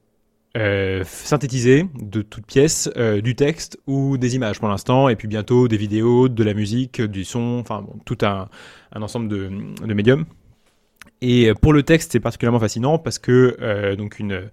synthétiser 1.04 1.88
de 2.02 2.22
toutes 2.22 2.46
pièces 2.46 2.90
du 3.22 3.36
texte 3.36 3.78
ou 3.88 4.18
des 4.18 4.36
images 4.36 4.60
pour 4.60 4.70
l'instant, 4.70 5.10
et 5.10 5.18
puis 5.18 5.28
bientôt 5.28 5.68
des 5.68 5.76
vidéos, 5.76 6.30
de 6.30 6.44
la 6.46 6.54
musique, 6.54 7.02
du 7.02 7.26
son, 7.26 7.58
enfin 7.60 7.82
bon, 7.82 8.00
tout 8.06 8.20
un, 8.22 8.48
un 8.94 9.02
ensemble 9.02 9.28
de, 9.28 9.52
de 9.86 9.94
médiums. 9.94 10.26
Et 11.22 11.48
euh, 11.50 11.54
pour 11.54 11.72
le 11.72 11.84
texte, 11.84 12.12
c'est 12.12 12.20
particulièrement 12.20 12.60
fascinant 12.60 12.98
parce 12.98 13.20
que 13.20 13.56
euh, 13.62 13.96
donc 13.96 14.20
une, 14.20 14.50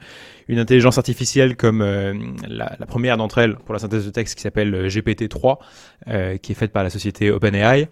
une 0.48 0.58
intelligence 0.58 0.98
artificielle 0.98 1.56
comme 1.56 1.80
euh, 1.80 2.14
la, 2.46 2.76
la, 2.78 2.86
première 2.86 3.16
d'entre 3.16 3.38
elles 3.38 3.56
pour 3.56 3.72
la 3.72 3.78
synthèse 3.78 4.04
de 4.04 4.10
texte 4.10 4.34
qui 4.34 4.42
s'appelle 4.42 4.74
euh, 4.74 4.88
GPT-3, 4.88 5.58
qui 6.40 6.52
est 6.52 6.54
faite 6.54 6.72
par 6.72 6.82
la 6.82 6.90
société 6.90 7.30
OpenAI, 7.30 7.88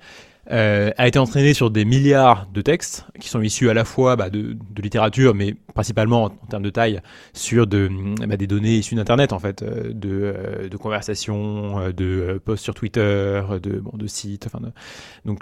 a 0.48 1.08
été 1.08 1.18
entraînée 1.18 1.54
sur 1.54 1.70
des 1.70 1.84
milliards 1.84 2.46
de 2.52 2.60
textes 2.60 3.04
qui 3.18 3.28
sont 3.28 3.40
issus 3.40 3.68
à 3.68 3.74
la 3.74 3.84
fois 3.84 4.14
bah, 4.14 4.30
de, 4.30 4.56
de, 4.70 4.82
littérature, 4.82 5.34
mais 5.34 5.56
principalement 5.74 6.24
en, 6.24 6.30
termes 6.30 6.62
de 6.62 6.70
taille 6.70 7.00
sur 7.32 7.66
de, 7.66 7.90
bah, 8.26 8.36
des 8.36 8.46
données 8.46 8.76
issues 8.76 8.94
d'Internet 8.94 9.32
en 9.32 9.40
fait, 9.40 9.64
de, 9.64 10.68
de 10.70 10.76
conversations, 10.76 11.90
de 11.90 12.40
posts 12.44 12.62
sur 12.62 12.74
Twitter, 12.74 13.42
de, 13.60 13.80
bon, 13.80 13.96
de 13.96 14.06
sites, 14.06 14.46
enfin, 14.46 14.60
donc 15.24 15.40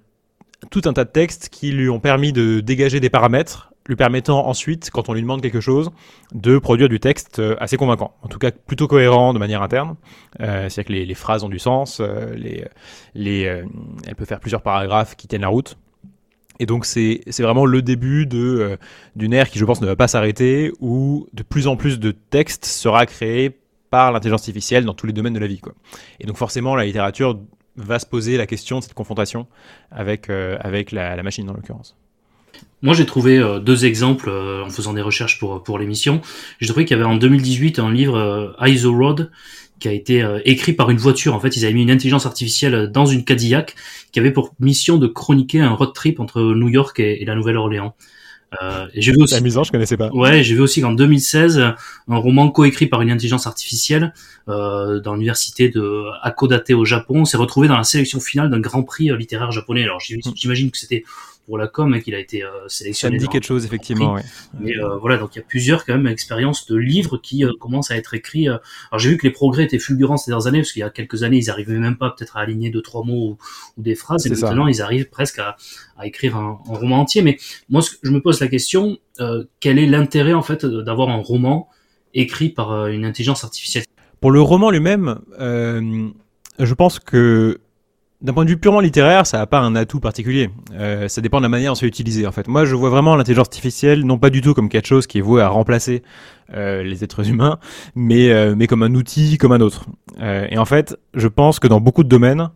tout 0.71 0.83
un 0.87 0.93
tas 0.93 1.05
de 1.05 1.11
textes 1.11 1.49
qui 1.49 1.73
lui 1.73 1.89
ont 1.89 2.01
permis 2.01 2.33
de 2.33 2.61
dégager 2.61 3.01
des 3.01 3.11
paramètres, 3.11 3.73
lui 3.87 3.97
permettant 3.97 4.47
ensuite, 4.47 4.91
quand 4.91 5.09
on 5.09 5.13
lui 5.13 5.21
demande 5.21 5.43
quelque 5.43 5.61
chose, 5.61 5.91
de 6.33 6.59
produire 6.59 6.89
du 6.89 7.01
texte 7.01 7.39
euh, 7.39 7.57
assez 7.59 7.77
convaincant, 7.77 8.15
en 8.23 8.29
tout 8.29 8.39
cas 8.39 8.51
plutôt 8.51 8.89
cohérent 8.89 9.35
de 9.35 9.39
manière 9.39 9.63
interne. 9.63 9.97
Euh, 10.41 10.69
C'est-à-dire 10.69 10.85
que 10.85 10.93
les, 11.09 11.15
phrases 11.15 11.45
ont 11.45 11.49
du 11.49 11.59
sens, 11.59 12.01
euh, 12.01 12.35
elle 13.15 14.15
peut 14.17 14.25
faire 14.25 14.41
plusieurs 14.41 14.63
paragraphes 14.63 15.17
qui 15.17 15.29
tiennent 15.29 15.43
la 15.43 15.49
route. 15.49 15.77
Et 16.61 16.67
donc 16.67 16.87
c'est 16.87 17.21
vraiment 17.41 17.67
le 17.67 17.83
début 17.83 18.27
d'une 18.27 19.33
ère 19.33 19.51
qui, 19.51 19.59
je 19.59 19.65
pense, 19.65 19.81
ne 19.81 19.87
va 19.87 19.97
pas 19.97 20.09
s'arrêter, 20.09 20.73
où 20.81 21.27
de 21.33 21.43
plus 21.43 21.67
en 21.67 21.77
plus 21.77 21.99
de 21.99 22.13
textes 22.13 22.65
sera 22.65 23.07
créé 23.07 23.59
par 23.91 24.13
l'intelligence 24.13 24.43
artificielle 24.43 24.85
dans 24.85 24.95
tous 24.95 25.07
les 25.07 25.13
domaines 25.13 25.35
de 25.35 25.41
la 25.41 25.49
vie. 25.49 25.59
Quoi. 25.59 25.75
Et 26.21 26.27
donc 26.27 26.37
forcément, 26.37 26.77
la 26.77 26.85
littérature 26.85 27.39
va 27.77 27.99
se 27.99 28.07
poser 28.07 28.37
la 28.37 28.47
question 28.47 28.79
de 28.79 28.85
cette 28.85 28.95
confrontation 28.95 29.47
avec, 29.91 30.31
euh, 30.31 30.57
avec 30.61 30.93
la, 30.93 31.21
machine, 31.23 31.49
en 31.49 31.55
l'occurrence. 31.55 31.97
Moi, 32.83 32.95
j'ai 32.95 33.07
trouvé 33.07 33.39
euh, 33.39 33.59
deux 33.59 33.85
exemples 33.85 34.29
euh, 34.29 34.65
en 34.65 34.71
faisant 34.71 34.93
des 34.93 35.03
recherches 35.03 35.39
pour, 35.39 35.63
pour 35.63 35.79
l'émission. 35.79 36.21
J'ai 36.61 36.69
trouvé 36.69 36.85
qu'il 36.85 36.97
y 36.97 37.01
avait 37.01 37.09
en 37.09 37.17
2018 37.17 37.79
un 37.79 37.93
livre 37.93 38.57
ISO 38.61 38.93
Road 38.97 39.31
qui 39.81 39.89
a 39.89 39.93
été 39.93 40.25
écrit 40.45 40.73
par 40.73 40.89
une 40.89 40.99
voiture. 40.99 41.35
En 41.35 41.41
fait, 41.41 41.57
ils 41.57 41.65
avaient 41.65 41.75
mis 41.75 41.83
une 41.83 41.91
intelligence 41.91 42.27
artificielle 42.27 42.91
dans 42.93 43.07
une 43.07 43.25
Cadillac 43.25 43.75
qui 44.13 44.21
avait 44.21 44.31
pour 44.31 44.55
mission 44.61 44.99
de 44.99 45.09
chroniquer 45.09 45.61
un 45.61 45.73
road 45.73 45.93
trip 45.93 46.21
entre 46.21 46.55
New 46.55 46.69
York 46.69 47.01
et 47.01 47.25
la 47.25 47.35
Nouvelle-Orléans. 47.35 47.95
Euh, 48.63 48.87
j'ai 48.95 49.13
vu 49.13 49.23
aussi. 49.23 49.35
amusant, 49.35 49.65
je 49.65 49.73
connaissais 49.73 49.97
pas. 49.97 50.11
Ouais, 50.13 50.43
j'ai 50.43 50.55
vu 50.55 50.61
aussi 50.61 50.81
qu'en 50.81 50.93
2016, 50.93 51.59
un 51.59 52.17
roman 52.17 52.51
coécrit 52.51 52.87
par 52.87 53.03
une 53.03 53.11
intelligence 53.11 53.47
artificielle 53.47 54.13
euh, 54.49 55.01
dans 55.01 55.15
l'université 55.15 55.69
de 55.69 56.05
Hakodate 56.23 56.71
au 56.71 56.85
Japon 56.85 57.25
s'est 57.25 57.37
retrouvé 57.37 57.69
dans 57.69 57.77
la 57.77 57.85
sélection 57.85 58.21
finale 58.21 58.51
d'un 58.51 58.61
Grand 58.61 58.83
Prix 58.83 59.11
euh, 59.11 59.17
littéraire 59.17 59.51
japonais. 59.53 59.85
Alors 59.85 59.99
hmm. 59.99 60.33
j'imagine 60.35 60.71
que 60.71 60.79
c'était 60.79 61.05
pour 61.47 61.59
la 61.59 61.69
com 61.69 61.93
hein, 61.93 62.01
qu'il 62.01 62.15
a 62.15 62.19
été 62.19 62.43
euh, 62.43 62.49
sélectionné. 62.69 63.19
Ça 63.19 63.23
me 63.23 63.27
dit 63.27 63.33
quelque 63.33 63.47
chose 63.47 63.65
effectivement. 63.65 64.17
Mais 64.59 64.77
euh, 64.77 64.97
voilà, 64.97 65.19
donc 65.19 65.35
il 65.35 65.39
y 65.39 65.43
a 65.43 65.45
plusieurs 65.45 65.85
quand 65.85 65.95
même 65.95 66.07
expériences 66.07 66.67
de 66.67 66.77
livres 66.77 67.19
qui 67.19 67.45
euh, 67.45 67.53
commencent 67.61 67.91
à 67.91 67.97
être 67.97 68.15
écrits. 68.15 68.49
alors 68.49 68.63
j'ai 68.97 69.11
vu 69.11 69.17
que 69.17 69.27
les 69.27 69.33
progrès 69.33 69.65
étaient 69.65 69.79
fulgurants 69.79 70.17
ces 70.17 70.31
dernières 70.31 70.47
années 70.47 70.61
parce 70.61 70.73
qu'il 70.73 70.81
y 70.81 70.85
a 70.85 70.91
quelques 70.91 71.23
années 71.23 71.39
ils 71.39 71.51
arrivaient 71.51 71.79
même 71.79 71.97
pas 71.97 72.11
peut-être 72.11 72.37
à 72.37 72.41
aligner 72.41 72.71
deux 72.71 72.83
trois 72.83 73.05
mots 73.05 73.37
ou, 73.77 73.83
des 73.83 73.95
phrases 73.95 74.27
et 74.27 74.31
maintenant 74.31 74.67
ils 74.67 74.81
arrivent 74.81 75.09
presque 75.11 75.39
à, 75.39 75.57
à 75.99 76.07
écrire 76.07 76.37
un, 76.37 76.61
un, 76.69 76.75
roman 76.75 77.01
entier. 77.01 77.23
Mais 77.23 77.39
moi 77.69 77.83
je 78.03 78.11
me 78.11 78.21
pose 78.21 78.41
la 78.41 78.49
question 78.49 78.99
quel 79.61 79.79
est 79.79 79.87
l'intérêt 79.87 80.33
en 80.33 80.43
fait 80.43 80.67
d'avoir 80.67 81.09
un 81.09 81.19
roman 81.19 81.69
écrit 82.15 82.49
par 82.49 82.89
une 82.89 83.05
intelligence 83.05 83.45
artificielle? 83.45 83.85
Pour 84.21 84.33
le 84.33 84.41
roman 84.41 84.71
lui-même, 84.71 85.21
je 85.39 86.75
pense 86.75 86.99
que 86.99 87.61
d'un 88.25 88.33
point 88.33 88.45
de 88.47 88.51
vue 88.51 88.57
purement 88.57 88.81
littéraire, 88.81 89.27
ça 89.27 89.37
n'a 89.37 89.47
pas 89.47 89.61
un 89.61 89.77
atout 89.77 90.01
particulier. 90.01 90.49
Euh, 90.73 91.09
ça 91.09 91.21
dépend 91.21 91.39
de 91.39 91.43
la 91.43 91.51
manière 91.51 91.73
dont 91.73 91.75
c'est 91.75 91.87
utilisé 91.87 92.27
en 92.27 92.33
fait. 92.33 92.49
Moi, 92.49 92.65
je 92.65 92.75
vois 92.75 92.89
vraiment 92.89 93.17
l'intelligence 93.17 93.49
artificielle 93.49 94.05
non 94.05 94.17
pas 94.17 94.31
du 94.31 94.41
tout 94.41 94.55
comme 94.55 94.71
quelque 94.71 94.87
chose 94.87 95.07
qui 95.07 95.19
est 95.19 95.21
voué 95.21 95.43
à 95.43 95.49
remplacer 95.49 96.03
euh, 96.55 96.83
les 96.83 97.05
êtres 97.05 97.29
humains, 97.29 97.59
mais 97.95 98.31
euh, 98.31 98.55
mais 98.57 98.67
comme 98.67 98.83
un 98.83 98.95
outil 98.95 99.37
comme 99.37 99.53
un 99.53 99.61
autre. 99.61 99.85
Euh, 100.21 100.47
et 100.49 100.57
en 100.57 100.65
fait, 100.65 100.99
je 101.13 101.29
pense 101.29 101.61
que 101.61 101.69
dans 101.69 101.81
beaucoup 101.83 102.03
de 102.03 102.09
domaines, 102.09 102.49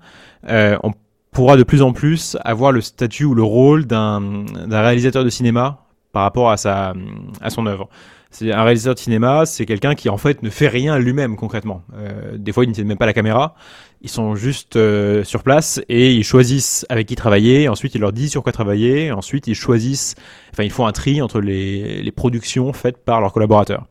euh, 0.48 0.78
on 0.82 0.92
pourra 1.32 1.58
de 1.58 1.64
plus 1.64 1.82
en 1.82 1.92
plus 1.92 2.38
avoir 2.46 2.72
le 2.72 2.80
statut 2.80 3.26
ou 3.26 3.34
le 3.34 3.42
rôle 3.42 3.84
d'un 3.84 4.46
réalisateur 4.70 5.22
de 5.22 5.30
cinéma 5.30 5.84
par 6.12 6.22
rapport 6.22 6.50
à 6.50 6.56
sa 6.56 6.94
à 7.42 7.50
son 7.50 7.66
œuvre. 7.66 7.90
C'est 8.30 8.52
un 8.52 8.62
réalisateur 8.62 8.94
de 8.94 9.00
cinéma, 9.00 9.46
c'est 9.46 9.64
quelqu'un 9.64 9.94
qui 9.94 10.10
en 10.10 10.18
fait 10.18 10.42
ne 10.42 10.50
fait 10.50 10.68
rien 10.68 10.98
lui-même 10.98 11.36
concrètement. 11.36 11.82
Euh, 11.94 12.36
des 12.36 12.52
fois, 12.52 12.64
il 12.64 12.68
ne 12.68 12.74
tient 12.74 12.84
même 12.84 12.98
pas 12.98 13.06
la 13.06 13.14
caméra. 13.14 13.54
Ils 14.00 14.08
sont 14.08 14.36
juste 14.36 14.76
euh, 14.76 15.24
sur 15.24 15.42
place 15.42 15.80
et 15.88 16.14
ils 16.14 16.22
choisissent 16.22 16.86
avec 16.88 17.08
qui 17.08 17.16
travailler. 17.16 17.68
Ensuite, 17.68 17.94
ils 17.96 18.00
leur 18.00 18.12
disent 18.12 18.30
sur 18.30 18.42
quoi 18.44 18.52
travailler. 18.52 19.10
Ensuite, 19.10 19.48
ils 19.48 19.56
choisissent, 19.56 20.14
enfin, 20.52 20.62
ils 20.62 20.70
font 20.70 20.86
un 20.86 20.92
tri 20.92 21.20
entre 21.20 21.40
les, 21.40 22.00
les 22.02 22.12
productions 22.12 22.72
faites 22.72 22.98
par 22.98 23.20
leurs 23.20 23.32
collaborateurs. 23.32 23.86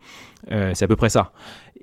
Euh, 0.52 0.72
c'est 0.74 0.86
à 0.86 0.88
peu 0.88 0.96
près 0.96 1.10
ça. 1.10 1.34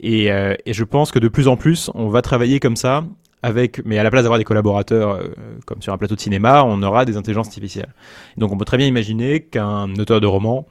Et, 0.01 0.33
euh, 0.33 0.55
et, 0.65 0.73
je 0.73 0.85
pense 0.85 1.13
que 1.13 1.19
de 1.19 1.29
plus 1.29 1.49
en 1.49 1.57
plus, 1.57 1.91
on 1.95 2.09
va 2.09 2.23
travailler 2.23 2.61
comme 2.61 2.77
ça 2.77 3.05
avec, 3.43 3.85
mais 3.85 3.99
à 3.99 4.03
la 4.03 4.11
place 4.11 4.23
d'avoir 4.23 4.39
des 4.39 4.45
collaborateurs 4.45 5.21
comme 5.67 5.83
sur 5.83 5.93
un 5.93 5.99
plateau 5.99 6.15
de 6.15 6.21
cinéma, 6.21 6.65
on 6.65 6.83
aura 6.83 7.05
des 7.05 7.19
intelligences 7.19 7.49
artificielles. 7.49 7.93
Donc 8.39 8.51
on 8.53 8.57
peut 8.57 8.65
très 8.65 8.79
bien 8.79 8.87
imaginer 8.87 9.41
qu'un 9.41 9.95
auteur 9.97 10.23
de 10.23 10.27
roman 10.27 10.67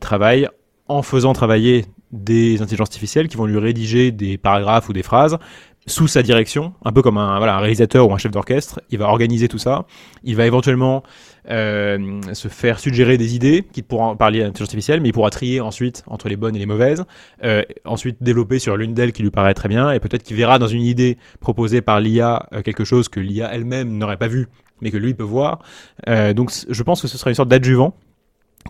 travaille 0.00 0.46
en 0.86 1.00
faisant 1.00 1.32
travailler 1.32 1.86
des 2.12 2.62
intelligences 2.62 2.88
artificielles 2.88 3.28
qui 3.28 3.36
vont 3.36 3.46
lui 3.46 3.58
rédiger 3.58 4.12
des 4.12 4.38
paragraphes 4.38 4.88
ou 4.88 4.92
des 4.92 5.02
phrases 5.02 5.38
sous 5.86 6.08
sa 6.08 6.22
direction, 6.22 6.72
un 6.84 6.92
peu 6.92 7.02
comme 7.02 7.18
un, 7.18 7.38
voilà, 7.38 7.56
un 7.56 7.60
réalisateur 7.60 8.08
ou 8.08 8.14
un 8.14 8.18
chef 8.18 8.32
d'orchestre. 8.32 8.80
Il 8.90 8.98
va 8.98 9.06
organiser 9.06 9.48
tout 9.48 9.58
ça. 9.58 9.86
Il 10.22 10.36
va 10.36 10.46
éventuellement 10.46 11.02
euh, 11.50 12.20
se 12.32 12.48
faire 12.48 12.78
suggérer 12.78 13.18
des 13.18 13.34
idées 13.34 13.64
qui 13.70 13.82
pourront 13.82 14.16
parler 14.16 14.40
à 14.40 14.44
l'intelligence 14.44 14.68
artificielle, 14.68 15.00
mais 15.00 15.10
il 15.10 15.12
pourra 15.12 15.30
trier 15.30 15.60
ensuite 15.60 16.02
entre 16.06 16.28
les 16.28 16.36
bonnes 16.36 16.56
et 16.56 16.58
les 16.58 16.66
mauvaises. 16.66 17.04
Euh, 17.42 17.62
ensuite 17.84 18.22
développer 18.22 18.58
sur 18.58 18.76
l'une 18.76 18.94
d'elles 18.94 19.12
qui 19.12 19.22
lui 19.22 19.30
paraît 19.30 19.54
très 19.54 19.68
bien, 19.68 19.90
et 19.92 20.00
peut-être 20.00 20.22
qu'il 20.22 20.36
verra 20.36 20.58
dans 20.58 20.68
une 20.68 20.82
idée 20.82 21.18
proposée 21.40 21.82
par 21.82 22.00
l'IA 22.00 22.48
euh, 22.52 22.62
quelque 22.62 22.84
chose 22.84 23.08
que 23.08 23.20
l'IA 23.20 23.52
elle-même 23.52 23.98
n'aurait 23.98 24.16
pas 24.16 24.28
vu, 24.28 24.48
mais 24.80 24.90
que 24.90 24.96
lui 24.96 25.14
peut 25.14 25.22
voir. 25.24 25.60
Euh, 26.08 26.32
donc 26.32 26.50
je 26.68 26.82
pense 26.82 27.02
que 27.02 27.08
ce 27.08 27.18
sera 27.18 27.30
une 27.30 27.36
sorte 27.36 27.48
d'adjuvant 27.48 27.94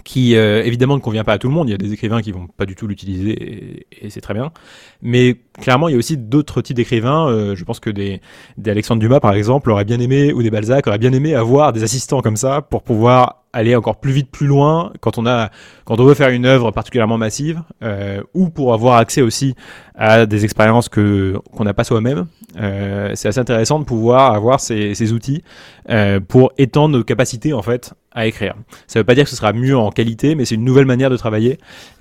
qui 0.02 0.36
euh, 0.36 0.62
évidemment 0.64 0.96
ne 0.96 1.00
convient 1.00 1.24
pas 1.24 1.34
à 1.34 1.38
tout 1.38 1.48
le 1.48 1.54
monde. 1.54 1.68
Il 1.68 1.72
y 1.72 1.74
a 1.74 1.78
des 1.78 1.92
écrivains 1.92 2.20
qui 2.20 2.32
vont 2.32 2.46
pas 2.46 2.66
du 2.66 2.74
tout 2.74 2.86
l'utiliser 2.86 3.86
et, 4.02 4.10
c'est 4.10 4.20
très 4.20 4.34
bien. 4.34 4.52
Mais 5.02 5.36
clairement, 5.60 5.88
il 5.88 5.92
y 5.92 5.94
a 5.94 5.98
aussi 5.98 6.16
d'autres 6.16 6.60
types 6.60 6.76
d'écrivains. 6.76 7.28
Euh, 7.28 7.54
je 7.54 7.64
pense 7.64 7.80
que 7.80 7.90
des, 7.90 8.20
des, 8.58 8.70
Alexandre 8.70 9.00
Dumas, 9.00 9.20
par 9.20 9.34
exemple, 9.34 9.70
auraient 9.70 9.84
bien 9.84 10.00
aimé, 10.00 10.32
ou 10.32 10.42
des 10.42 10.50
Balzac, 10.50 10.86
auraient 10.86 10.98
bien 10.98 11.12
aimé 11.12 11.34
avoir 11.34 11.72
des 11.72 11.82
assistants 11.82 12.20
comme 12.20 12.36
ça 12.36 12.62
pour 12.62 12.82
pouvoir 12.82 13.44
aller 13.54 13.76
encore 13.76 13.96
plus 13.96 14.12
vite, 14.12 14.30
plus 14.30 14.46
loin 14.46 14.92
quand 15.00 15.16
on 15.16 15.26
a, 15.26 15.50
quand 15.84 16.00
on 16.00 16.04
veut 16.04 16.14
faire 16.14 16.30
une 16.30 16.44
œuvre 16.44 16.72
particulièrement 16.72 17.16
massive, 17.16 17.62
euh, 17.82 18.20
ou 18.34 18.50
pour 18.50 18.74
avoir 18.74 18.96
accès 18.96 19.22
aussi 19.22 19.54
à 19.94 20.26
des 20.26 20.44
expériences 20.44 20.88
que 20.88 21.38
qu'on 21.52 21.64
n'a 21.64 21.72
pas 21.72 21.84
soi-même. 21.84 22.26
Euh, 22.60 23.12
c'est 23.14 23.28
assez 23.28 23.38
intéressant 23.38 23.78
de 23.78 23.84
pouvoir 23.84 24.34
avoir 24.34 24.60
ces, 24.60 24.94
ces 24.94 25.12
outils 25.12 25.42
euh, 25.88 26.18
pour 26.20 26.52
étendre 26.58 26.98
nos 26.98 27.04
capacités 27.04 27.52
en 27.52 27.62
fait 27.62 27.94
à 28.14 28.26
écrire. 28.26 28.54
Ça 28.86 28.98
ne 28.98 29.02
veut 29.02 29.06
pas 29.06 29.14
dire 29.14 29.24
que 29.24 29.30
ce 29.30 29.36
sera 29.36 29.52
mieux 29.52 29.76
en 29.76 29.90
qualité, 29.90 30.34
mais 30.34 30.44
c'est 30.44 30.54
une 30.54 30.64
nouvelle 30.64 30.86
manière 30.86 31.10
de 31.10 31.16
travailler 31.16 31.58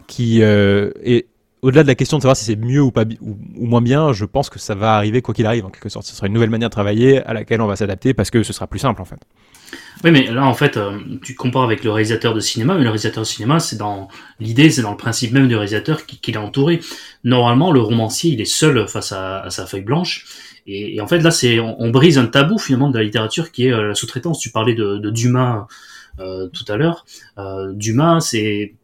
qui 0.07 0.41
euh, 0.41 0.91
est 1.03 1.27
au-delà 1.63 1.83
de 1.83 1.87
la 1.87 1.95
question 1.95 2.17
de 2.17 2.21
savoir 2.21 2.35
si 2.35 2.43
c'est 2.43 2.57
mieux 2.57 2.81
ou 2.81 2.91
pas 2.91 3.05
ou, 3.21 3.65
moins 3.65 3.81
bien, 3.81 4.11
je 4.11 4.25
pense 4.25 4.49
que 4.49 4.59
ça 4.59 4.75
va 4.75 4.95
arriver 4.95 5.21
quoi 5.21 5.33
qu'il 5.33 5.45
arrive 5.45 5.65
en 5.65 5.69
quelque 5.69 5.89
sorte. 5.89 6.05
Ce 6.05 6.13
sera 6.13 6.27
une 6.27 6.33
nouvelle 6.33 6.49
manière 6.49 6.69
de 6.69 6.73
travailler 6.73 7.23
à 7.23 7.33
laquelle 7.33 7.61
on 7.61 7.67
va 7.67 7.77
s'adapter 7.77 8.13
parce 8.13 8.29
que 8.29 8.43
ce 8.43 8.51
sera 8.51 8.67
plus 8.67 8.79
simple 8.79 9.01
en 9.01 9.05
fait. 9.05 9.19
Oui, 10.03 10.11
mais 10.11 10.29
là, 10.29 10.45
en 10.45 10.53
fait, 10.53 10.75
euh, 10.75 10.99
tu 11.23 11.35
compares 11.35 11.63
avec 11.63 11.83
le 11.85 11.91
réalisateur 11.91 12.33
de 12.33 12.41
cinéma, 12.41 12.73
mais 12.73 12.81
le 12.81 12.89
réalisateur 12.89 13.23
de 13.23 13.27
cinéma, 13.27 13.59
c'est 13.59 13.77
dans 13.77 14.09
l'idée, 14.39 14.69
c'est 14.69 14.81
dans 14.81 14.91
le 14.91 14.97
principe 14.97 15.31
même 15.31 15.47
du 15.47 15.55
réalisateur 15.55 16.05
qui, 16.05 16.19
qui 16.19 16.31
est 16.31 16.37
entouré. 16.37 16.81
Normalement, 17.23 17.71
le 17.71 17.79
romancier, 17.79 18.31
il 18.31 18.41
est 18.41 18.45
seul 18.45 18.87
face 18.87 19.13
à, 19.13 19.45
sa 19.49 19.65
feuille 19.65 19.81
blanche. 19.81 20.25
Et, 20.67 20.99
en 20.99 21.07
fait, 21.07 21.19
là, 21.19 21.31
c'est 21.31 21.59
on, 21.59 21.89
brise 21.89 22.17
un 22.17 22.25
tabou 22.25 22.57
finalement 22.57 22.89
de 22.89 22.97
la 22.97 23.03
littérature 23.03 23.51
qui 23.51 23.67
est 23.67 23.71
euh, 23.71 23.89
la 23.89 23.95
sous-traitance. 23.95 24.39
Tu 24.39 24.49
parlais 24.49 24.75
de, 24.75 24.97
de 24.97 25.09
Dumas 25.09 25.59
euh, 25.59 25.61
tout 26.17 26.65
à 26.67 26.77
l'heure. 26.77 27.05
Dumas, 27.75 28.21
c'est 28.21 28.75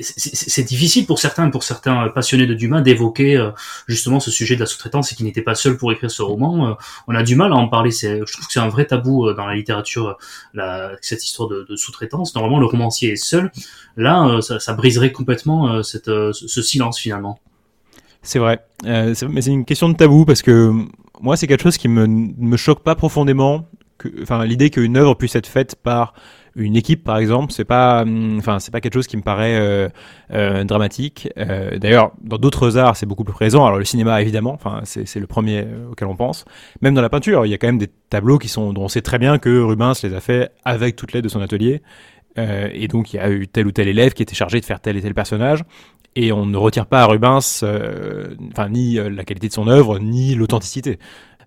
c'est 0.00 0.64
difficile 0.64 1.06
pour 1.06 1.18
certains, 1.18 1.50
pour 1.50 1.62
certains 1.62 2.08
passionnés 2.08 2.46
de 2.46 2.54
Dumas, 2.54 2.80
d'évoquer 2.80 3.36
euh, 3.36 3.50
justement 3.86 4.18
ce 4.20 4.30
sujet 4.30 4.56
de 4.56 4.60
la 4.60 4.66
sous-traitance 4.66 5.12
et 5.12 5.14
qui 5.14 5.24
n'était 5.24 5.42
pas 5.42 5.54
seul 5.54 5.76
pour 5.76 5.92
écrire 5.92 6.10
ce 6.10 6.22
roman. 6.22 6.70
Euh, 6.70 6.74
on 7.06 7.14
a 7.14 7.22
du 7.22 7.36
mal 7.36 7.52
à 7.52 7.56
en 7.56 7.68
parler. 7.68 7.90
Je 7.90 8.32
trouve 8.32 8.46
que 8.46 8.52
c'est 8.52 8.60
un 8.60 8.68
vrai 8.68 8.86
tabou 8.86 9.26
euh, 9.26 9.34
dans 9.34 9.46
la 9.46 9.54
littérature, 9.54 10.16
cette 11.00 11.24
histoire 11.24 11.48
de, 11.48 11.76
sous-traitance. 11.76 12.34
Normalement, 12.34 12.58
le 12.58 12.66
romancier 12.66 13.12
est 13.12 13.16
seul. 13.16 13.52
Là, 13.96 14.40
ça, 14.40 14.72
briserait 14.74 15.12
complètement 15.12 15.82
ce 15.82 16.62
silence 16.62 16.98
finalement. 16.98 17.38
C'est 18.22 18.38
vrai, 18.38 18.64
mais 18.84 19.14
c'est 19.14 19.50
une 19.50 19.64
question 19.64 19.88
de 19.88 19.96
tabou 19.96 20.24
parce 20.24 20.42
que 20.42 20.72
moi, 21.20 21.36
c'est 21.36 21.46
quelque 21.46 21.62
chose 21.62 21.76
qui 21.76 21.88
me, 21.88 22.06
me 22.06 22.56
choque 22.56 22.82
pas 22.82 22.94
profondément. 22.94 23.68
Enfin, 24.22 24.44
l'idée 24.44 24.70
qu'une 24.70 24.96
œuvre 24.96 25.14
puisse 25.14 25.36
être 25.36 25.46
faite 25.46 25.76
par 25.76 26.14
une 26.56 26.76
équipe 26.76 27.02
par 27.02 27.18
exemple 27.18 27.52
c'est 27.52 27.64
pas 27.64 28.02
hum, 28.02 28.38
enfin 28.38 28.58
c'est 28.58 28.70
pas 28.70 28.80
quelque 28.80 28.94
chose 28.94 29.06
qui 29.06 29.16
me 29.16 29.22
paraît 29.22 29.56
euh, 29.56 29.88
euh, 30.32 30.64
dramatique. 30.64 31.28
Euh, 31.36 31.78
d'ailleurs 31.78 32.12
dans 32.22 32.38
d'autres 32.38 32.78
arts 32.78 32.96
c'est 32.96 33.06
beaucoup 33.06 33.24
plus 33.24 33.34
présent. 33.34 33.64
Alors 33.66 33.78
le 33.78 33.84
cinéma 33.84 34.20
évidemment 34.22 34.52
enfin 34.52 34.80
c'est 34.84 35.20
le 35.20 35.26
premier 35.26 35.66
auquel 35.90 36.08
on 36.08 36.16
pense. 36.16 36.44
Même 36.80 36.94
dans 36.94 37.02
la 37.02 37.10
peinture 37.10 37.46
il 37.46 37.50
y 37.50 37.54
a 37.54 37.58
quand 37.58 37.66
même 37.68 37.78
des 37.78 37.90
tableaux 38.10 38.38
qui 38.38 38.48
sont 38.48 38.72
dont 38.72 38.84
on 38.84 38.88
sait 38.88 39.02
très 39.02 39.18
bien 39.18 39.38
que 39.38 39.60
Rubens 39.60 39.94
les 40.02 40.14
a 40.14 40.20
fait 40.20 40.50
avec 40.64 40.96
toute 40.96 41.12
l'aide 41.12 41.24
de 41.24 41.28
son 41.28 41.40
atelier. 41.40 41.82
Et 42.36 42.88
donc 42.88 43.12
il 43.12 43.16
y 43.16 43.20
a 43.20 43.30
eu 43.30 43.46
tel 43.46 43.66
ou 43.66 43.70
tel 43.70 43.86
élève 43.86 44.12
qui 44.12 44.22
était 44.22 44.34
chargé 44.34 44.60
de 44.60 44.64
faire 44.64 44.80
tel 44.80 44.96
et 44.96 45.02
tel 45.02 45.14
personnage. 45.14 45.62
Et 46.16 46.32
on 46.32 46.46
ne 46.46 46.56
retire 46.56 46.86
pas 46.86 47.02
à 47.02 47.06
Rubens 47.06 47.64
enfin 48.52 48.68
ni 48.68 48.94
la 48.94 49.24
qualité 49.24 49.48
de 49.48 49.52
son 49.52 49.68
œuvre 49.68 49.98
ni 49.98 50.34
l'authenticité 50.34 50.98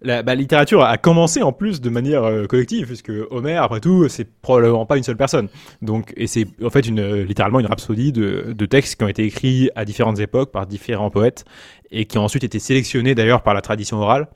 la 0.02 0.24
bah, 0.24 0.36
littérature 0.36 0.84
a 0.84 0.98
commencé 0.98 1.42
en 1.42 1.52
plus 1.52 1.82
de 1.82 1.90
manière 1.90 2.24
euh, 2.24 2.46
collective, 2.46 2.88
puisque 2.88 3.12
Homer, 3.32 3.56
après 3.56 3.80
tout, 3.80 4.08
c'est 4.10 4.30
probablement 4.42 4.86
pas 4.86 4.98
une 4.98 5.04
seule 5.04 5.18
personne. 5.18 5.50
Donc, 5.82 6.14
et 6.16 6.28
c'est 6.28 6.48
en 6.64 6.70
fait 6.70 6.88
une, 6.88 7.00
euh, 7.00 7.24
littéralement 7.24 7.60
une 7.60 7.66
rhapsodie 7.66 8.12
de, 8.12 8.66
textes 8.66 8.98
qui 8.98 9.04
ont 9.04 9.08
été 9.08 9.24
écrits 9.24 9.70
à 9.76 9.86
différentes 9.86 10.20
époques 10.20 10.52
par 10.52 10.68
différents 10.68 11.10
poètes 11.10 11.46
et 11.90 12.06
qui 12.06 12.18
ont 12.18 12.24
ensuite 12.24 12.44
été 12.44 12.60
sélectionnés 12.60 13.16
d'ailleurs 13.16 13.44
par 13.44 13.54
la 13.54 13.62
tradition 13.62 13.98
orale. 13.98 14.28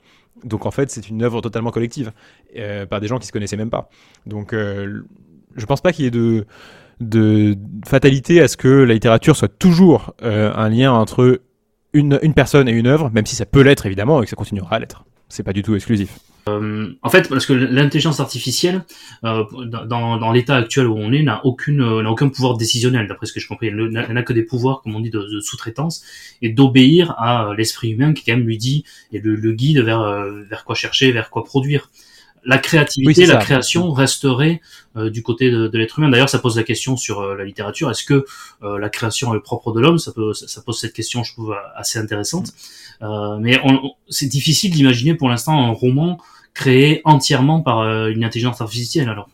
Donc 0.44 0.64
en 0.64 0.70
fait, 0.70 0.90
c'est 0.90 1.08
une 1.08 1.22
œuvre 1.22 1.40
totalement 1.42 1.70
collective 1.70 2.12
euh, 2.56 2.86
par 2.86 3.00
des 3.00 3.08
gens 3.08 3.18
qui 3.18 3.26
se 3.26 3.32
connaissaient 3.32 3.58
même 3.58 3.70
pas. 3.70 3.90
Donc, 4.26 4.54
je 4.54 5.66
pense 5.66 5.82
pas 5.82 5.92
qu'il 5.92 6.04
y 6.04 6.08
ait 6.08 6.10
de 6.10 6.46
de 7.00 7.56
fatalité 7.84 8.40
à 8.40 8.46
ce 8.46 8.56
que 8.56 8.68
la 8.68 8.94
littérature 8.94 9.34
soit 9.34 9.48
toujours 9.48 10.14
un 10.20 10.68
lien 10.68 10.92
entre 10.92 11.40
une, 11.92 12.20
une 12.22 12.32
personne 12.32 12.68
et 12.68 12.72
une 12.72 12.86
œuvre, 12.86 13.10
même 13.10 13.26
si 13.26 13.34
ça 13.34 13.44
peut 13.44 13.60
l'être 13.60 13.86
évidemment 13.86 14.22
et 14.22 14.24
que 14.24 14.30
ça 14.30 14.36
continuera 14.36 14.76
à 14.76 14.78
l'être 14.78 15.04
c'est 15.32 15.42
pas 15.42 15.54
du 15.54 15.62
tout 15.62 15.74
exclusif. 15.74 16.10
Euh, 16.48 16.92
en 17.02 17.08
fait, 17.08 17.28
parce 17.28 17.46
que 17.46 17.52
l'intelligence 17.54 18.20
artificielle, 18.20 18.84
euh, 19.24 19.44
dans, 19.86 20.18
dans 20.18 20.32
l'état 20.32 20.56
actuel 20.56 20.88
où 20.88 20.96
on 20.96 21.10
est, 21.12 21.22
n'a 21.22 21.40
aucune, 21.46 21.80
euh, 21.80 22.02
n'a 22.02 22.10
aucun 22.10 22.28
pouvoir 22.28 22.56
décisionnel, 22.58 23.06
d'après 23.06 23.26
ce 23.26 23.32
que 23.32 23.40
je 23.40 23.48
comprends. 23.48 23.66
Elle 23.66 24.12
n'a 24.12 24.22
que 24.22 24.32
des 24.34 24.42
pouvoirs, 24.42 24.82
comme 24.82 24.94
on 24.94 25.00
dit, 25.00 25.10
de, 25.10 25.20
de 25.20 25.40
sous-traitance 25.40 26.04
et 26.42 26.50
d'obéir 26.50 27.12
à 27.12 27.54
l'esprit 27.56 27.90
humain 27.92 28.12
qui 28.12 28.24
quand 28.24 28.36
même 28.36 28.46
lui 28.46 28.58
dit 28.58 28.84
et 29.12 29.20
le, 29.20 29.34
le 29.36 29.52
guide 29.52 29.78
vers 29.78 30.02
vers 30.50 30.64
quoi 30.64 30.74
chercher, 30.74 31.12
vers 31.12 31.30
quoi 31.30 31.44
produire 31.44 31.90
la 32.44 32.58
créativité, 32.58 33.24
la 33.26 33.36
création 33.36 33.92
resterait 33.92 34.60
euh, 34.96 35.10
du 35.10 35.22
côté 35.22 35.50
de, 35.50 35.68
de 35.68 35.78
l'être 35.78 36.00
humain. 36.00 36.08
D'ailleurs, 36.10 36.28
ça 36.28 36.40
pose 36.40 36.56
la 36.56 36.64
question 36.64 36.96
sur 36.96 37.36
la 37.36 37.44
littérature. 37.44 37.88
Est-ce 37.88 38.04
que 38.04 38.26
la 38.62 38.88
création 38.88 39.34
est 39.34 39.40
propre 39.40 39.72
de 39.72 39.80
l'homme? 39.80 39.98
Ça, 39.98 40.12
peut, 40.12 40.32
ça, 40.34 40.60
pose 40.60 40.78
cette 40.78 40.92
question, 40.92 41.22
je 41.22 41.32
trouve, 41.32 41.56
assez 41.76 42.00
intéressante. 42.00 42.52
Mais 43.00 43.60
c'est 44.08 44.28
difficile 44.28 44.70
d'imaginer 44.72 45.14
pour 45.14 45.28
l'instant 45.28 45.58
un 45.58 45.70
roman 45.70 46.18
créé 46.54 47.00
entièrement 47.04 47.60
par 47.60 47.82
une 48.08 48.24
intelligence 48.24 48.60
artificielle. 48.60 49.08
Alors. 49.08 49.28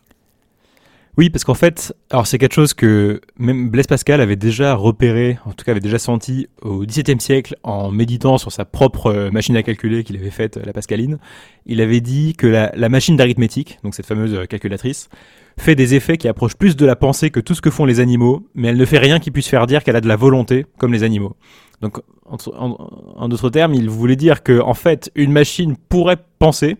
Oui, 1.19 1.29
parce 1.29 1.43
qu'en 1.43 1.53
fait, 1.53 1.93
alors 2.11 2.27
c'est 2.27 2.37
quelque 2.37 2.53
chose 2.53 2.73
que 2.73 3.19
même 3.37 3.69
Blaise 3.69 3.87
Pascal 3.87 4.21
avait 4.21 4.37
déjà 4.37 4.73
repéré, 4.73 5.37
en 5.45 5.51
tout 5.51 5.65
cas 5.65 5.71
avait 5.71 5.81
déjà 5.81 5.99
senti 5.99 6.47
au 6.61 6.85
XVIIe 6.85 7.19
siècle 7.19 7.57
en 7.63 7.91
méditant 7.91 8.37
sur 8.37 8.53
sa 8.53 8.63
propre 8.63 9.07
euh, 9.07 9.29
machine 9.29 9.57
à 9.57 9.61
calculer 9.61 10.05
qu'il 10.05 10.15
avait 10.15 10.29
faite, 10.29 10.57
la 10.63 10.71
Pascaline. 10.71 11.17
Il 11.65 11.81
avait 11.81 11.99
dit 11.99 12.35
que 12.37 12.47
la, 12.47 12.71
la 12.73 12.87
machine 12.87 13.17
d'arithmétique, 13.17 13.79
donc 13.83 13.95
cette 13.95 14.05
fameuse 14.05 14.33
euh, 14.33 14.45
calculatrice, 14.45 15.09
fait 15.57 15.75
des 15.75 15.93
effets 15.93 16.15
qui 16.15 16.29
approchent 16.29 16.55
plus 16.55 16.77
de 16.77 16.85
la 16.85 16.95
pensée 16.95 17.31
que 17.31 17.41
tout 17.41 17.53
ce 17.53 17.59
que 17.59 17.69
font 17.69 17.83
les 17.83 17.99
animaux, 17.99 18.47
mais 18.55 18.69
elle 18.69 18.77
ne 18.77 18.85
fait 18.85 18.97
rien 18.97 19.19
qui 19.19 19.29
puisse 19.29 19.49
faire 19.49 19.67
dire 19.67 19.83
qu'elle 19.83 19.97
a 19.97 20.01
de 20.01 20.07
la 20.07 20.15
volonté, 20.15 20.67
comme 20.77 20.93
les 20.93 21.03
animaux. 21.03 21.35
Donc, 21.81 21.99
en, 22.25 23.27
d'autres 23.29 23.49
termes, 23.49 23.73
il 23.73 23.89
voulait 23.89 24.15
dire 24.15 24.43
que, 24.43 24.59
en 24.61 24.73
fait, 24.73 25.11
une 25.15 25.31
machine 25.31 25.75
pourrait 25.77 26.17
penser, 26.37 26.77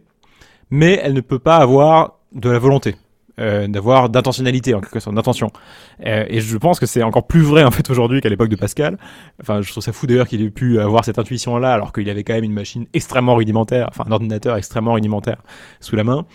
mais 0.69 0.99
elle 1.01 1.13
ne 1.13 1.21
peut 1.21 1.39
pas 1.39 1.57
avoir 1.57 2.19
de 2.33 2.49
la 2.49 2.59
volonté. 2.59 2.95
Euh, 3.39 3.69
d'avoir 3.69 4.09
d'intentionnalité 4.09 4.73
en 4.73 4.81
quelque 4.81 4.99
sorte, 4.99 5.15
d'intention. 5.15 5.49
Euh, 6.05 6.25
et 6.27 6.41
je 6.41 6.57
pense 6.57 6.77
que 6.77 6.85
c'est 6.85 7.03
encore 7.03 7.25
plus 7.25 7.39
vrai 7.39 7.63
en 7.63 7.71
fait 7.71 7.89
aujourd'hui 7.89 8.19
qu'à 8.19 8.27
l'époque 8.27 8.49
de 8.49 8.57
Pascal. 8.57 8.97
Enfin, 9.41 9.61
je 9.61 9.71
trouve 9.71 9.81
ça 9.81 9.93
fou 9.93 10.07
d'ailleurs 10.07 10.27
qu'il 10.27 10.41
ait 10.41 10.49
pu 10.49 10.77
avoir 10.77 11.05
cette 11.05 11.19
intuition-là 11.19 11.71
alors 11.71 11.93
qu'il 11.93 12.09
avait 12.09 12.25
quand 12.25 12.33
même 12.33 12.43
une 12.43 12.51
machine 12.51 12.85
extrêmement 12.93 13.35
rudimentaire, 13.35 13.87
enfin 13.91 14.03
un 14.07 14.11
ordinateur 14.11 14.57
extrêmement 14.57 14.91
rudimentaire 14.91 15.37
sous 15.79 15.95
la 15.95 16.03
main. 16.03 16.25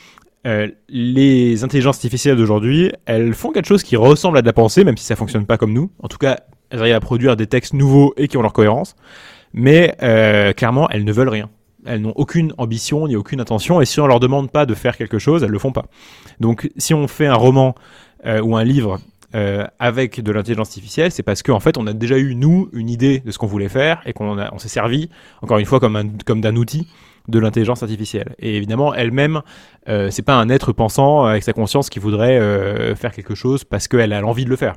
Euh, 0.46 0.68
les 0.88 1.62
intelligences 1.62 1.96
artificielles 1.96 2.37
d'aujourd'hui, 2.37 2.90
elles 3.05 3.35
font 3.35 3.50
quelque 3.50 3.66
chose 3.66 3.83
qui 3.83 3.96
ressemble 3.96 4.38
à 4.38 4.42
de 4.42 4.46
la 4.46 4.55
pensée, 4.55 4.85
même 4.85 4.96
si 4.96 5.05
ça 5.05 5.16
fonctionne 5.16 5.44
pas 5.44 5.59
comme 5.59 5.74
nous. 5.74 5.90
En 6.03 6.09
tout 6.09 6.18
cas, 6.18 6.40
elles 6.70 6.81
arrivent 6.81 6.94
à 6.94 7.00
produire 7.00 7.37
des 7.37 7.46
textes 7.46 7.74
nouveaux 7.74 8.14
et 8.16 8.29
qui 8.29 8.37
ont 8.37 8.42
leur 8.42 8.53
cohérence. 8.53 8.96
Mais 9.55 9.94
euh, 10.03 10.53
clairement, 10.53 10.90
elles 10.90 11.05
ne 11.05 11.12
veulent 11.12 11.29
rien. 11.29 11.48
Elles 11.87 12.00
n'ont 12.00 12.12
aucune 12.16 12.53
ambition 12.59 13.07
ni 13.07 13.14
aucune 13.14 13.40
intention, 13.40 13.81
et 13.81 13.85
si 13.85 14.00
on 14.00 14.07
leur 14.07 14.20
demande 14.20 14.50
pas 14.50 14.66
de 14.66 14.74
faire 14.74 14.96
quelque 14.96 15.18
chose, 15.18 15.42
elles 15.42 15.50
le 15.50 15.59
font 15.59 15.72
pas. 15.72 15.85
Donc, 16.40 16.70
si 16.77 16.92
on 16.92 17.07
fait 17.09 17.27
un 17.27 17.35
roman 17.35 17.74
euh, 18.27 18.40
ou 18.40 18.57
un 18.57 18.64
livre 18.64 18.98
euh, 19.35 19.66
avec 19.79 20.20
de 20.20 20.33
l'intelligence 20.33 20.68
artificielle, 20.68 21.12
c'est 21.12 21.22
parce 21.22 21.42
qu'en 21.42 21.61
fait, 21.61 21.77
on 21.77 21.87
a 21.87 21.92
déjà 21.92 22.18
eu 22.18 22.35
nous 22.35 22.68
une 22.72 22.88
idée 22.88 23.20
de 23.20 23.31
ce 23.31 23.38
qu'on 23.38 23.46
voulait 23.46 23.68
faire 23.68 24.00
et 24.07 24.12
qu'on 24.12 24.38
on 24.38 24.59
s'est 24.59 24.68
servi, 24.68 25.11
encore 25.42 25.59
une 25.59 25.66
fois, 25.66 25.79
comme 25.79 25.96
un, 25.96 26.09
comme 26.24 26.40
d'un 26.40 26.57
outil 26.57 26.88
de 27.29 27.38
l'intelligence 27.38 27.83
artificielle. 27.83 28.35
Et 28.38 28.57
évidemment, 28.57 28.94
elle-même, 28.94 29.42
euh, 29.88 30.11
c'est 30.11 30.22
pas 30.22 30.37
un 30.37 30.48
être 30.48 30.72
pensant 30.72 31.24
avec 31.24 31.42
sa 31.42 31.53
conscience 31.53 31.90
qui 31.90 31.98
voudrait 31.98 32.38
faire 32.96 33.12
quelque 33.12 33.35
chose 33.35 33.62
parce 33.64 33.88
qu'elle 33.88 34.12
a 34.12 34.20
l'envie 34.20 34.44
de 34.44 34.50
le 34.50 34.57
faire. 34.57 34.74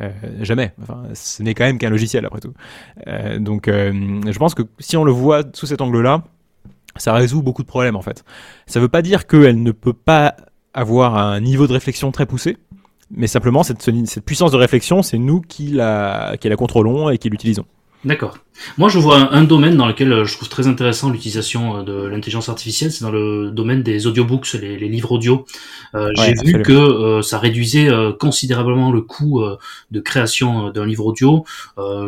Euh, 0.00 0.10
jamais. 0.40 0.72
Ce 1.14 1.42
n'est 1.42 1.54
quand 1.54 1.64
même 1.64 1.78
qu'un 1.78 1.90
logiciel 1.90 2.26
après 2.26 2.40
tout. 2.40 2.52
Euh, 3.06 3.38
donc, 3.38 3.68
euh, 3.68 3.92
je 4.26 4.38
pense 4.38 4.54
que 4.54 4.62
si 4.78 4.96
on 4.96 5.04
le 5.04 5.12
voit 5.12 5.42
sous 5.52 5.66
cet 5.66 5.80
angle-là, 5.80 6.24
ça 6.96 7.12
résout 7.12 7.42
beaucoup 7.42 7.62
de 7.62 7.68
problèmes 7.68 7.96
en 7.96 8.02
fait. 8.02 8.24
Ça 8.66 8.80
veut 8.80 8.88
pas 8.88 9.02
dire 9.02 9.26
qu'elle 9.26 9.62
ne 9.62 9.72
peut 9.72 9.92
pas 9.92 10.36
avoir 10.72 11.16
un 11.16 11.40
niveau 11.40 11.66
de 11.66 11.72
réflexion 11.72 12.10
très 12.10 12.26
poussé, 12.26 12.56
mais 13.10 13.26
simplement 13.26 13.62
cette, 13.62 13.82
cette 13.82 14.24
puissance 14.24 14.50
de 14.50 14.56
réflexion, 14.56 15.02
c'est 15.02 15.18
nous 15.18 15.40
qui 15.40 15.68
la, 15.68 16.36
qui 16.40 16.48
la 16.48 16.56
contrôlons 16.56 17.10
et 17.10 17.18
qui 17.18 17.30
l'utilisons. 17.30 17.66
D'accord. 18.04 18.36
Moi, 18.76 18.88
je 18.88 18.98
vois 18.98 19.34
un, 19.34 19.44
domaine 19.44 19.76
dans 19.76 19.86
lequel 19.86 20.12
euh, 20.12 20.24
je 20.24 20.34
trouve 20.34 20.48
très 20.48 20.66
intéressant 20.66 21.10
l'utilisation 21.10 21.78
euh, 21.78 21.82
de 21.82 22.06
l'intelligence 22.06 22.48
artificielle, 22.48 22.92
c'est 22.92 23.02
dans 23.02 23.10
le 23.10 23.50
domaine 23.50 23.82
des 23.82 24.06
audiobooks, 24.06 24.52
les, 24.54 24.78
les 24.78 24.88
livres 24.88 25.12
audio. 25.12 25.46
Euh, 25.94 26.10
J'ai 26.16 26.34
vu 26.44 26.62
que 26.62 27.20
ça 27.22 27.38
réduisait 27.38 27.88
considérablement 28.18 28.92
le 28.92 29.00
coût 29.00 29.42
de 29.90 30.00
création 30.00 30.70
d'un 30.70 30.86
livre 30.86 31.06
audio. 31.06 31.44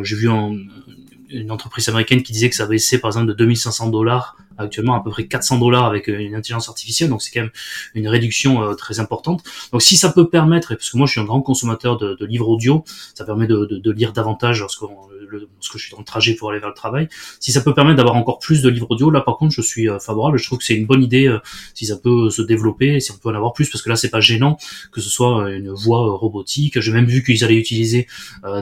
J'ai 0.02 0.16
vu 0.16 0.28
une 0.28 1.50
entreprise 1.50 1.88
américaine 1.88 2.22
qui 2.22 2.32
disait 2.32 2.48
que 2.50 2.56
ça 2.56 2.66
baissait 2.66 2.98
par 2.98 3.09
exemple 3.09 3.28
de 3.28 3.32
2500 3.32 3.88
dollars 3.88 4.37
actuellement 4.59 4.95
à 4.95 5.03
peu 5.03 5.11
près 5.11 5.27
400 5.27 5.59
dollars 5.59 5.85
avec 5.85 6.09
une 6.09 6.35
intelligence 6.35 6.69
artificielle, 6.69 7.11
donc 7.11 7.23
c'est 7.23 7.31
quand 7.33 7.42
même 7.42 7.51
une 7.95 8.09
réduction 8.09 8.75
très 8.75 9.01
importante. 9.01 9.42
Donc 9.73 9.83
si 9.83 9.97
ça 9.97 10.11
peut 10.11 10.29
permettre, 10.29 10.73
et 10.73 10.77
parce 10.77 10.90
que 10.90 10.97
moi 10.97 11.07
je 11.07 11.12
suis 11.12 11.21
un 11.21 11.25
grand 11.25 11.42
consommateur 11.42 11.97
de, 11.97 12.14
de 12.14 12.27
livres 12.27 12.49
audio, 12.49 12.85
ça 13.14 13.25
permet 13.25 13.47
de, 13.47 13.66
de, 13.66 13.79
de 13.79 13.90
lire 13.90 14.12
davantage 14.12 14.61
lorsqu'on 14.61 14.97
le, 15.29 15.49
parce 15.57 15.69
que 15.69 15.79
je 15.79 15.85
suis 15.85 15.92
dans 15.92 15.99
le 15.99 16.05
trajet 16.05 16.35
pour 16.35 16.51
aller 16.51 16.61
vers 16.61 16.69
le 16.69 16.75
travail. 16.75 17.09
Si 17.40 17.53
ça 17.53 17.61
peut 17.61 17.75
permettre 17.75 17.97
d'avoir 17.97 18.16
encore 18.16 18.38
plus 18.38 18.62
de 18.62 18.69
livres 18.69 18.87
audio, 18.90 19.11
là 19.11 19.21
par 19.21 19.37
contre 19.37 19.53
je 19.53 19.62
suis 19.62 19.88
euh, 19.88 19.99
favorable. 19.99 20.38
Je 20.38 20.47
trouve 20.47 20.59
que 20.59 20.64
c'est 20.64 20.75
une 20.75 20.87
bonne 20.87 21.03
idée 21.03 21.27
euh, 21.27 21.38
si 21.75 21.87
ça 21.87 21.97
peut 21.97 22.31
se 22.31 22.42
développer, 22.42 23.01
si 23.01 23.12
on 23.12 23.19
peut 23.19 23.29
en 23.29 23.35
avoir 23.35 23.53
plus, 23.53 23.69
parce 23.69 23.83
que 23.83 23.88
là 23.88 23.97
c'est 23.97 24.11
pas 24.11 24.21
gênant 24.21 24.57
que 24.92 25.01
ce 25.01 25.11
soit 25.11 25.45
euh, 25.45 25.57
une 25.57 25.71
voix 25.71 26.16
robotique. 26.16 26.81
J'ai 26.81 26.92
même 26.92 27.07
vu 27.07 27.23
qu'ils 27.23 27.45
allaient 27.45 27.57
utiliser 27.57 28.07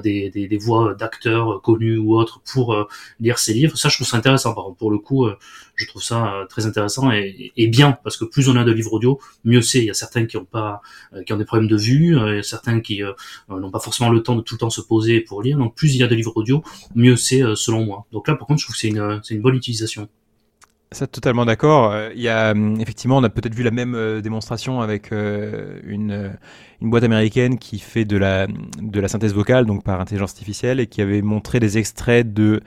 des, 0.03 0.31
des, 0.31 0.49
des, 0.49 0.59
voix 0.59 0.95
d'acteurs 0.95 1.61
connus 1.63 1.99
ou 1.99 2.17
autres 2.17 2.41
pour 2.41 2.77
lire 3.21 3.39
ces 3.39 3.53
livres. 3.53 3.77
Ça 3.77 3.89
je 3.89 3.97
trouve 3.97 4.07
ça 4.07 4.17
intéressant. 4.17 4.55
Par 4.55 4.65
contre, 4.65 4.77
pour 4.77 4.91
le 4.91 4.99
coup, 4.99 5.27
je 5.77 5.87
trouve 5.87 6.03
ça 6.03 6.45
très 6.49 6.67
intéressant 6.67 7.11
et, 7.11 7.53
bien 7.69 7.99
parce 8.05 8.17
que 8.17 8.25
plus 8.25 8.49
on 8.49 8.57
a 8.57 8.65
de 8.65 8.73
livres 8.73 8.93
audio, 8.93 9.19
mieux 9.45 9.63
c'est. 9.63 9.79
Il 9.79 9.87
y 9.87 9.91
a 9.91 9.95
certains 9.95 10.27
qui 10.27 10.37
ont 10.37 10.45
pas, 10.45 10.83
qui 11.27 11.33
ont 11.33 11.37
des 11.37 11.45
problèmes 11.45 11.69
de 11.69 11.77
vue, 11.77 12.17
il 12.17 12.37
y 12.37 12.39
a 12.39 12.43
certains 12.43 12.81
qui 12.81 13.03
n'ont 13.49 13.71
pas 13.71 13.81
forcément 13.81 14.11
le 14.11 14.23
temps 14.23 14.37
de 14.37 14.43
tout 14.43 14.55
le 14.55 14.61
temps 14.61 14.71
se 14.71 14.81
poser 14.81 15.21
pour 15.21 15.43
lire. 15.43 15.59
Donc 15.59 15.75
plus 15.75 15.95
il 15.95 15.99
y 15.99 16.03
a 16.03 16.07
de 16.07 16.15
livres 16.15 16.37
audio, 16.37 16.63
mieux 16.95 17.17
c'est 17.17 17.43
euh, 17.43 17.55
selon 17.55 17.85
moi. 17.85 18.07
Donc 18.13 18.29
là, 18.29 18.35
par 18.37 18.47
contre, 18.47 18.61
je 18.61 18.67
trouve 18.67 18.75
que 18.75 18.81
c'est 18.81 18.89
une, 18.89 19.21
une 19.31 19.43
bonne 19.43 19.57
utilisation. 19.57 20.09
Ça, 20.93 21.09
totalement 21.09 21.45
d'accord. 21.45 21.91
Euh, 21.93 22.11
il 22.15 22.23
y 22.23 22.29
a 22.29 22.53
hum, 22.53 22.81
effectivement, 22.81 23.17
on 23.17 23.25
a 23.25 23.31
peut-être 23.31 23.55
vu 23.55 23.63
la 23.63 23.73
même 23.73 23.95
euh, 23.95 24.21
démonstration 24.21 24.81
avec 24.81 25.11
une, 25.11 26.37
une 26.81 26.91
boîte 26.91 27.05
américaine 27.05 27.59
qui 27.59 27.79
fait 27.79 28.05
de 28.05 28.17
la 28.17 28.47
de 28.47 29.01
la 29.01 29.09
synthèse 29.09 29.35
vocale, 29.35 29.67
donc 29.67 29.83
par 29.83 30.01
intelligence 30.01 30.31
artificielle, 30.31 30.81
et 30.81 30.87
qui 30.87 31.03
avait 31.03 31.23
montré 31.23 31.59
des 31.61 31.79
extraits 31.79 32.33
de 32.33 32.61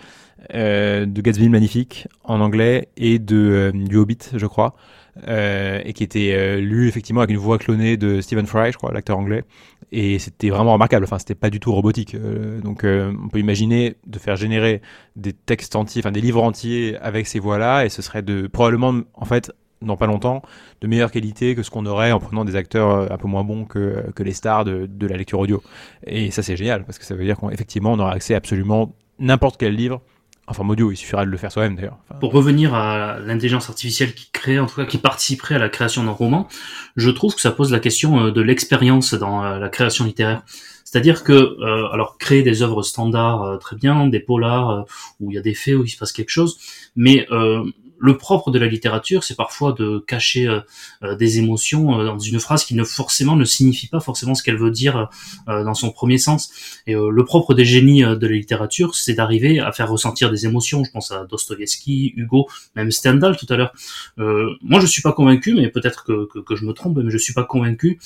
de 0.54 1.22
Gatsby 1.22 1.50
magnifique 1.50 2.08
en 2.24 2.40
anglais 2.42 2.90
et 2.96 3.20
de 3.20 3.72
du 3.74 3.98
Hobbit, 3.98 4.20
je 4.34 4.46
crois. 4.46 4.76
Euh, 5.28 5.82
et 5.84 5.94
qui 5.94 6.04
était 6.04 6.34
euh, 6.34 6.58
lu 6.60 6.88
effectivement 6.88 7.22
avec 7.22 7.32
une 7.32 7.42
voix 7.42 7.58
clonée 7.58 7.98
de 7.98 8.22
Stephen 8.22 8.46
Fry, 8.46 8.72
je 8.72 8.78
crois, 8.78 8.92
l'acteur 8.92 9.18
anglais. 9.18 9.44
Et 9.92 10.20
c'était 10.20 10.50
vraiment 10.50 10.74
remarquable. 10.74 11.06
Enfin, 11.06 11.18
c'était 11.20 11.36
pas 11.36 11.50
du 11.50 11.60
tout 11.60 11.72
robotique. 11.72 12.16
Euh, 12.16 12.60
donc, 12.62 12.84
on 12.84 13.30
peut 13.30 13.40
imaginer 13.40 13.96
de 14.06 14.20
faire 14.20 14.36
générer 14.36 14.82
des 15.16 15.34
textes 15.34 15.76
entiers, 15.76 16.02
enfin 16.02 16.12
des 16.12 16.22
livres 16.22 16.44
entiers 16.44 16.98
avec 16.98 17.28
ces 17.28 17.40
voix-là, 17.40 17.86
et 17.86 17.90
ce 17.90 18.02
serait 18.02 18.22
de 18.22 18.48
probablement, 18.48 19.02
en 19.14 19.26
fait, 19.26 19.52
dans 19.82 19.96
pas 19.96 20.08
longtemps, 20.08 20.42
de 20.82 20.88
meilleure 20.88 21.12
qualité 21.12 21.56
que 21.56 21.64
ce 21.64 21.70
qu'on 21.70 21.86
aurait 21.86 22.12
en 22.12 22.20
prenant 22.20 22.46
des 22.46 22.56
acteurs 22.56 23.12
un 23.12 23.18
peu 23.18 23.28
moins 23.28 23.44
bons 23.44 23.66
que, 23.66 24.06
que 24.16 24.24
les 24.24 24.34
stars 24.34 24.66
de, 24.66 24.88
de 24.88 25.08
la 25.08 25.18
lecture 25.18 25.40
audio. 25.40 25.62
Et 26.06 26.32
ça, 26.32 26.42
c'est 26.42 26.58
génial 26.58 26.84
parce 26.84 26.98
que 26.98 27.06
ça 27.06 27.16
veut 27.16 27.24
dire 27.24 27.38
qu'effectivement, 27.38 27.94
on 27.94 28.00
aura 28.00 28.12
accès 28.12 28.34
à 28.34 28.38
absolument 28.38 28.96
n'importe 29.20 29.58
quel 29.58 29.76
livre 29.76 30.02
en 30.48 30.54
forme 30.54 30.70
audio, 30.70 30.92
il 30.92 30.96
suffira 30.96 31.26
de 31.26 31.30
le 31.30 31.38
faire 31.38 31.52
soi-même 31.52 31.76
d'ailleurs. 31.76 31.98
Pour 32.22 32.32
revenir 32.32 32.74
à 32.74 33.20
l'intelligence 33.20 33.70
artificielle 33.70 34.14
qui 34.14 34.30
crée, 34.32 34.60
en 34.60 34.66
tout 34.66 34.76
cas 34.76 34.86
qui 34.86 34.98
participerait 34.98 35.56
à 35.56 35.60
la 35.60 35.68
création 35.68 36.06
d'un 36.06 36.12
roman, 36.12 36.48
je 36.96 37.10
trouve 37.10 37.36
que 37.36 37.42
ça 37.42 37.52
pose 37.52 37.72
la 37.72 37.80
question 37.80 38.20
euh, 38.20 38.32
de 38.32 38.42
l'expérience 38.42 39.14
dans 39.14 39.44
euh, 39.44 39.60
la 39.60 39.68
création 39.68 40.06
littéraire. 40.06 40.44
C'est-à-dire 40.86 41.26
que, 41.26 41.34
euh, 41.34 41.92
alors, 41.92 42.18
créer 42.18 42.44
des 42.44 42.62
œuvres 42.62 42.82
standards, 42.82 43.60
très 43.60 43.76
bien, 43.76 44.08
des 44.08 44.22
polars 44.22 44.86
où 45.20 45.32
il 45.32 45.36
y 45.36 45.38
a 45.38 45.42
des 45.42 45.54
faits, 45.54 45.76
où 45.76 45.84
il 45.84 45.90
se 45.90 45.98
passe 45.98 46.14
quelque 46.14 46.30
chose, 46.30 46.58
mais 46.96 47.28
le 48.00 48.18
propre 48.18 48.52
de 48.52 48.60
la 48.60 48.68
littérature, 48.68 49.24
c'est 49.24 49.36
parfois 49.36 49.74
de 49.74 50.00
cacher 50.00 50.48
euh, 50.48 50.60
euh, 51.04 51.16
des 51.16 51.40
émotions 51.40 52.00
euh, 52.00 52.06
dans 52.06 52.20
une 52.20 52.40
phrase 52.40 52.64
qui 52.64 52.76
ne 52.76 52.84
forcément 52.84 53.36
ne 53.36 53.46
signifie 53.46 53.88
pas 53.88 54.00
forcément 54.00 54.36
ce 54.36 54.44
qu'elle 54.44 54.58
veut 54.58 54.72
dire 54.72 55.10
dans 55.48 55.74
son 55.74 55.92
premier 55.92 56.18
sens. 56.18 56.52
Et 56.86 56.94
le 56.94 57.26
propre 57.26 57.54
des 57.54 57.66
génies 57.66 58.02
de 58.02 58.28
la 58.28 58.34
littérature, 58.34 58.96
c'est 58.96 59.14
d'arriver 59.14 59.60
à 59.60 59.72
faire 59.72 59.90
ressentir 59.90 60.30
des 60.30 60.46
émotions. 60.46 60.84
Je 60.84 60.92
pense 60.92 61.12
à 61.12 61.26
Dostoïevski, 61.26 62.14
Hugo, 62.16 62.48
même 62.76 62.92
Stendhal 62.92 63.38
tout 63.38 63.46
à 63.50 63.58
l'heure. 63.58 63.74
moi, 64.18 64.80
je 64.80 64.86
suis 64.86 65.02
pas 65.02 65.14
convaincu, 65.14 65.54
mais 65.54 65.70
peut-être 65.70 66.04
que, 66.04 66.28
que, 66.42 66.56
je 66.56 66.66
me 66.66 66.74
trompe, 66.74 66.98
mais 66.98 67.10
je 67.10 67.18
suis 67.18 67.34
pas 67.34 67.44
convaincu 67.44 68.00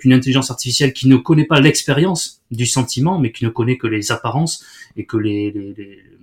qu'une 0.00 0.12
intelligence 0.12 0.50
artificielle 0.50 0.92
qui 0.92 1.08
ne 1.08 1.16
connaît 1.16 1.46
pas 1.46 1.60
l'expérience 1.60 2.42
du 2.50 2.66
sentiment, 2.66 3.18
mais 3.18 3.32
qui 3.32 3.44
ne 3.44 3.50
connaît 3.50 3.78
que 3.78 3.86
les 3.86 4.12
apparences 4.12 4.64
et 4.96 5.04
que 5.04 5.16
les 5.16 5.54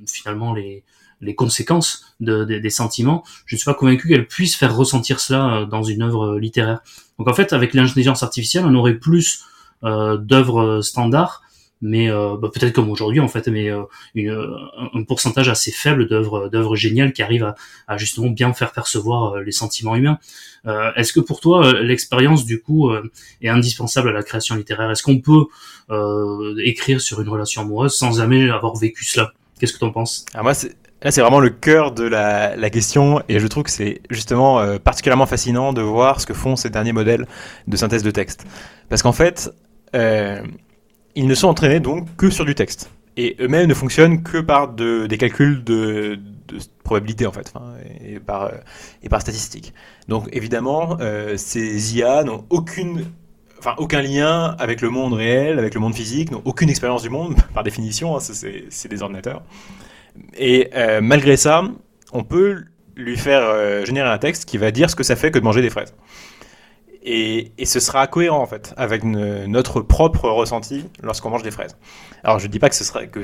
finalement 0.06 0.54
les 0.54 0.84
les 1.22 1.36
conséquences 1.36 2.06
de, 2.20 2.44
des 2.44 2.70
sentiments, 2.70 3.24
je 3.46 3.56
ne 3.56 3.58
suis 3.58 3.66
pas 3.66 3.74
convaincu 3.74 4.08
qu'elle 4.08 4.28
puisse 4.28 4.56
faire 4.56 4.76
ressentir 4.76 5.20
cela 5.20 5.56
euh, 5.56 5.66
dans 5.66 5.84
une 5.84 6.04
œuvre 6.04 6.36
euh, 6.36 6.40
littéraire. 6.40 6.82
Donc 7.18 7.28
en 7.28 7.34
fait, 7.34 7.54
avec 7.54 7.74
l'intelligence 7.74 8.22
artificielle, 8.24 8.66
on 8.66 8.76
aurait 8.76 8.96
plus 8.96 9.44
euh, 9.84 10.18
d'œuvres 10.18 10.62
euh, 10.62 10.82
standards, 10.82 11.42
mais 11.82 12.10
euh, 12.10 12.36
bah, 12.40 12.50
peut-être 12.54 12.74
comme 12.74 12.90
aujourd'hui 12.90 13.20
en 13.20 13.28
fait, 13.28 13.48
mais 13.48 13.70
une, 14.16 14.58
un 14.94 15.04
pourcentage 15.04 15.50
assez 15.50 15.72
faible 15.72 16.08
d'œuvres 16.08 16.50
d'œuvres 16.50 16.76
géniales 16.76 17.14
qui 17.14 17.22
arrivent 17.22 17.44
à, 17.44 17.56
à, 17.88 17.98
justement 17.98 18.30
bien 18.32 18.52
faire 18.54 18.72
percevoir 18.72 19.38
les 19.38 19.52
sentiments 19.52 19.96
humains. 19.96 20.18
Est-ce 20.96 21.14
que 21.14 21.20
pour 21.20 21.40
toi 21.40 21.80
l'expérience 21.82 22.46
du 22.46 22.62
coup 22.62 22.92
est 23.42 23.48
indispensable 23.48 24.10
à 24.10 24.12
la 24.12 24.24
création 24.24 24.56
littéraire? 24.56 24.90
Est-ce 24.90 25.04
qu'on 25.04 25.22
peut 25.22 25.46
écrire 26.64 27.00
sur 27.00 27.22
une 27.22 27.30
relation 27.30 27.62
amoureuse 27.62 27.96
sans 27.96 28.18
jamais 28.18 28.50
avoir 28.50 28.76
vécu 28.76 29.06
cela? 29.06 29.34
Qu'est-ce 29.60 29.74
que 29.74 29.78
tu 29.78 29.86
en 29.86 29.92
penses? 29.92 30.26
Alors 30.34 30.46
moi, 30.46 30.54
Là, 31.04 31.12
c'est 31.12 31.22
vraiment 31.22 31.40
le 31.40 31.50
cœur 31.50 31.92
de 31.92 32.04
la, 32.04 32.70
question, 32.70 33.22
et 33.30 33.40
je 33.40 33.48
trouve 33.48 33.64
que 33.64 33.70
c'est 33.70 34.02
justement 34.10 34.60
euh, 34.60 34.80
particulièrement 34.80 35.28
fascinant 35.28 35.72
de 35.72 35.82
voir 35.82 36.20
ce 36.20 36.26
que 36.26 36.34
font 36.34 36.56
ces 36.56 36.70
derniers 36.70 36.94
modèles 36.94 37.28
de 37.68 37.78
synthèse 37.78 38.04
de 38.04 38.12
texte. 38.12 38.46
Parce 38.90 39.04
qu'en 39.04 39.12
fait, 39.12 39.52
euh, 39.96 40.42
ils 41.16 41.28
ne 41.28 41.36
sont 41.36 41.48
entraînés 41.48 41.80
donc 41.80 42.08
que 42.16 42.30
sur 42.30 42.46
du 42.46 42.56
texte. 42.56 42.90
Et 43.16 43.36
eux-mêmes 43.40 43.68
ne 43.68 43.74
fonctionnent 43.74 44.22
que 44.22 44.38
par 44.38 44.70
de, 44.70 45.08
des 45.08 45.18
calculs 45.18 45.64
de, 45.64 46.20
de 46.48 46.60
probabilité, 46.84 47.26
en 47.26 47.32
fait, 47.32 47.52
et, 48.06 48.20
par, 48.20 48.44
euh, 48.44 49.20
statistique. 49.20 49.74
Donc 50.08 50.30
évidemment, 50.32 50.98
euh, 51.02 51.36
ces 51.38 51.98
IA 51.98 52.24
n'ont 52.24 52.46
aucune 52.50 53.06
enfin 53.60 53.74
aucun 53.80 54.04
lien 54.04 54.56
avec 54.60 54.82
le 54.82 54.92
monde 54.92 55.14
réel, 55.14 55.58
avec 55.58 55.74
le 55.74 55.80
monde 55.80 55.96
physique, 55.96 56.30
n'ont 56.30 56.44
aucune 56.46 56.70
expérience 56.70 57.02
du 57.02 57.10
monde 57.10 57.36
par 57.56 57.64
définition, 57.64 58.16
hein, 58.16 58.20
c'est 58.20 58.88
des 58.88 59.02
ordinateurs. 59.02 59.42
Et 60.38 60.70
euh, 60.76 61.02
malgré 61.02 61.38
ça, 61.38 61.64
on 62.14 62.24
peut 62.24 62.64
lui 62.96 63.18
faire 63.18 63.44
euh, 63.44 63.86
générer 63.86 64.10
un 64.10 64.18
texte 64.18 64.46
qui 64.46 64.58
va 64.58 64.72
dire 64.72 64.90
ce 64.90 64.96
que 64.96 65.04
ça 65.04 65.16
fait 65.16 65.32
que 65.32 65.40
de 65.40 65.44
manger 65.44 65.62
des 65.62 65.70
fraises. 65.70 65.94
Et, 67.04 67.52
ce 67.64 67.80
sera 67.80 68.08
cohérent 68.08 68.42
en 68.42 68.46
fait 68.46 68.74
avec 68.76 69.04
notre 69.04 69.82
propre 69.82 70.30
ressenti 70.30 70.86
lorsqu'on 71.02 71.30
mange 71.30 71.44
des 71.44 71.52
fraises. 71.52 71.78
Alors 72.24 72.40
je 72.40 72.48
ne 72.48 72.52
dis 72.52 72.60
pas 72.60 72.70
que 72.70 72.76
ce 72.76 72.84
sera 72.84 73.06
que 73.06 73.22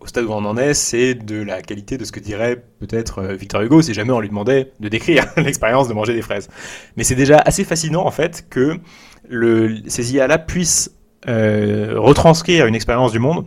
au 0.00 0.06
stade 0.06 0.24
où 0.24 0.32
on 0.32 0.44
en 0.44 0.56
est, 0.56 0.74
c'est 0.74 1.14
de 1.14 1.40
la 1.40 1.62
qualité 1.62 1.96
de 1.96 2.04
ce 2.04 2.12
que 2.12 2.20
dirait 2.20 2.62
peut-être 2.80 3.20
euh, 3.20 3.34
Victor 3.34 3.62
Hugo 3.62 3.82
si 3.82 3.94
jamais 3.94 4.12
on 4.12 4.20
lui 4.20 4.28
demandait 4.28 4.72
de 4.80 4.88
décrire 4.88 5.26
l'expérience 5.36 5.86
de 5.88 5.94
manger 5.94 6.12
des 6.12 6.22
fraises. 6.22 6.48
Mais 6.96 7.04
c'est 7.04 7.14
déjà 7.14 7.38
assez 7.38 7.64
fascinant 7.64 8.04
en 8.04 8.10
fait 8.10 8.46
que 8.50 8.80
le, 9.28 9.76
ces 9.86 10.14
IA-là 10.14 10.38
puissent 10.38 10.90
retranscrire 11.26 12.66
une 12.66 12.74
expérience 12.74 13.12
du 13.12 13.18
monde 13.18 13.46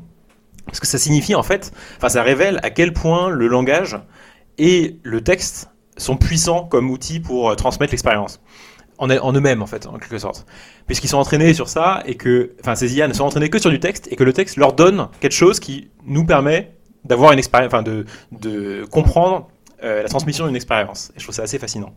parce 0.67 0.79
que 0.79 0.87
ça 0.87 0.97
signifie 0.97 1.35
en 1.35 1.43
fait, 1.43 1.71
enfin 1.97 2.09
ça 2.09 2.21
révèle 2.21 2.59
à 2.63 2.69
quel 2.69 2.93
point 2.93 3.29
le 3.29 3.47
langage 3.47 3.99
et 4.57 4.99
le 5.03 5.21
texte 5.21 5.69
sont 5.97 6.17
puissants 6.17 6.65
comme 6.65 6.91
outils 6.91 7.19
pour 7.19 7.49
euh, 7.49 7.55
transmettre 7.55 7.91
l'expérience. 7.91 8.39
En, 8.99 9.07
eux-mêmes 9.09 9.61
en 9.61 9.67
fait, 9.67 9.85
en 9.85 9.99
quelque 9.99 10.17
sorte. 10.17 10.47
Puisqu'ils 10.87 11.07
sont 11.07 11.19
entraînés 11.19 11.53
sur 11.53 11.69
ça 11.69 12.01
et 12.07 12.15
que, 12.15 12.53
enfin 12.61 12.73
ces 12.73 12.95
IA 12.95 13.07
ne 13.07 13.13
sont 13.13 13.25
entraînés 13.25 13.49
que 13.49 13.59
sur 13.59 13.69
du 13.69 13.79
texte 13.79 14.07
et 14.11 14.15
que 14.15 14.23
le 14.23 14.33
texte 14.33 14.57
leur 14.57 14.73
donne 14.73 15.09
quelque 15.19 15.35
chose 15.35 15.59
qui 15.59 15.89
nous 16.03 16.25
permet 16.25 16.73
d'avoir 17.05 17.31
une 17.31 17.37
expérience, 17.37 17.71
enfin 17.71 17.83
de, 17.83 18.05
de 18.31 18.85
comprendre 18.89 19.49
euh, 19.83 20.01
la 20.01 20.09
transmission 20.09 20.47
d'une 20.47 20.55
expérience. 20.55 21.11
Et 21.15 21.19
je 21.19 21.23
trouve 21.23 21.35
ça 21.35 21.43
assez 21.43 21.59
fascinant. 21.59 21.93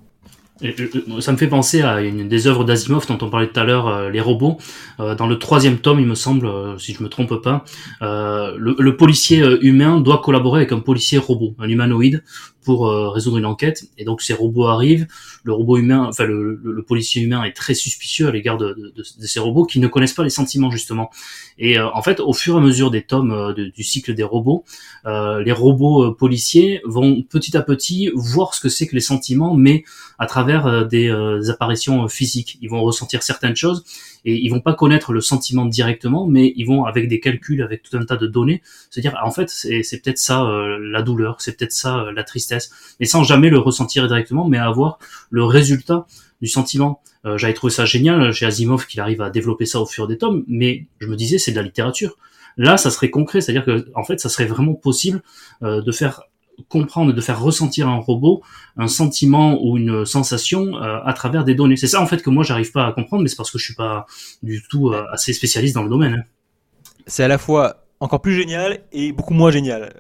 Ça 1.20 1.32
me 1.32 1.36
fait 1.38 1.46
penser 1.46 1.80
à 1.80 2.02
une 2.02 2.28
des 2.28 2.46
œuvres 2.46 2.64
d'Asimov 2.64 3.06
dont 3.06 3.18
on 3.22 3.30
parlait 3.30 3.48
tout 3.48 3.58
à 3.58 3.64
l'heure, 3.64 3.88
euh, 3.88 4.10
les 4.10 4.20
robots. 4.20 4.58
Euh, 4.98 5.14
dans 5.14 5.26
le 5.26 5.38
troisième 5.38 5.78
tome, 5.78 6.00
il 6.00 6.06
me 6.06 6.14
semble, 6.14 6.46
euh, 6.46 6.76
si 6.76 6.92
je 6.92 7.02
me 7.02 7.08
trompe 7.08 7.40
pas, 7.42 7.64
le, 8.00 8.90
policier 8.96 9.42
humain 9.62 10.00
doit 10.00 10.20
collaborer 10.20 10.60
avec 10.60 10.72
un 10.72 10.80
policier 10.80 11.16
robot, 11.16 11.54
un 11.58 11.68
humanoïde, 11.68 12.22
pour 12.64 12.90
résoudre 13.12 13.38
une 13.38 13.46
enquête. 13.46 13.84
Et 13.98 14.04
donc 14.04 14.22
ces 14.22 14.34
robots 14.34 14.66
arrivent, 14.66 15.06
le 15.44 15.52
robot 15.52 15.78
humain, 15.78 16.06
enfin 16.08 16.24
le, 16.24 16.84
policier 16.86 17.22
humain 17.22 17.44
est 17.44 17.52
très 17.52 17.74
suspicieux 17.74 18.28
à 18.28 18.32
l'égard 18.32 18.56
de, 18.58 18.92
ces 19.04 19.40
robots 19.40 19.64
qui 19.64 19.80
ne 19.80 19.86
connaissent 19.86 20.14
pas 20.14 20.24
les 20.24 20.30
sentiments 20.30 20.70
justement. 20.70 21.10
Et 21.58 21.78
en 21.78 22.02
fait, 22.02 22.20
au 22.20 22.32
fur 22.32 22.54
et 22.54 22.58
à 22.58 22.60
mesure 22.60 22.90
des 22.90 23.02
tomes 23.02 23.54
du 23.54 23.82
cycle 23.82 24.14
des 24.14 24.22
robots, 24.22 24.64
les 25.04 25.52
robots 25.52 26.12
policiers 26.12 26.80
vont 26.84 27.22
petit 27.22 27.56
à 27.56 27.62
petit 27.62 28.10
voir 28.14 28.54
ce 28.54 28.60
que 28.60 28.68
c'est 28.68 28.86
que 28.86 28.94
les 28.94 29.00
sentiments, 29.00 29.54
mais 29.54 29.84
à 30.18 30.26
travers 30.26 30.86
des 30.86 31.10
apparitions 31.50 32.08
physiques. 32.08 32.58
Ils 32.60 32.70
vont 32.70 32.82
ressentir 32.82 33.22
certaines 33.22 33.56
choses 33.56 33.84
et 34.24 34.34
ils 34.34 34.48
vont 34.48 34.60
pas 34.60 34.74
connaître 34.74 35.12
le 35.12 35.20
sentiment 35.20 35.66
directement, 35.66 36.26
mais 36.26 36.52
ils 36.56 36.64
vont 36.64 36.84
avec 36.84 37.08
des 37.08 37.20
calculs, 37.20 37.62
avec 37.62 37.82
tout 37.82 37.96
un 37.96 38.04
tas 38.04 38.16
de 38.16 38.26
données, 38.26 38.62
se 38.90 39.00
dire 39.00 39.14
en 39.22 39.30
fait 39.30 39.48
c'est 39.48 40.02
peut-être 40.02 40.18
ça 40.18 40.44
euh, 40.44 40.78
la 40.80 41.02
douleur, 41.02 41.40
c'est 41.40 41.56
peut-être 41.56 41.72
ça 41.72 42.00
euh, 42.00 42.12
la 42.12 42.24
tristesse, 42.24 42.70
mais 43.00 43.06
sans 43.06 43.24
jamais 43.24 43.50
le 43.50 43.58
ressentir 43.58 44.06
directement, 44.06 44.46
mais 44.48 44.58
avoir 44.58 44.98
le 45.30 45.44
résultat 45.44 46.06
du 46.40 46.48
sentiment. 46.48 47.02
Euh, 47.26 47.36
J'avais 47.36 47.54
trouvé 47.54 47.72
ça 47.72 47.84
génial 47.84 48.32
chez 48.32 48.46
Asimov 48.46 48.86
qu'il 48.86 49.00
arrive 49.00 49.20
à 49.20 49.30
développer 49.30 49.66
ça 49.66 49.80
au 49.80 49.86
fur 49.86 50.06
des 50.06 50.18
tomes, 50.18 50.44
mais 50.48 50.86
je 51.00 51.06
me 51.06 51.16
disais 51.16 51.38
c'est 51.38 51.52
de 51.52 51.56
la 51.56 51.62
littérature. 51.62 52.16
Là, 52.56 52.76
ça 52.76 52.90
serait 52.90 53.10
concret, 53.10 53.40
c'est-à-dire 53.40 53.64
que 53.64 53.86
en 53.94 54.04
fait, 54.04 54.20
ça 54.20 54.28
serait 54.28 54.46
vraiment 54.46 54.74
possible 54.74 55.22
euh, 55.62 55.82
de 55.82 55.92
faire 55.92 56.22
comprendre, 56.68 57.12
de 57.12 57.20
faire 57.20 57.40
ressentir 57.40 57.88
un 57.88 57.96
robot 57.96 58.42
un 58.76 58.88
sentiment 58.88 59.58
ou 59.62 59.76
une 59.76 60.04
sensation 60.04 60.76
euh, 60.76 61.00
à 61.04 61.12
travers 61.12 61.44
des 61.44 61.54
données. 61.54 61.76
C'est 61.76 61.86
ça 61.86 62.00
en 62.00 62.06
fait 62.06 62.22
que 62.22 62.30
moi 62.30 62.44
j'arrive 62.44 62.72
pas 62.72 62.86
à 62.86 62.92
comprendre, 62.92 63.22
mais 63.22 63.28
c'est 63.28 63.36
parce 63.36 63.50
que 63.50 63.58
je 63.58 63.64
suis 63.64 63.74
pas 63.74 64.06
du 64.42 64.62
tout 64.68 64.90
euh, 64.90 65.04
assez 65.12 65.32
spécialiste 65.32 65.74
dans 65.74 65.82
le 65.82 65.90
domaine. 65.90 66.14
Hein. 66.14 66.24
C'est 67.06 67.24
à 67.24 67.28
la 67.28 67.38
fois 67.38 67.84
encore 68.00 68.22
plus 68.22 68.34
génial 68.34 68.80
et 68.92 69.12
beaucoup 69.12 69.34
moins 69.34 69.50
génial. 69.50 69.92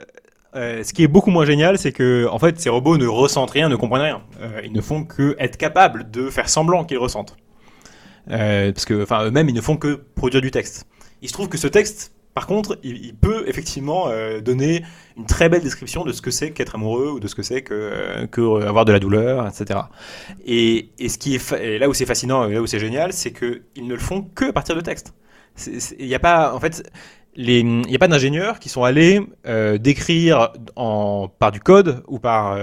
Euh, 0.56 0.82
ce 0.82 0.92
qui 0.92 1.02
est 1.02 1.08
beaucoup 1.08 1.30
moins 1.30 1.44
génial, 1.44 1.78
c'est 1.78 1.92
que 1.92 2.26
en 2.30 2.38
fait, 2.38 2.58
ces 2.58 2.70
robots 2.70 2.96
ne 2.96 3.06
ressentent 3.06 3.50
rien, 3.50 3.68
ne 3.68 3.76
comprennent 3.76 4.02
rien. 4.02 4.22
ils 4.64 4.72
ne 4.72 4.80
font 4.80 5.04
que 5.04 5.36
être 5.38 5.56
capables 5.56 6.10
de 6.10 6.30
faire 6.30 6.48
semblant 6.48 6.84
qu'ils 6.84 6.98
ressentent. 6.98 7.36
parce 8.26 8.84
que, 8.84 9.02
enfin, 9.02 9.24
eux-mêmes, 9.24 9.48
ils 9.48 9.54
ne 9.54 9.60
font 9.60 9.76
que 9.76 10.00
produire 10.16 10.40
du 10.40 10.50
texte. 10.50 10.86
Il 11.22 11.28
se 11.28 11.34
trouve 11.34 11.48
que 11.48 11.58
ce 11.58 11.68
texte 11.68 12.12
par 12.40 12.46
contre, 12.46 12.78
il, 12.82 13.14
peut 13.14 13.44
effectivement 13.48 14.08
euh, 14.08 14.40
donner 14.40 14.82
une 15.18 15.26
très 15.26 15.50
belle 15.50 15.60
description 15.60 16.04
de 16.04 16.12
ce 16.12 16.22
que 16.22 16.30
c'est 16.30 16.52
qu'être 16.52 16.74
amoureux 16.74 17.10
ou 17.10 17.20
de 17.20 17.28
ce 17.28 17.34
que 17.34 17.42
c'est 17.42 17.60
que, 17.60 17.74
euh, 17.74 18.26
que 18.28 18.64
avoir 18.66 18.86
de 18.86 18.92
la 18.92 18.98
douleur, 18.98 19.46
etc. 19.46 19.80
Et, 20.46 20.88
ce 21.06 21.18
qui 21.18 21.34
est 21.34 21.78
là 21.78 21.90
où 21.90 21.92
c'est 21.92 22.06
fascinant 22.06 22.48
et 22.48 22.54
là 22.54 22.62
où 22.62 22.66
c'est 22.66 22.78
génial, 22.78 23.12
c'est 23.12 23.32
qu'ils 23.32 23.86
ne 23.86 23.92
le 23.92 23.98
font 23.98 24.22
que 24.22 24.46
à 24.46 24.52
partir 24.54 24.74
de 24.74 24.80
texte. 24.80 25.12
Il 25.98 26.06
n'y 26.06 26.14
a 26.14 26.18
pas, 26.18 26.54
en 26.54 26.60
fait, 26.60 26.90
il 27.36 27.66
n'y 27.66 27.94
a 27.94 27.98
pas 27.98 28.08
d'ingénieurs 28.08 28.58
qui 28.58 28.70
sont 28.70 28.84
allés 28.84 29.20
euh, 29.46 29.76
décrire 29.76 30.54
en, 30.76 31.28
par 31.28 31.52
du 31.52 31.60
code 31.60 32.02
ou 32.08 32.18
par, 32.18 32.58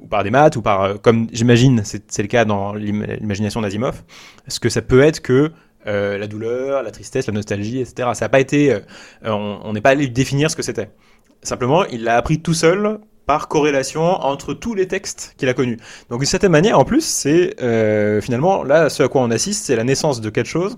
ou 0.00 0.06
par 0.06 0.22
des 0.22 0.30
maths 0.30 0.54
ou 0.54 0.62
par, 0.62 1.02
comme 1.02 1.26
j'imagine, 1.32 1.82
c'est 1.84 2.22
le 2.22 2.28
cas 2.28 2.44
dans 2.44 2.74
l'imagination 2.74 3.60
d'Asimov, 3.60 4.04
ce 4.46 4.60
que 4.60 4.68
ça 4.68 4.82
peut 4.82 5.00
être 5.00 5.20
que 5.20 5.50
euh, 5.86 6.18
la 6.18 6.26
douleur, 6.26 6.82
la 6.82 6.90
tristesse, 6.90 7.26
la 7.26 7.32
nostalgie, 7.32 7.80
etc. 7.80 8.10
Ça 8.14 8.24
n'a 8.24 8.28
pas 8.28 8.40
été, 8.40 8.72
euh, 8.72 8.80
on 9.24 9.72
n'est 9.72 9.80
pas 9.80 9.90
allé 9.90 10.08
définir 10.08 10.50
ce 10.50 10.56
que 10.56 10.62
c'était. 10.62 10.90
Simplement, 11.42 11.84
il 11.86 12.02
l'a 12.02 12.16
appris 12.16 12.40
tout 12.40 12.54
seul 12.54 12.98
par 13.24 13.48
corrélation 13.48 14.02
entre 14.02 14.52
tous 14.52 14.74
les 14.74 14.88
textes 14.88 15.34
qu'il 15.36 15.48
a 15.48 15.54
connus. 15.54 15.78
Donc 16.10 16.20
d'une 16.20 16.26
certaine 16.26 16.52
manière, 16.52 16.78
en 16.78 16.84
plus, 16.84 17.04
c'est 17.04 17.60
euh, 17.62 18.20
finalement 18.20 18.64
là 18.64 18.88
ce 18.88 19.02
à 19.02 19.08
quoi 19.08 19.22
on 19.22 19.30
assiste, 19.30 19.64
c'est 19.64 19.76
la 19.76 19.84
naissance 19.84 20.20
de 20.20 20.30
quelque 20.30 20.48
chose 20.48 20.76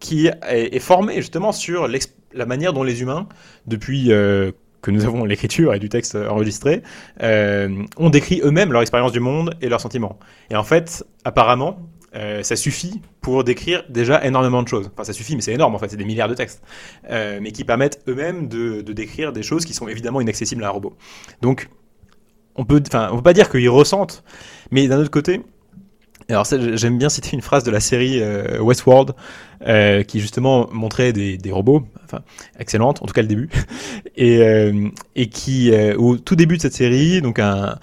qui 0.00 0.26
est, 0.26 0.34
est 0.48 0.78
formé 0.80 1.16
justement 1.16 1.52
sur 1.52 1.88
la 2.32 2.46
manière 2.46 2.72
dont 2.72 2.84
les 2.84 3.02
humains, 3.02 3.28
depuis 3.66 4.08
que 4.08 4.90
nous 4.92 5.04
avons 5.04 5.24
l'écriture 5.24 5.74
et 5.74 5.80
du 5.80 5.88
texte 5.88 6.14
enregistré, 6.14 6.82
ont 7.20 8.10
décrit 8.10 8.40
eux-mêmes 8.44 8.70
leur 8.70 8.82
expérience 8.82 9.10
du 9.10 9.18
monde 9.18 9.56
et 9.60 9.68
leurs 9.68 9.80
sentiments. 9.80 10.20
Et 10.50 10.56
en 10.56 10.62
fait, 10.62 11.04
apparemment, 11.24 11.80
euh, 12.14 12.42
ça 12.42 12.56
suffit 12.56 13.02
pour 13.20 13.44
décrire 13.44 13.84
déjà 13.90 14.24
énormément 14.24 14.62
de 14.62 14.68
choses. 14.68 14.90
Enfin, 14.92 15.04
ça 15.04 15.12
suffit, 15.12 15.36
mais 15.36 15.42
c'est 15.42 15.52
énorme 15.52 15.74
en 15.74 15.78
fait, 15.78 15.90
c'est 15.90 15.96
des 15.96 16.06
milliards 16.06 16.28
de 16.28 16.34
textes, 16.34 16.62
euh, 17.10 17.38
mais 17.42 17.52
qui 17.52 17.64
permettent 17.64 18.02
eux-mêmes 18.08 18.48
de, 18.48 18.80
décrire 18.80 19.32
des 19.32 19.42
choses 19.42 19.64
qui 19.64 19.74
sont 19.74 19.88
évidemment 19.88 20.20
inaccessibles 20.20 20.64
à 20.64 20.68
un 20.68 20.70
robot. 20.70 20.96
Donc, 21.42 21.68
on 22.56 22.64
peut, 22.64 22.82
enfin, 22.86 23.10
peut 23.14 23.22
pas 23.22 23.34
dire 23.34 23.50
qu'ils 23.50 23.68
ressentent, 23.68 24.24
mais 24.70 24.88
d'un 24.88 24.98
autre 24.98 25.10
côté, 25.10 25.42
alors 26.30 26.44
j'aime 26.44 26.98
bien 26.98 27.08
citer 27.10 27.30
une 27.34 27.42
phrase 27.42 27.62
de 27.64 27.70
la 27.70 27.80
série 27.80 28.20
euh, 28.20 28.58
Westworld 28.60 29.14
qui 30.06 30.20
justement 30.20 30.68
montrait 30.72 31.12
des, 31.12 31.38
robots, 31.50 31.84
enfin 32.04 32.22
excellente, 32.58 33.02
en 33.02 33.06
tout 33.06 33.12
cas 33.12 33.22
le 33.22 33.28
début, 33.28 33.50
et 34.16 35.28
qui 35.30 35.72
au 35.96 36.16
tout 36.16 36.36
début 36.36 36.56
de 36.56 36.62
cette 36.62 36.74
série, 36.74 37.20
donc 37.20 37.38
un 37.38 37.78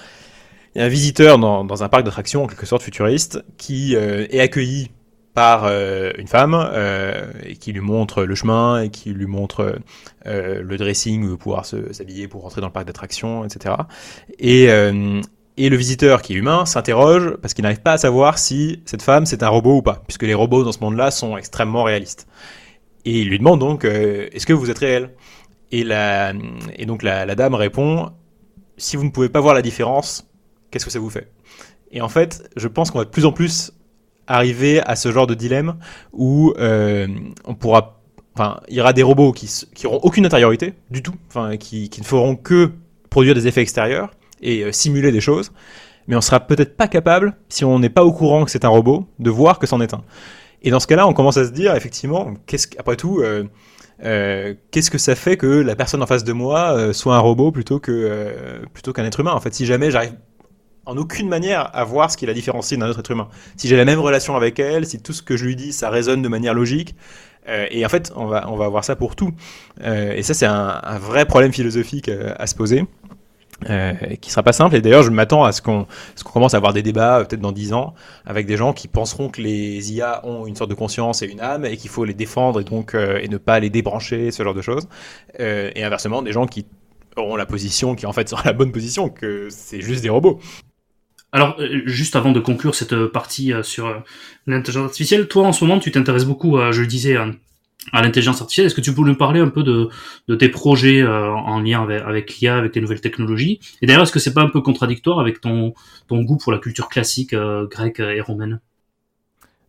il 0.76 0.80
y 0.80 0.82
a 0.82 0.86
un 0.86 0.90
visiteur 0.90 1.40
dans, 1.40 1.84
un 1.84 1.90
parc 1.90 2.04
d'attractions, 2.04 2.44
en 2.44 2.48
quelque 2.48 2.66
sorte 2.66 2.84
futuriste, 2.84 3.44
qui 3.58 3.96
euh, 3.96 4.28
est 4.30 4.42
accueilli 4.42 4.92
par 5.34 5.66
euh, 5.66 6.12
une 6.18 6.28
femme 6.28 6.54
euh, 6.54 7.32
et 7.44 7.56
qui 7.56 7.72
lui 7.72 7.80
montre 7.80 8.24
le 8.24 8.36
chemin 8.36 8.82
et 8.82 8.90
qui 8.90 9.12
lui 9.12 9.26
montre 9.26 9.80
le 10.26 10.78
dressing 10.78 11.24
où 11.24 11.38
pouvoir 11.38 11.66
s'habiller 11.66 12.28
pour 12.28 12.42
rentrer 12.42 12.62
dans 12.62 12.68
le 12.68 12.74
parc 12.74 12.88
d'attractions, 12.88 13.46
etc. 13.46 13.76
Et, 14.40 14.68
le 14.68 15.76
visiteur 15.78 16.22
qui 16.22 16.34
est 16.34 16.36
humain 16.36 16.66
s'interroge 16.66 17.38
parce 17.42 17.54
qu'il 17.54 17.64
n'arrive 17.64 17.82
pas 17.82 17.94
à 17.94 17.98
savoir 17.98 18.38
si 18.38 18.82
cette 18.86 19.02
femme 19.02 19.26
c'est 19.26 19.44
un 19.44 19.48
robot 19.48 19.78
ou 19.78 19.82
pas, 19.82 20.02
puisque 20.06 20.24
les 20.24 20.34
robots 20.34 20.66
dans 20.66 20.74
ce 20.74 20.80
monde-là 20.80 21.12
sont 21.12 21.38
extrêmement 21.38 21.84
réalistes. 21.84 22.28
Et 23.06 23.22
il 23.22 23.30
lui 23.30 23.38
demande 23.38 23.62
donc 23.62 23.86
est-ce 23.86 24.46
que 24.46 24.52
vous 24.52 24.70
êtes 24.70 24.80
réel? 24.80 25.12
Et, 25.72 25.86
donc 26.86 27.04
la 27.04 27.36
dame 27.36 27.56
répond 27.56 28.12
si 28.78 28.98
vous 28.98 29.06
ne 29.06 29.12
pouvez 29.12 29.30
pas 29.30 29.40
voir 29.40 29.54
la 29.54 29.62
différence, 29.62 30.28
qu'est-ce 30.72 30.86
que 30.86 30.92
ça 30.92 31.00
vous 31.00 31.10
fait? 31.10 31.32
Et 31.92 32.02
en 32.02 32.10
fait, 32.10 32.50
je 32.56 32.68
pense 32.68 32.92
qu'on 32.92 33.00
va 33.00 33.06
de 33.06 33.10
plus 33.10 33.26
en 33.26 33.32
plus 33.32 33.72
arriver 34.28 34.82
à 34.82 34.96
ce 34.96 35.12
genre 35.12 35.28
de 35.28 35.34
dilemme 35.34 35.76
où 36.14 36.54
euh, 36.58 37.08
on 37.46 37.56
pourra, 37.56 38.02
enfin, 38.34 38.60
il 38.68 38.76
y 38.76 38.82
aura 38.82 38.94
des 38.94 39.04
robots 39.04 39.32
qui, 39.32 39.50
qui 39.74 39.88
auront 39.88 40.00
aucune 40.04 40.26
intériorité 40.26 40.74
du 40.90 41.02
tout, 41.04 41.16
enfin, 41.28 41.58
qui, 41.58 41.90
qui, 41.90 42.02
ne 42.02 42.06
feront 42.06 42.36
que 42.36 42.72
produire 43.10 43.36
des 43.36 43.48
effets 43.48 43.62
extérieurs 43.62 44.12
et 44.42 44.64
euh, 44.64 44.72
simuler 44.72 45.12
des 45.12 45.22
choses, 45.22 45.52
mais 46.08 46.16
on 46.16 46.22
sera 46.22 46.40
peut-être 46.40 46.76
pas 46.76 46.88
capable, 46.88 47.38
si 47.50 47.64
on 47.66 47.80
n'est 47.80 47.90
pas 47.90 48.04
au 48.04 48.12
courant 48.12 48.46
que 48.46 48.52
c'est 48.52 48.66
un 48.66 48.70
robot, 48.70 49.08
de 49.20 49.30
voir 49.30 49.60
que 49.60 49.68
c'en 49.68 49.80
est 49.80 49.94
un. 49.94 50.04
Et 50.64 50.72
dans 50.72 50.80
ce 50.80 50.88
cas-là, 50.88 51.08
on 51.08 51.14
commence 51.14 51.38
à 51.38 51.46
se 51.46 51.52
dire, 51.52 51.76
effectivement, 51.76 52.34
qu'est-ce 52.48 52.68
après 52.80 52.96
tout, 52.96 53.22
euh, 53.22 54.54
qu'est-ce 54.72 54.90
que 54.90 54.98
ça 54.98 55.16
fait 55.16 55.38
que 55.38 55.46
la 55.46 55.76
personne 55.76 56.02
en 56.02 56.08
face 56.08 56.24
de 56.24 56.34
moi 56.34 56.92
soit 56.92 57.16
un 57.16 57.20
robot 57.20 57.52
plutôt 57.52 57.80
que 57.80 58.66
plutôt 58.74 58.92
qu'un 58.92 59.06
être 59.06 59.20
humain? 59.20 59.34
En 59.34 59.40
fait, 59.40 59.54
si 59.54 59.68
jamais 59.68 59.92
j'arrive 59.92 60.16
en 60.86 60.98
aucune 60.98 61.28
manière 61.28 61.76
à 61.76 61.84
voir 61.84 62.12
ce 62.12 62.18
qui 62.18 62.26
la 62.26 62.34
différencie 62.34 62.80
d'un 62.80 62.88
autre 62.88 63.00
être 63.00 63.12
humain. 63.12 63.28
Si 63.58 63.68
j'ai 63.68 63.78
la 63.78 63.86
même 63.86 64.00
relation 64.00 64.36
avec 64.36 64.60
elle, 64.60 64.86
si 64.86 65.02
tout 65.02 65.14
ce 65.14 65.22
que 65.22 65.38
je 65.38 65.46
lui 65.46 65.56
dis, 65.56 65.74
ça 65.74 65.90
résonne 65.90 66.22
de 66.22 66.28
manière 66.28 66.54
logique, 66.54 66.96
euh, 67.48 67.68
et 67.70 67.86
en 67.86 67.90
fait, 67.90 68.12
on 68.16 68.26
va, 68.26 68.50
on 68.50 68.56
va 68.56 68.68
voir 68.70 68.84
ça 68.84 68.96
pour 68.96 69.16
tout. 69.16 69.32
Euh, 69.82 70.14
et 70.14 70.24
ça, 70.24 70.34
c'est 70.34 70.46
un, 70.46 70.98
vrai 71.00 71.26
problème 71.26 71.54
philosophique 71.54 72.10
euh, 72.10 72.34
à 72.38 72.48
se 72.48 72.56
poser. 72.56 72.86
Euh, 73.70 73.94
qui 74.20 74.32
sera 74.32 74.44
pas 74.44 74.52
simple 74.52 74.76
et 74.76 74.82
d'ailleurs 74.82 75.04
je 75.04 75.12
m'attends 75.12 75.46
à 75.46 75.54
ce 75.54 75.62
qu'on 75.62 75.88
qu'on 76.26 76.32
commence 76.34 76.54
à 76.54 76.58
avoir 76.58 76.74
des 76.74 76.84
débats 76.84 77.24
peut-être 77.24 77.40
dans 77.40 77.54
dix 77.54 77.72
ans 77.72 77.94
avec 78.26 78.48
des 78.48 78.58
gens 78.58 78.74
qui 78.74 78.90
penseront 78.90 79.30
que 79.30 79.42
les 79.42 79.94
IA 79.94 80.26
ont 80.26 80.46
une 80.46 80.58
sorte 80.58 80.70
de 80.70 80.76
conscience 80.76 81.22
et 81.22 81.26
une 81.26 81.40
âme 81.40 81.64
et 81.64 81.78
qu'il 81.78 81.90
faut 81.90 82.04
les 82.04 82.14
défendre 82.14 82.60
et 82.60 82.66
donc 82.66 82.96
et 82.96 83.30
ne 83.30 83.38
pas 83.38 83.62
les 83.62 83.70
débrancher 83.70 84.32
ce 84.32 84.44
genre 84.44 84.54
de 84.54 84.62
choses 84.62 84.90
et 85.40 85.84
inversement 85.86 86.22
des 86.22 86.34
gens 86.34 86.48
qui 86.48 86.66
auront 87.16 87.38
la 87.38 87.46
position 87.46 87.96
qui 87.96 88.06
en 88.06 88.12
fait 88.12 88.28
sera 88.28 88.44
la 88.44 88.52
bonne 88.52 88.74
position 88.74 89.08
que 89.08 89.48
c'est 89.50 89.80
juste 89.80 90.04
des 90.04 90.10
robots 90.10 90.42
alors, 91.36 91.58
euh, 91.60 91.82
juste 91.86 92.16
avant 92.16 92.32
de 92.32 92.40
conclure 92.40 92.76
cette 92.76 92.94
euh, 92.94 93.12
partie 93.12 93.52
euh, 93.52 93.62
sur 93.62 93.94
l'intelligence 94.48 94.86
artificielle, 94.86 95.28
toi 95.28 95.46
en 95.46 95.52
ce 95.52 95.66
moment 95.66 95.82
tu 95.82 95.92
t'intéresses 95.92 96.24
beaucoup, 96.24 96.58
je 96.72 96.80
le 96.80 96.88
disais, 96.88 97.18
à, 97.18 97.28
l'intelligence 98.02 98.40
artificielle. 98.40 98.68
Est-ce 98.68 98.76
que 98.76 98.80
tu 98.80 98.94
peux 98.94 99.02
nous 99.02 99.16
parler 99.16 99.42
un 99.42 99.50
peu 99.50 99.62
de, 99.62 99.90
tes 100.36 100.48
projets 100.48 101.06
en 101.06 101.60
lien 101.60 101.84
avec, 101.84 102.38
l'IA, 102.38 102.58
avec 102.58 102.74
les 102.74 102.82
nouvelles 102.82 103.02
technologies? 103.02 103.60
Et 103.82 103.86
d'ailleurs, 103.86 104.04
est-ce 104.04 104.14
que 104.14 104.20
c'est 104.20 104.34
pas 104.34 104.44
un 104.44 104.50
peu 104.50 104.62
contradictoire 104.62 105.20
avec 105.20 105.42
ton, 105.42 105.74
goût 106.10 106.38
pour 106.38 106.54
la 106.54 106.58
culture 106.58 106.88
classique 106.88 107.36
grecque 107.36 108.00
et 108.00 108.22
romaine? 108.22 108.62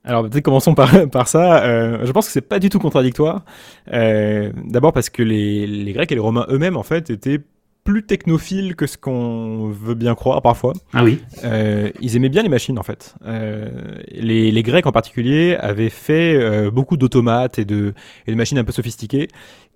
Alors 0.04 0.22
peut-être 0.28 0.44
commençons 0.44 0.76
par, 0.76 0.88
ça. 1.26 2.04
je 2.04 2.12
pense 2.12 2.26
que 2.26 2.32
c'est 2.32 2.48
pas 2.48 2.60
du 2.60 2.70
tout 2.70 2.78
contradictoire. 2.78 3.44
D'abord 3.90 4.92
parce 4.92 5.10
que 5.10 5.24
les 5.24 5.92
Grecs 5.92 6.12
et 6.12 6.14
les 6.14 6.20
Romains 6.20 6.46
eux-mêmes 6.48 6.76
en 6.76 6.84
fait 6.84 7.10
étaient 7.10 7.40
plus 7.86 8.02
technophile 8.02 8.74
que 8.74 8.86
ce 8.86 8.98
qu'on 8.98 9.68
veut 9.68 9.94
bien 9.94 10.14
croire 10.14 10.42
parfois. 10.42 10.74
Ah 10.92 11.04
oui. 11.04 11.20
Euh, 11.44 11.90
ils 12.00 12.16
aimaient 12.16 12.28
bien 12.28 12.42
les 12.42 12.50
machines 12.50 12.78
en 12.78 12.82
fait. 12.82 13.14
Euh, 13.24 13.70
les, 14.10 14.50
les, 14.50 14.62
Grecs 14.62 14.86
en 14.86 14.92
particulier 14.92 15.56
avaient 15.58 15.88
fait 15.88 16.34
euh, 16.34 16.70
beaucoup 16.70 16.96
d'automates 16.96 17.58
et 17.60 17.64
de, 17.64 17.94
et 18.26 18.32
de 18.32 18.36
machines 18.36 18.58
un 18.58 18.64
peu 18.64 18.72
sophistiquées 18.72 19.28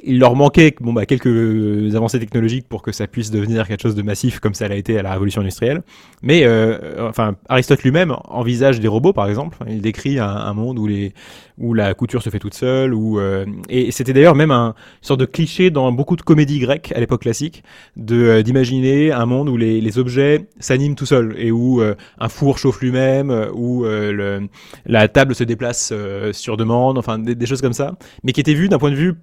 il 0.03 0.19
leur 0.19 0.35
manquait 0.35 0.75
bon, 0.81 0.93
bah, 0.93 1.07
quelques 1.07 1.95
avancées 1.95 2.19
technologiques 2.19 2.69
pour 2.69 2.83
que 2.83 2.93
ça 2.93 3.07
puisse 3.07 3.31
devenir 3.31 3.67
quelque 3.67 3.83
chose 3.83 3.95
de 3.95 4.03
massif 4.03 4.41
comme 4.41 4.55
ça 4.55 4.69
l'a 4.69 4.77
été 4.77 4.99
à 4.99 5.03
la 5.03 5.13
révolution 5.13 5.41
industrielle. 5.41 5.83
Mais 6.23 6.45
euh, 6.45 7.09
enfin, 7.09 7.37
Aristote 7.49 7.83
lui-même 7.83 8.17
envisage 8.25 8.81
des 8.81 8.89
robots, 8.89 9.13
par 9.13 9.29
exemple. 9.29 9.59
Il 9.69 9.81
décrit 9.81 10.19
un, 10.19 10.53
monde 10.55 10.79
où, 10.79 10.87
les, 10.87 11.13
où 11.59 11.75
la 11.75 11.95
couture 11.95 12.23
se 12.23 12.31
fait 12.31 12.39
toute 12.39 12.55
seule. 12.55 12.95
Où, 12.95 13.19
euh, 13.19 13.45
et 13.69 13.91
c'était 13.91 14.13
d'ailleurs 14.13 14.35
même 14.35 14.51
un, 14.51 14.69
une 14.69 15.07
sorte 15.07 15.21
de 15.21 15.27
cliché 15.27 15.71
dans 15.71 15.93
beaucoup 15.93 16.17
de 16.17 16.23
comédies 16.23 16.61
grecques 16.61 16.93
à 16.95 17.01
l'époque 17.01 17.23
classique 17.23 17.63
de 18.01 18.43
d'imaginer 18.43 19.13
un 19.13 19.27
monde 19.27 19.49
où 19.49 19.57
les, 19.57 19.81
les 19.81 19.99
objets 19.99 20.49
s'animent 20.59 20.97
tout 20.97 21.07
seuls 21.07 21.35
et 21.39 21.53
où 21.53 21.81
un 21.83 22.29
four 22.29 22.59
chauffe 22.59 22.81
lui-même, 22.81 23.49
où 23.55 23.85
le, 23.85 24.49
la 24.87 25.09
table 25.09 25.35
se 25.35 25.45
déplace 25.45 25.93
sur 26.33 26.57
demande, 26.57 26.99
enfin 26.99 27.19
des, 27.19 27.47
choses 27.47 27.61
comme 27.61 27.73
ça, 27.73 27.97
mais 28.25 28.33
qui 28.33 28.41
étaient 28.41 28.55
vues 28.55 28.69
d'un 28.69 28.79
point 28.79 28.91
de 28.91 28.97
vue 28.97 29.15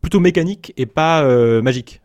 plutôt 0.00 0.18
mécanique 0.18 0.72
et 0.76 0.86
pas 0.86 1.24
magique. 1.62 2.00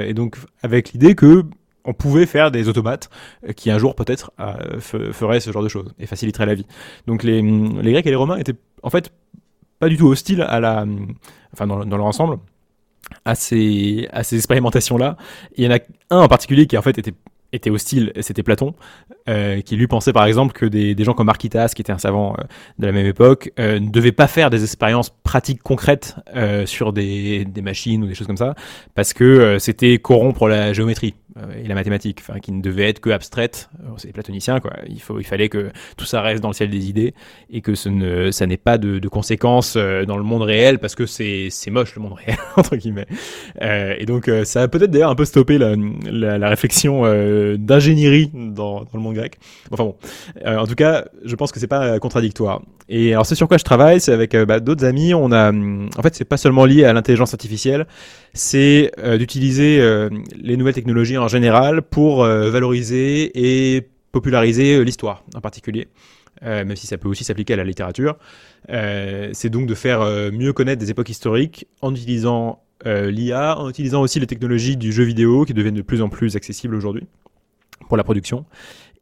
et 0.00 0.14
donc 0.14 0.36
avec 0.62 0.92
l'idée 0.92 1.14
que 1.14 1.44
on 1.84 1.92
pouvait 1.92 2.26
faire 2.26 2.50
des 2.50 2.68
automates 2.68 3.10
euh, 3.48 3.52
qui 3.52 3.70
un 3.70 3.78
jour 3.78 3.94
peut-être 3.94 4.32
euh, 4.40 4.80
feraient 4.80 5.40
ce 5.40 5.50
genre 5.50 5.62
de 5.62 5.68
choses 5.68 5.92
et 5.98 6.06
faciliteraient 6.06 6.46
la 6.46 6.54
vie. 6.54 6.66
Donc 7.06 7.22
les, 7.22 7.42
les 7.42 7.92
Grecs 7.92 8.06
et 8.06 8.10
les 8.10 8.16
Romains 8.16 8.36
étaient 8.36 8.56
en 8.82 8.90
fait 8.90 9.12
pas 9.78 9.88
du 9.88 9.96
tout 9.96 10.06
hostiles 10.06 10.42
à 10.42 10.60
la, 10.60 10.84
enfin 11.52 11.66
dans, 11.66 11.84
dans 11.84 11.96
leur 11.96 12.06
ensemble, 12.06 12.38
à 13.24 13.34
ces, 13.34 14.08
expérimentations-là. 14.32 15.16
Il 15.56 15.64
y 15.64 15.68
en 15.68 15.72
a 15.72 15.78
un 16.10 16.20
en 16.20 16.28
particulier 16.28 16.66
qui 16.66 16.76
en 16.76 16.82
fait 16.82 16.98
était 17.52 17.70
hostile, 17.70 18.12
c'était 18.20 18.42
Platon, 18.42 18.74
euh, 19.28 19.60
qui 19.60 19.76
lui 19.76 19.86
pensait 19.86 20.12
par 20.12 20.24
exemple 20.24 20.52
que 20.52 20.66
des, 20.66 20.96
gens 21.02 21.14
comme 21.14 21.28
Archytas, 21.28 21.72
qui 21.74 21.82
était 21.82 21.92
un 21.92 21.98
savant 21.98 22.34
euh, 22.38 22.42
de 22.78 22.86
la 22.86 22.92
même 22.92 23.06
époque, 23.06 23.52
euh, 23.58 23.80
ne 23.80 23.90
devaient 23.90 24.12
pas 24.12 24.28
faire 24.28 24.50
des 24.50 24.62
expériences 24.62 25.10
pratiques 25.10 25.62
concrètes 25.62 26.16
sur 26.66 26.92
des, 26.92 27.46
machines 27.62 28.04
ou 28.04 28.06
des 28.06 28.14
choses 28.14 28.26
comme 28.26 28.36
ça, 28.36 28.54
parce 28.94 29.12
que 29.12 29.58
c'était 29.58 29.98
corrompre 29.98 30.48
la 30.48 30.72
géométrie 30.72 31.14
et 31.56 31.66
la 31.66 31.74
mathématique, 31.74 32.22
qui 32.42 32.52
ne 32.52 32.60
devait 32.60 32.88
être 32.88 33.00
que 33.00 33.10
abstraite. 33.10 33.70
C'est 33.96 34.12
platonicien, 34.12 34.60
quoi. 34.60 34.72
Il, 34.88 35.00
faut, 35.00 35.18
il 35.20 35.24
fallait 35.24 35.48
que 35.48 35.70
tout 35.96 36.04
ça 36.04 36.20
reste 36.20 36.42
dans 36.42 36.48
le 36.48 36.54
ciel 36.54 36.70
des 36.70 36.88
idées 36.88 37.14
et 37.50 37.60
que 37.60 37.74
ce 37.74 37.88
ne, 37.88 38.30
ça 38.30 38.46
n'ait 38.46 38.56
pas 38.56 38.78
de, 38.78 38.98
de, 38.98 39.08
conséquences 39.08 39.76
dans 39.76 40.16
le 40.16 40.22
monde 40.22 40.42
réel, 40.42 40.78
parce 40.78 40.94
que 40.94 41.06
c'est, 41.06 41.50
moche 41.70 41.94
le 41.94 42.02
monde 42.02 42.14
réel, 42.14 42.38
entre 42.56 42.76
guillemets. 42.76 43.06
et 43.60 44.04
donc 44.06 44.30
ça 44.44 44.62
a 44.62 44.68
peut-être 44.68 44.90
d'ailleurs 44.90 45.10
un 45.10 45.14
peu 45.14 45.24
stoppé 45.24 45.58
la, 45.58 45.74
la, 46.10 46.38
la 46.38 46.48
réflexion 46.48 47.02
d'ingénierie 47.56 48.30
dans, 48.34 48.80
dans, 48.80 48.88
le 48.94 49.00
monde 49.00 49.14
grec. 49.14 49.38
Enfin 49.70 49.84
bon, 49.84 49.96
euh, 50.44 50.58
en 50.58 50.66
tout 50.66 50.74
cas, 50.74 51.06
je 51.24 51.34
pense 51.36 51.52
que 51.52 51.60
c'est 51.60 51.66
pas 51.66 51.98
contradictoire. 51.98 52.62
Et 52.92 53.12
alors, 53.12 53.24
ce 53.24 53.36
sur 53.36 53.46
quoi 53.46 53.56
je 53.56 53.62
travaille, 53.62 54.00
c'est 54.00 54.12
avec 54.12 54.34
euh, 54.34 54.44
bah, 54.44 54.58
d'autres 54.58 54.84
amis. 54.84 55.14
On 55.14 55.30
a, 55.30 55.50
hum, 55.50 55.88
en 55.96 56.02
fait, 56.02 56.16
c'est 56.16 56.24
pas 56.24 56.36
seulement 56.36 56.64
lié 56.64 56.84
à 56.84 56.92
l'intelligence 56.92 57.32
artificielle, 57.32 57.86
c'est 58.34 58.90
euh, 58.98 59.16
d'utiliser 59.16 59.80
les 60.36 60.56
nouvelles 60.56 60.74
technologies 60.74 61.16
en 61.16 61.28
général 61.28 61.82
pour 61.82 62.24
valoriser 62.24 63.30
et 63.76 63.88
populariser 64.10 64.84
l'histoire 64.84 65.24
en 65.36 65.40
particulier. 65.40 65.88
même 66.42 66.74
si 66.74 66.86
ça 66.86 66.98
peut 66.98 67.08
aussi 67.08 67.22
s'appliquer 67.22 67.54
à 67.54 67.56
la 67.56 67.64
littérature. 67.64 68.16
c'est 68.68 69.50
donc 69.50 69.66
de 69.66 69.74
faire 69.74 70.00
mieux 70.32 70.52
connaître 70.52 70.80
des 70.80 70.90
époques 70.90 71.08
historiques 71.10 71.66
en 71.80 71.94
utilisant 71.94 72.62
l'IA, 72.84 73.58
en 73.58 73.68
utilisant 73.68 74.00
aussi 74.00 74.18
les 74.18 74.26
technologies 74.26 74.76
du 74.76 74.92
jeu 74.92 75.04
vidéo 75.04 75.44
qui 75.44 75.54
deviennent 75.54 75.74
de 75.74 75.82
plus 75.82 76.02
en 76.02 76.08
plus 76.08 76.36
accessibles 76.36 76.74
aujourd'hui 76.74 77.06
pour 77.88 77.96
la 77.96 78.04
production 78.04 78.44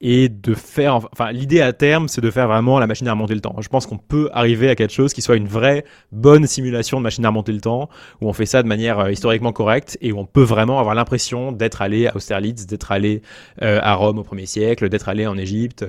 et 0.01 0.29
de 0.29 0.55
faire, 0.55 0.95
enfin, 0.95 1.33
l'idée 1.33 1.61
à 1.61 1.73
terme, 1.73 2.07
c'est 2.07 2.21
de 2.21 2.31
faire 2.31 2.47
vraiment 2.47 2.79
la 2.79 2.87
machine 2.87 3.09
à 3.09 3.13
remonter 3.13 3.35
le 3.35 3.41
temps. 3.41 3.57
Je 3.61 3.69
pense 3.69 3.87
qu'on 3.87 3.99
peut 3.99 4.31
arriver 4.33 4.69
à 4.69 4.77
quelque 4.77 4.93
chose 4.93 5.13
qui 5.13 5.23
soit 5.23 5.35
une 5.35 5.49
vraie 5.49 5.85
bonne 6.13 6.47
simulation 6.47 6.99
de 6.99 7.03
machine 7.03 7.25
à 7.25 7.29
remonter 7.29 7.53
le 7.53 7.61
temps, 7.61 7.89
où 8.21 8.29
on 8.29 8.33
fait 8.33 8.47
ça 8.47 8.63
de 8.63 8.69
manière 8.69 9.01
euh, 9.01 9.11
historiquement 9.11 9.53
correcte 9.53 9.99
et 10.01 10.13
où 10.13 10.19
on 10.19 10.25
peut 10.25 10.43
vraiment 10.43 10.79
avoir 10.79 10.95
l'impression 10.95 11.51
d'être 11.51 11.83
allé 11.83 12.07
à 12.07 12.15
Austerlitz, 12.15 12.67
d'être 12.67 12.93
allé 12.93 13.23
euh, 13.63 13.81
à 13.83 13.95
Rome 13.95 14.19
au 14.19 14.23
premier 14.23 14.47
siècle, 14.47 14.89
d'être 14.89 15.09
allé 15.09 15.27
en 15.27 15.37
Égypte, 15.37 15.85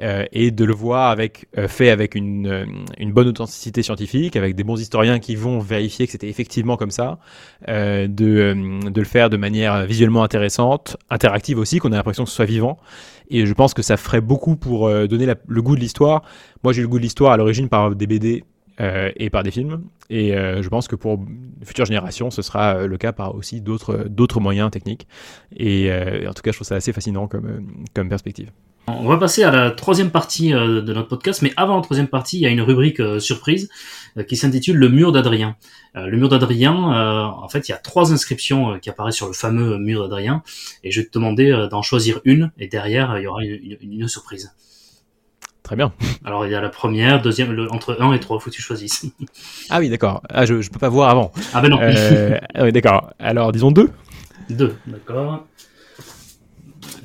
euh, 0.00 0.24
et 0.32 0.50
de 0.50 0.64
le 0.64 0.72
voir 0.72 1.10
avec 1.10 1.46
fait 1.68 1.90
avec 1.90 2.14
une, 2.14 2.66
une 2.98 3.12
bonne 3.12 3.28
authenticité 3.28 3.82
scientifique, 3.82 4.36
avec 4.36 4.54
des 4.54 4.64
bons 4.64 4.80
historiens 4.80 5.18
qui 5.18 5.36
vont 5.36 5.58
vérifier 5.58 6.06
que 6.06 6.12
c'était 6.12 6.28
effectivement 6.28 6.76
comme 6.76 6.90
ça, 6.90 7.18
de, 7.66 8.06
de 8.08 9.00
le 9.00 9.06
faire 9.06 9.30
de 9.30 9.36
manière 9.36 9.84
visuellement 9.84 10.22
intéressante, 10.22 10.96
interactive 11.10 11.58
aussi, 11.58 11.78
qu'on 11.78 11.92
a 11.92 11.96
l'impression 11.96 12.24
que 12.24 12.30
ce 12.30 12.36
soit 12.36 12.44
vivant. 12.44 12.78
Et 13.30 13.46
je 13.46 13.54
pense 13.54 13.74
que 13.74 13.82
ça 13.82 13.96
ferait 13.96 14.20
beaucoup 14.20 14.56
pour 14.56 14.88
euh, 14.88 15.06
donner 15.06 15.32
le 15.46 15.62
goût 15.62 15.76
de 15.76 15.80
l'histoire. 15.80 16.22
Moi, 16.64 16.72
j'ai 16.72 16.80
eu 16.80 16.82
le 16.82 16.88
goût 16.88 16.98
de 16.98 17.02
l'histoire 17.02 17.32
à 17.32 17.36
l'origine 17.36 17.68
par 17.68 17.94
des 17.94 18.06
BD 18.06 18.44
euh, 18.80 19.10
et 19.16 19.30
par 19.30 19.44
des 19.44 19.52
films. 19.52 19.84
Et 20.10 20.34
euh, 20.34 20.62
je 20.62 20.68
pense 20.68 20.88
que 20.88 20.96
pour 20.96 21.24
futures 21.64 21.84
générations, 21.84 22.30
ce 22.30 22.42
sera 22.42 22.86
le 22.86 22.98
cas 22.98 23.12
par 23.12 23.36
aussi 23.36 23.60
d'autres 23.60 24.06
d'autres 24.08 24.40
moyens 24.40 24.70
techniques. 24.72 25.06
Et 25.56 25.90
en 26.28 26.32
tout 26.34 26.42
cas, 26.42 26.50
je 26.50 26.56
trouve 26.56 26.66
ça 26.66 26.74
assez 26.74 26.92
fascinant 26.92 27.28
comme, 27.28 27.64
comme 27.94 28.08
perspective. 28.08 28.50
On 28.88 29.06
va 29.06 29.18
passer 29.18 29.44
à 29.44 29.52
la 29.52 29.70
troisième 29.70 30.10
partie 30.10 30.50
de 30.50 30.92
notre 30.92 31.06
podcast, 31.06 31.42
mais 31.42 31.52
avant 31.56 31.76
la 31.76 31.82
troisième 31.82 32.08
partie, 32.08 32.38
il 32.38 32.42
y 32.42 32.46
a 32.46 32.48
une 32.48 32.62
rubrique 32.62 33.00
surprise 33.20 33.68
qui 34.28 34.36
s'intitule 34.36 34.76
Le 34.76 34.88
mur 34.88 35.12
d'Adrien. 35.12 35.56
le 35.94 36.16
mur 36.16 36.28
d'Adrien, 36.28 36.74
en 36.74 37.48
fait, 37.48 37.68
il 37.68 37.72
y 37.72 37.74
a 37.74 37.78
trois 37.78 38.12
inscriptions 38.12 38.78
qui 38.78 38.90
apparaissent 38.90 39.16
sur 39.16 39.26
le 39.26 39.32
fameux 39.32 39.78
mur 39.78 40.02
d'Adrien, 40.02 40.42
et 40.84 40.90
je 40.90 41.00
vais 41.00 41.06
te 41.06 41.12
demander 41.12 41.68
d'en 41.70 41.82
choisir 41.82 42.20
une, 42.24 42.50
et 42.58 42.68
derrière, 42.68 43.18
il 43.18 43.22
y 43.24 43.26
aura 43.26 43.44
une, 43.44 43.76
une 43.80 44.08
surprise. 44.08 44.52
Très 45.62 45.76
bien. 45.76 45.92
Alors 46.24 46.46
il 46.46 46.50
y 46.52 46.54
a 46.56 46.60
la 46.60 46.68
première, 46.68 47.22
deuxième, 47.22 47.68
entre 47.70 47.96
1 48.00 48.12
et 48.14 48.18
3, 48.18 48.40
faut 48.40 48.50
que 48.50 48.54
tu 48.56 48.60
choisisses. 48.62 49.06
ah 49.70 49.78
oui, 49.78 49.88
d'accord. 49.88 50.20
Ah, 50.28 50.44
je, 50.44 50.60
je 50.62 50.70
peux 50.70 50.80
pas 50.80 50.88
voir 50.88 51.10
avant. 51.10 51.30
Ah 51.54 51.60
ben 51.60 51.68
non. 51.68 51.78
Euh, 51.80 52.38
ah 52.54 52.64
oui, 52.64 52.72
d'accord. 52.72 53.10
Alors 53.20 53.52
disons 53.52 53.70
2. 53.70 53.88
2, 54.48 54.74
d'accord. 54.88 55.46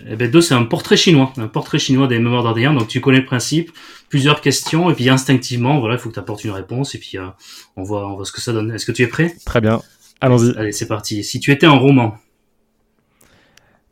Eh 0.08 0.16
ben 0.16 0.30
2, 0.30 0.42
c'est 0.42 0.54
un 0.54 0.64
portrait 0.64 0.98
chinois, 0.98 1.34
un 1.38 1.48
portrait 1.48 1.80
chinois 1.80 2.08
des 2.08 2.20
mémoires 2.20 2.44
d'Adrien. 2.44 2.74
Donc 2.74 2.88
tu 2.88 3.02
connais 3.02 3.20
le 3.20 3.26
principe, 3.26 3.72
plusieurs 4.10 4.42
questions, 4.42 4.90
et 4.90 4.94
puis 4.94 5.10
instinctivement, 5.10 5.80
voilà, 5.80 5.96
il 5.96 6.00
faut 6.00 6.10
que 6.10 6.14
tu 6.14 6.20
apportes 6.20 6.44
une 6.44 6.52
réponse, 6.52 6.96
et 6.96 7.00
puis 7.00 7.18
euh, 7.18 7.28
on, 7.76 7.84
voit, 7.84 8.08
on 8.08 8.16
voit 8.16 8.26
ce 8.26 8.32
que 8.32 8.42
ça 8.42 8.54
donne. 8.54 8.72
Est-ce 8.72 8.86
que 8.86 8.92
tu 8.92 9.02
es 9.02 9.08
prêt? 9.08 9.36
Très 9.46 9.62
bien. 9.62 9.82
Allons-y. 10.22 10.58
Allez, 10.58 10.72
c'est 10.72 10.88
parti. 10.88 11.24
Si 11.24 11.40
tu 11.40 11.52
étais 11.52 11.66
un 11.66 11.78
roman. 11.78 12.18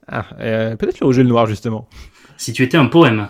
Ah, 0.08 0.26
euh, 0.40 0.76
peut-être 0.76 1.00
le 1.00 1.06
rouge 1.06 1.20
et 1.20 1.24
le 1.24 1.30
noir, 1.30 1.46
justement. 1.46 1.88
Si 2.38 2.54
tu 2.54 2.64
étais 2.64 2.78
un 2.78 2.88
poème. 2.88 3.28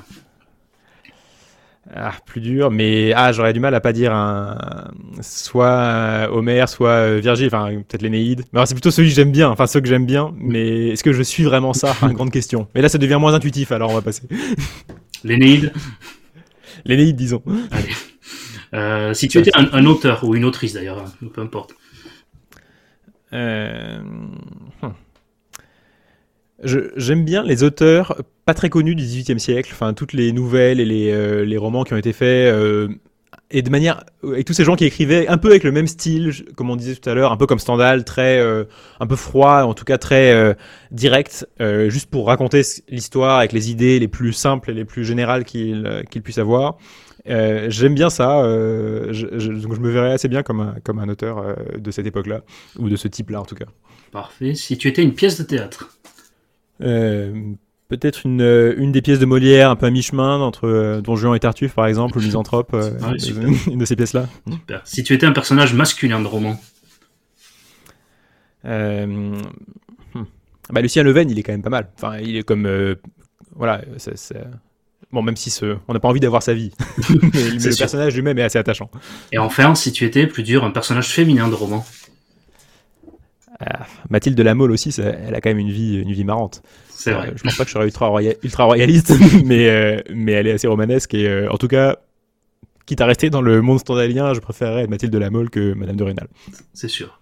Ah, 1.96 2.14
plus 2.26 2.42
dur, 2.42 2.72
mais 2.72 3.14
ah, 3.14 3.32
j'aurais 3.32 3.54
du 3.54 3.60
mal 3.60 3.76
à 3.76 3.80
pas 3.80 3.94
dire 3.94 4.14
un 4.14 4.58
soit 5.22 5.68
euh, 5.68 6.28
Homère, 6.28 6.68
soit 6.68 6.90
euh, 6.90 7.20
Virgile, 7.22 7.48
enfin 7.48 7.68
peut-être 7.88 8.02
l'Énéide. 8.02 8.46
Mais 8.52 8.66
c'est 8.66 8.74
plutôt 8.74 8.90
celui 8.90 9.10
que 9.10 9.16
j'aime 9.16 9.32
bien, 9.32 9.50
enfin 9.50 9.68
ceux 9.68 9.80
que 9.80 9.88
j'aime 9.88 10.08
bien. 10.08 10.34
Mais 10.38 10.90
est-ce 10.90 11.04
que 11.04 11.14
je 11.14 11.22
suis 11.22 11.44
vraiment 11.44 11.74
ça? 11.74 11.96
Grande 12.02 12.32
question. 12.32 12.68
Mais 12.74 12.82
là, 12.82 12.90
ça 12.90 12.98
devient 12.98 13.18
moins 13.20 13.36
intuitif, 13.36 13.72
alors 13.72 13.92
on 13.92 13.94
va 13.94 14.02
passer. 14.02 14.24
L'Énéide. 15.24 15.72
L'Énéide, 16.84 17.16
disons. 17.16 17.44
Allez. 17.70 17.90
Euh, 18.74 19.14
si 19.14 19.28
tu 19.28 19.38
étais 19.38 19.52
un, 19.54 19.86
auteur 19.86 20.24
ou 20.24 20.34
une 20.34 20.46
autrice 20.46 20.74
d'ailleurs, 20.74 21.06
peu 21.32 21.42
importe. 21.42 21.76
Euh... 23.34 24.00
Hmm 24.82 24.90
j'aime 26.62 27.26
bien 27.26 27.44
les 27.44 27.64
auteurs 27.64 28.22
pas 28.46 28.54
très 28.54 28.70
connus 28.70 28.96
du 28.96 29.04
XVIIIe 29.04 29.40
siècle, 29.40 29.72
enfin 29.74 29.94
toutes 29.94 30.14
les 30.14 30.32
nouvelles 30.32 30.80
et 30.80 30.86
les, 30.86 31.12
euh, 31.12 31.60
romans 31.60 31.84
qui 31.84 31.94
ont 31.94 31.98
été 31.98 32.14
faits, 32.14 32.54
euh, 32.54 32.90
et 33.52 33.62
de 33.62 33.70
manière, 33.70 34.04
avec 34.24 34.46
tous 34.46 34.54
ces 34.54 34.64
gens 34.64 34.76
qui 34.76 34.86
écrivaient 34.86 35.28
un 35.28 35.38
peu 35.38 35.50
avec 35.50 35.64
le 35.64 35.72
même 35.72 35.88
style, 35.88 36.34
comme 36.56 36.70
on 36.70 36.76
disait 36.76 36.96
tout 36.96 37.08
à 37.10 37.14
l'heure, 37.14 37.32
un 37.32 37.38
peu 37.38 37.46
comme 37.46 37.60
Stendhal, 37.60 38.04
très, 38.04 38.40
euh, 38.40 38.64
un 39.00 39.06
peu 39.06 39.16
froid, 39.16 39.64
en 39.64 39.74
tout 39.74 39.86
cas 39.86 39.98
très 39.98 40.56
direct, 40.92 41.48
juste 41.88 42.10
pour 42.10 42.28
raconter 42.28 42.64
l'histoire 42.90 43.40
avec 43.40 43.52
les 43.52 43.70
idées 43.70 44.00
les 44.00 44.08
plus 44.08 44.34
simples 44.34 44.72
et 44.72 44.74
les 44.74 44.86
plus 44.86 45.06
générales 45.06 45.44
qu'il 45.44 46.04
qu'il 46.10 46.24
puisse 46.24 46.40
avoir. 46.40 46.78
j'aime 47.26 47.94
bien 47.94 48.10
ça, 48.10 48.44
je, 49.12 49.62
donc 49.62 49.76
je 49.76 49.80
me 49.80 49.92
verrais 49.92 50.14
assez 50.14 50.28
bien 50.28 50.42
comme 50.42 50.62
un, 50.62 50.76
comme 50.84 50.98
un 50.98 51.10
auteur 51.10 51.56
de 51.78 51.92
cette 51.92 52.08
époque-là, 52.08 52.42
ou 52.80 52.90
de 52.90 52.96
ce 52.96 53.08
type-là 53.08 53.42
en 53.42 53.46
tout 53.46 53.56
cas. 53.56 53.68
Parfait. 54.12 54.56
Si 54.56 54.78
tu 54.78 54.88
étais 54.88 55.04
une 55.04 55.14
pièce 55.14 55.38
de 55.38 55.44
théâtre 55.44 55.90
euh, 55.90 56.03
peut-être 57.98 58.26
une, 58.26 58.42
euh, 58.42 58.74
une 58.78 58.92
des 58.92 59.02
pièces 59.02 59.20
de 59.20 59.26
Molière 59.26 59.70
un 59.70 59.76
peu 59.76 59.86
à 59.86 59.92
mi-chemin 59.92 60.40
entre 60.40 60.68
euh, 60.68 61.02
Don 61.02 61.16
Juan 61.16 61.36
et 61.36 61.40
Tartuffe 61.40 61.74
par 61.74 61.86
exemple 61.86 62.18
ou 62.18 62.22
Misanthrope 62.22 62.76
ah 62.76 63.14
une 63.68 63.78
de 63.78 63.86
ces 63.86 63.96
pièces 63.96 64.14
là 64.14 64.28
si 64.84 65.04
tu 65.04 65.14
étais 65.14 65.26
un 65.26 65.32
personnage 65.32 65.74
masculin 65.74 66.20
de 66.20 66.28
roman. 66.28 66.60
Hmm. 68.64 69.42
bah, 70.72 70.82
Lucien 70.82 71.04
Leven 71.04 71.30
il 71.30 71.38
est 71.38 71.44
quand 71.44 71.52
même 71.52 71.62
pas 71.62 71.70
mal. 71.70 71.90
Enfin 71.98 72.18
il 72.18 72.38
est 72.38 72.44
comme 72.44 72.68
voilà 73.56 73.82
bon 75.12 75.22
même 75.22 75.36
si 75.36 75.52
ce... 75.52 75.78
on 75.88 75.94
n'a 75.94 76.00
pas 76.00 76.08
envie 76.08 76.22
d'avoir 76.22 76.42
sa 76.42 76.54
vie. 76.54 76.72
Mais, 77.10 77.50
le 77.52 77.78
personnage 77.78 78.16
lui-même 78.16 78.40
est 78.40 78.44
assez 78.44 78.58
attachant. 78.58 78.90
Et 79.32 79.38
enfin 79.38 79.76
si 79.76 79.92
tu 79.92 80.06
étais 80.06 80.26
plus 80.26 80.44
dur 80.44 80.64
un 80.64 80.72
personnage 80.72 81.10
féminin 81.10 81.48
de 81.50 81.54
roman 81.54 81.86
ah, 83.60 83.86
Mathilde 84.10 84.38
de 84.38 84.44
la 84.44 84.56
Mole 84.56 84.72
aussi, 84.72 84.94
elle 85.00 85.36
a 85.36 85.42
quand 85.42 85.50
même 85.50 85.60
une 85.60 85.72
vie, 85.72 85.98
une 85.98 86.12
vie 86.12 86.24
marrante. 86.24 86.62
C'est 86.90 87.12
vrai. 87.12 87.34
je 87.36 87.44
pense 87.44 87.56
pas 87.56 87.64
que 87.64 87.70
je 87.70 87.74
serais 87.74 87.86
ultra, 87.86 88.12
ultra 88.44 88.64
royaliste, 88.64 89.14
mais, 89.46 89.70
euh, 89.70 90.02
mais 90.14 90.34
elle 90.34 90.48
est 90.48 90.54
assez 90.54 90.68
romanesque 90.68 91.14
et 91.14 91.28
euh, 91.28 91.52
en 91.52 91.58
tout 91.58 91.68
cas, 91.68 91.98
quitte 92.86 93.02
à 93.02 93.06
rester 93.06 93.30
dans 93.30 93.42
le 93.42 93.62
monde 93.62 93.80
standalien, 93.80 94.34
je 94.34 94.40
préférerais 94.40 94.84
être 94.84 94.90
Mathilde 94.90 95.12
de 95.12 95.18
la 95.18 95.30
Mole 95.30 95.50
que 95.50 95.74
Madame 95.74 95.96
de 95.96 96.04
Rênal. 96.04 96.28
C'est 96.74 96.88
sûr. 96.88 97.20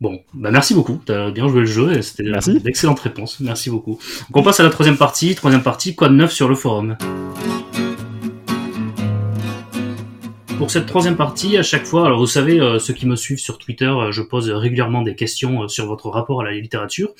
Bon, 0.00 0.18
bah 0.34 0.50
merci 0.50 0.74
beaucoup. 0.74 1.00
T'as 1.06 1.30
bien 1.30 1.46
joué 1.48 1.60
le 1.60 1.66
jeu 1.66 2.02
c'était 2.02 2.24
d'excellentes 2.58 2.98
réponses. 2.98 3.38
Merci 3.38 3.70
beaucoup. 3.70 3.92
Donc 3.92 4.36
on 4.36 4.42
passe 4.42 4.58
à 4.58 4.64
la 4.64 4.70
troisième 4.70 4.96
partie. 4.96 5.34
Troisième 5.36 5.62
partie, 5.62 5.94
quoi 5.94 6.08
de 6.08 6.14
neuf 6.14 6.32
sur 6.32 6.48
le 6.48 6.56
forum? 6.56 6.96
Pour 10.58 10.70
cette 10.70 10.86
troisième 10.86 11.16
partie, 11.16 11.56
à 11.56 11.62
chaque 11.62 11.84
fois, 11.84 12.06
alors 12.06 12.18
vous 12.18 12.26
savez, 12.26 12.60
euh, 12.60 12.78
ceux 12.78 12.94
qui 12.94 13.06
me 13.06 13.16
suivent 13.16 13.38
sur 13.38 13.58
Twitter, 13.58 13.86
euh, 13.86 14.12
je 14.12 14.22
pose 14.22 14.50
régulièrement 14.50 15.02
des 15.02 15.14
questions 15.14 15.62
euh, 15.62 15.68
sur 15.68 15.86
votre 15.86 16.08
rapport 16.08 16.40
à 16.40 16.44
la 16.44 16.52
littérature. 16.52 17.10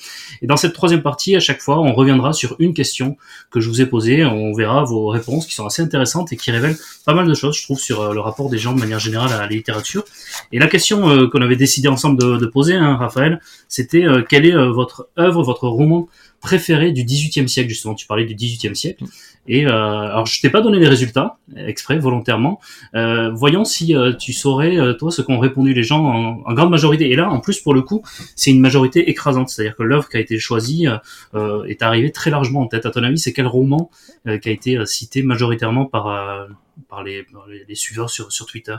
Et 0.41 0.47
dans 0.47 0.57
cette 0.57 0.73
troisième 0.73 1.01
partie, 1.01 1.35
à 1.35 1.39
chaque 1.39 1.61
fois, 1.61 1.79
on 1.79 1.93
reviendra 1.93 2.33
sur 2.33 2.55
une 2.59 2.73
question 2.73 3.17
que 3.51 3.59
je 3.59 3.69
vous 3.69 3.81
ai 3.81 3.85
posée. 3.85 4.25
On 4.25 4.53
verra 4.53 4.83
vos 4.83 5.07
réponses 5.07 5.45
qui 5.45 5.53
sont 5.53 5.65
assez 5.65 5.81
intéressantes 5.81 6.33
et 6.33 6.37
qui 6.37 6.51
révèlent 6.51 6.77
pas 7.05 7.13
mal 7.13 7.27
de 7.27 7.33
choses, 7.33 7.57
je 7.57 7.63
trouve, 7.63 7.79
sur 7.79 8.13
le 8.13 8.19
rapport 8.19 8.49
des 8.49 8.57
gens 8.57 8.73
de 8.73 8.79
manière 8.79 8.99
générale 8.99 9.31
à 9.31 9.37
la 9.37 9.47
littérature. 9.47 10.03
Et 10.51 10.59
la 10.59 10.67
question 10.67 11.29
qu'on 11.29 11.41
avait 11.41 11.55
décidé 11.55 11.87
ensemble 11.87 12.39
de, 12.39 12.45
poser, 12.45 12.75
hein, 12.75 12.95
Raphaël, 12.95 13.41
c'était 13.67 14.05
quelle 14.29 14.45
est 14.45 14.67
votre 14.67 15.07
œuvre, 15.17 15.43
votre 15.43 15.67
roman 15.67 16.07
préféré 16.41 16.91
du 16.91 17.03
XVIIIe 17.03 17.47
siècle 17.47 17.69
justement? 17.69 17.95
Tu 17.95 18.07
parlais 18.07 18.25
du 18.25 18.35
XVIIIe 18.35 18.75
siècle. 18.75 19.03
Et 19.47 19.65
euh, 19.65 19.71
alors 19.71 20.25
je 20.25 20.39
t'ai 20.41 20.49
pas 20.49 20.61
donné 20.61 20.79
les 20.79 20.87
résultats 20.87 21.37
exprès 21.55 21.97
volontairement. 21.97 22.61
Euh, 22.95 23.31
voyons 23.31 23.65
si 23.65 23.95
euh, 23.95 24.13
tu 24.13 24.31
saurais 24.31 24.77
euh, 24.77 24.93
toi 24.93 25.11
ce 25.11 25.21
qu'ont 25.21 25.39
répondu 25.39 25.73
les 25.73 25.83
gens 25.83 26.05
en, 26.45 26.53
grande 26.53 26.69
majorité. 26.69 27.11
Et 27.11 27.15
là 27.15 27.29
en 27.29 27.39
plus 27.39 27.59
pour 27.59 27.73
le 27.73 27.81
coup 27.81 28.03
c'est 28.35 28.51
une 28.51 28.61
majorité 28.61 29.09
écrasante, 29.09 29.49
c'est-à-dire 29.49 29.75
que 29.75 29.83
l'œuvre 29.83 30.07
qui 30.07 30.17
a 30.17 30.19
été 30.19 30.39
choisie 30.39 30.87
euh, 31.33 31.63
est 31.65 31.81
arrivée 31.81 32.11
très 32.11 32.31
largement 32.31 32.61
en 32.61 32.67
tête. 32.67 32.85
À 32.85 32.91
ton 32.91 33.03
avis 33.03 33.19
c'est 33.19 33.33
quel 33.33 33.47
roman 33.47 33.89
qui 34.41 34.49
a 34.49 34.51
été 34.51 34.85
cité 34.85 35.21
majoritairement 35.21 35.85
par 35.85 36.47
par 36.87 37.03
les, 37.03 37.25
les, 37.67 37.75
suiveurs 37.75 38.09
sur 38.09 38.31
sur 38.31 38.45
Twitter? 38.45 38.77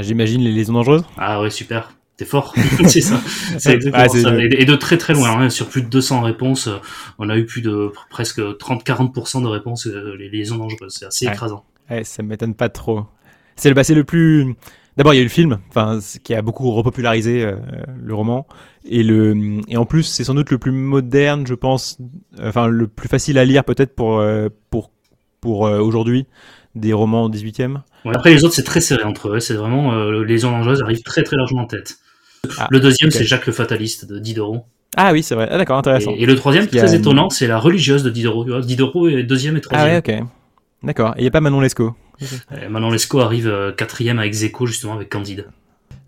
J'imagine 0.00 0.42
les 0.42 0.52
liaisons 0.52 0.74
dangereuses. 0.74 1.04
Ah 1.18 1.40
ouais 1.40 1.50
super. 1.50 1.92
T'es 2.18 2.24
fort, 2.24 2.52
c'est 2.88 3.00
ça. 3.00 3.20
C'est 3.58 3.74
exactement 3.74 4.08
ça. 4.08 4.36
Et, 4.42 4.64
de 4.64 4.74
très 4.74 4.98
très 4.98 5.14
loin, 5.14 5.40
hein. 5.40 5.50
sur 5.50 5.68
plus 5.68 5.82
de 5.82 5.86
200 5.86 6.22
réponses, 6.22 6.66
euh, 6.66 6.78
on 7.20 7.30
a 7.30 7.38
eu 7.38 7.46
plus 7.46 7.62
de 7.62 7.92
presque 8.10 8.40
30-40% 8.40 9.40
de 9.40 9.46
réponses 9.46 9.86
euh, 9.86 10.16
les 10.18 10.28
liaisons 10.28 10.56
dangereuses. 10.56 10.96
C'est 10.98 11.06
assez 11.06 11.26
écrasant. 11.26 11.64
Ouais, 11.88 12.02
ça 12.02 12.24
m'étonne 12.24 12.54
pas 12.54 12.70
trop. 12.70 13.06
C'est 13.54 13.68
le, 13.68 13.76
bah, 13.76 13.82
le 13.88 14.02
plus. 14.02 14.56
D'abord, 14.96 15.14
il 15.14 15.18
y 15.18 15.20
a 15.20 15.22
eu 15.22 15.26
le 15.26 15.30
film, 15.30 15.60
enfin, 15.68 16.00
qui 16.24 16.34
a 16.34 16.42
beaucoup 16.42 16.72
repopularisé 16.72 17.44
euh, 17.44 17.54
le 18.02 18.14
roman, 18.14 18.48
et 18.84 19.04
le 19.04 19.60
et 19.68 19.76
en 19.76 19.84
plus, 19.86 20.02
c'est 20.02 20.24
sans 20.24 20.34
doute 20.34 20.50
le 20.50 20.58
plus 20.58 20.72
moderne, 20.72 21.46
je 21.46 21.54
pense, 21.54 21.98
enfin 22.42 22.66
le 22.66 22.88
plus 22.88 23.08
facile 23.08 23.38
à 23.38 23.44
lire 23.44 23.62
peut-être 23.64 23.94
pour 23.94 24.20
pour 24.70 24.90
pour 25.40 25.60
aujourd'hui 25.60 26.26
des 26.74 26.92
romans 26.92 27.30
18e. 27.30 27.76
après 28.06 28.30
les 28.30 28.42
autres, 28.42 28.54
c'est 28.54 28.64
très 28.64 28.80
serré 28.80 29.04
entre 29.04 29.36
eux. 29.36 29.38
C'est 29.38 29.54
vraiment 29.54 29.94
les 30.10 30.24
liaisons 30.24 30.50
dangereuses 30.50 30.82
arrivent 30.82 31.04
très 31.04 31.22
très 31.22 31.36
largement 31.36 31.62
en 31.62 31.66
tête. 31.66 31.98
Ah, 32.58 32.68
le 32.70 32.80
deuxième, 32.80 33.10
c'est 33.10 33.24
Jacques 33.24 33.46
le 33.46 33.52
Fataliste 33.52 34.06
de 34.06 34.18
Diderot. 34.18 34.64
Ah 34.96 35.12
oui, 35.12 35.22
c'est 35.22 35.34
vrai. 35.34 35.48
Ah, 35.50 35.58
d'accord, 35.58 35.78
intéressant. 35.78 36.12
Et, 36.16 36.26
le 36.26 36.34
troisième, 36.34 36.66
très 36.66 36.94
étonnant, 36.94 37.30
c'est 37.30 37.46
La 37.46 37.58
religieuse 37.58 38.02
de 38.02 38.10
Diderot. 38.10 38.60
Diderot 38.60 39.08
est 39.08 39.22
deuxième 39.22 39.56
et 39.56 39.60
troisième. 39.60 39.90
Ah 39.90 40.08
ouais, 40.08 40.20
ok. 40.20 40.26
D'accord. 40.82 41.14
Et 41.16 41.20
il 41.20 41.22
n'y 41.22 41.28
a 41.28 41.30
pas 41.30 41.40
Manon 41.40 41.60
Lescaut 41.60 41.94
euh, 42.52 42.68
Manon 42.68 42.90
Lescaut 42.90 43.20
arrive 43.20 43.48
euh, 43.48 43.72
quatrième 43.72 44.18
avec 44.18 44.32
Zéco, 44.32 44.66
justement, 44.66 44.94
avec 44.94 45.08
Candide. 45.08 45.46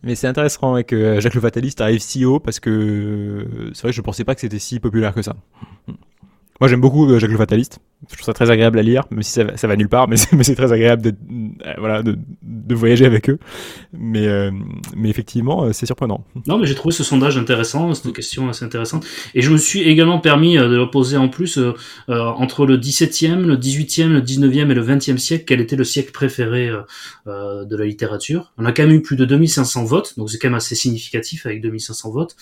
Mais 0.03 0.15
c'est 0.15 0.27
intéressant 0.27 0.83
que 0.83 0.97
euh, 0.97 1.21
Jacques 1.21 1.35
le 1.35 1.41
Fataliste 1.41 1.81
arrive 1.81 2.01
si 2.01 2.25
haut 2.25 2.41
parce 2.41 2.59
que 2.59 3.47
c'est 3.75 3.83
vrai 3.83 3.91
que 3.91 3.97
je 3.97 4.01
pensais 4.01 4.25
pas 4.25 4.35
que 4.35 4.41
c'était 4.41 4.59
si 4.59 4.81
populaire 4.81 5.15
que 5.15 5.23
ça. 5.23 5.37
Moi, 6.61 6.69
j'aime 6.69 6.81
beaucoup 6.81 7.19
Jacques 7.19 7.31
le 7.31 7.39
Fataliste. 7.39 7.81
Je 8.09 8.15
trouve 8.15 8.25
ça 8.25 8.33
très 8.33 8.51
agréable 8.51 8.79
à 8.79 8.83
lire, 8.83 9.05
même 9.11 9.23
si 9.23 9.33
ça, 9.33 9.57
ça 9.57 9.67
va 9.67 9.77
nulle 9.77 9.89
part, 9.89 10.09
mais 10.09 10.17
c'est 10.17 10.55
très 10.55 10.73
agréable 10.73 11.03
de, 11.03 11.15
voilà, 11.79 12.03
de, 12.03 12.75
voyager 12.75 13.05
avec 13.05 13.29
eux. 13.29 13.39
Mais, 13.93 14.27
euh, 14.27 14.51
effectivement, 15.05 15.65
euh, 15.65 15.73
c'est 15.73 15.87
surprenant. 15.87 16.25
Non, 16.47 16.57
mais 16.59 16.67
j'ai 16.67 16.75
trouvé 16.75 16.95
ce 16.95 17.05
sondage 17.05 17.37
intéressant, 17.37 17.93
cette 17.95 18.13
question 18.15 18.49
assez 18.49 18.65
intéressante. 18.65 19.05
Et 19.35 19.43
je 19.43 19.51
me 19.51 19.59
suis 19.59 19.83
également 19.83 20.19
permis 20.19 20.57
euh, 20.57 20.69
de 20.69 20.77
le 20.77 20.89
poser 20.89 21.17
en 21.17 21.29
plus 21.29 21.59
euh, 21.59 21.75
entre 22.09 22.65
le 22.65 22.79
17e, 22.79 23.43
le 23.45 23.57
18e, 23.57 24.09
le 24.09 24.21
19e 24.21 24.71
et 24.71 24.75
le 24.75 24.85
20e 24.85 25.19
siècle, 25.19 25.45
quel 25.47 25.61
était 25.61 25.77
le 25.77 25.85
siècle 25.85 26.13
préféré 26.13 26.71
euh, 27.27 27.65
de 27.65 27.77
la 27.77 27.85
littérature. 27.85 28.53
On 28.57 28.65
a 28.65 28.73
quand 28.73 28.85
même 28.85 28.97
eu 28.97 29.03
plus 29.03 29.17
de 29.17 29.25
2500 29.25 29.85
votes, 29.85 30.19
donc 30.19 30.31
c'est 30.31 30.39
quand 30.39 30.49
même 30.49 30.55
assez 30.55 30.75
significatif 30.75 31.47
avec 31.47 31.61
2500 31.61 32.11
votes. 32.11 32.37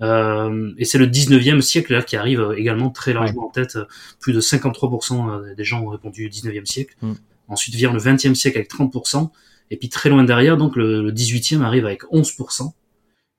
et 0.00 0.84
c'est 0.84 0.98
le 0.98 1.06
19e 1.06 1.60
siècle 1.60 1.92
là 1.94 2.02
qui 2.02 2.16
arrive 2.16 2.54
également 2.56 2.90
très 2.90 3.12
largement 3.12 3.46
en 3.46 3.50
tête, 3.50 3.59
plus 4.20 4.32
de 4.32 4.40
53% 4.40 5.30
euh, 5.30 5.54
des 5.54 5.64
gens 5.64 5.82
ont 5.82 5.88
répondu 5.88 6.26
au 6.26 6.28
19e 6.28 6.66
siècle. 6.66 6.94
Mm. 7.02 7.12
Ensuite 7.48 7.74
vient 7.74 7.92
le 7.92 7.98
20e 7.98 8.34
siècle 8.34 8.58
avec 8.58 8.70
30%. 8.70 9.30
Et 9.72 9.76
puis 9.76 9.88
très 9.88 10.10
loin 10.10 10.24
derrière, 10.24 10.56
donc 10.56 10.76
le, 10.76 11.10
18e 11.12 11.62
arrive 11.62 11.86
avec 11.86 12.02
11%. 12.04 12.72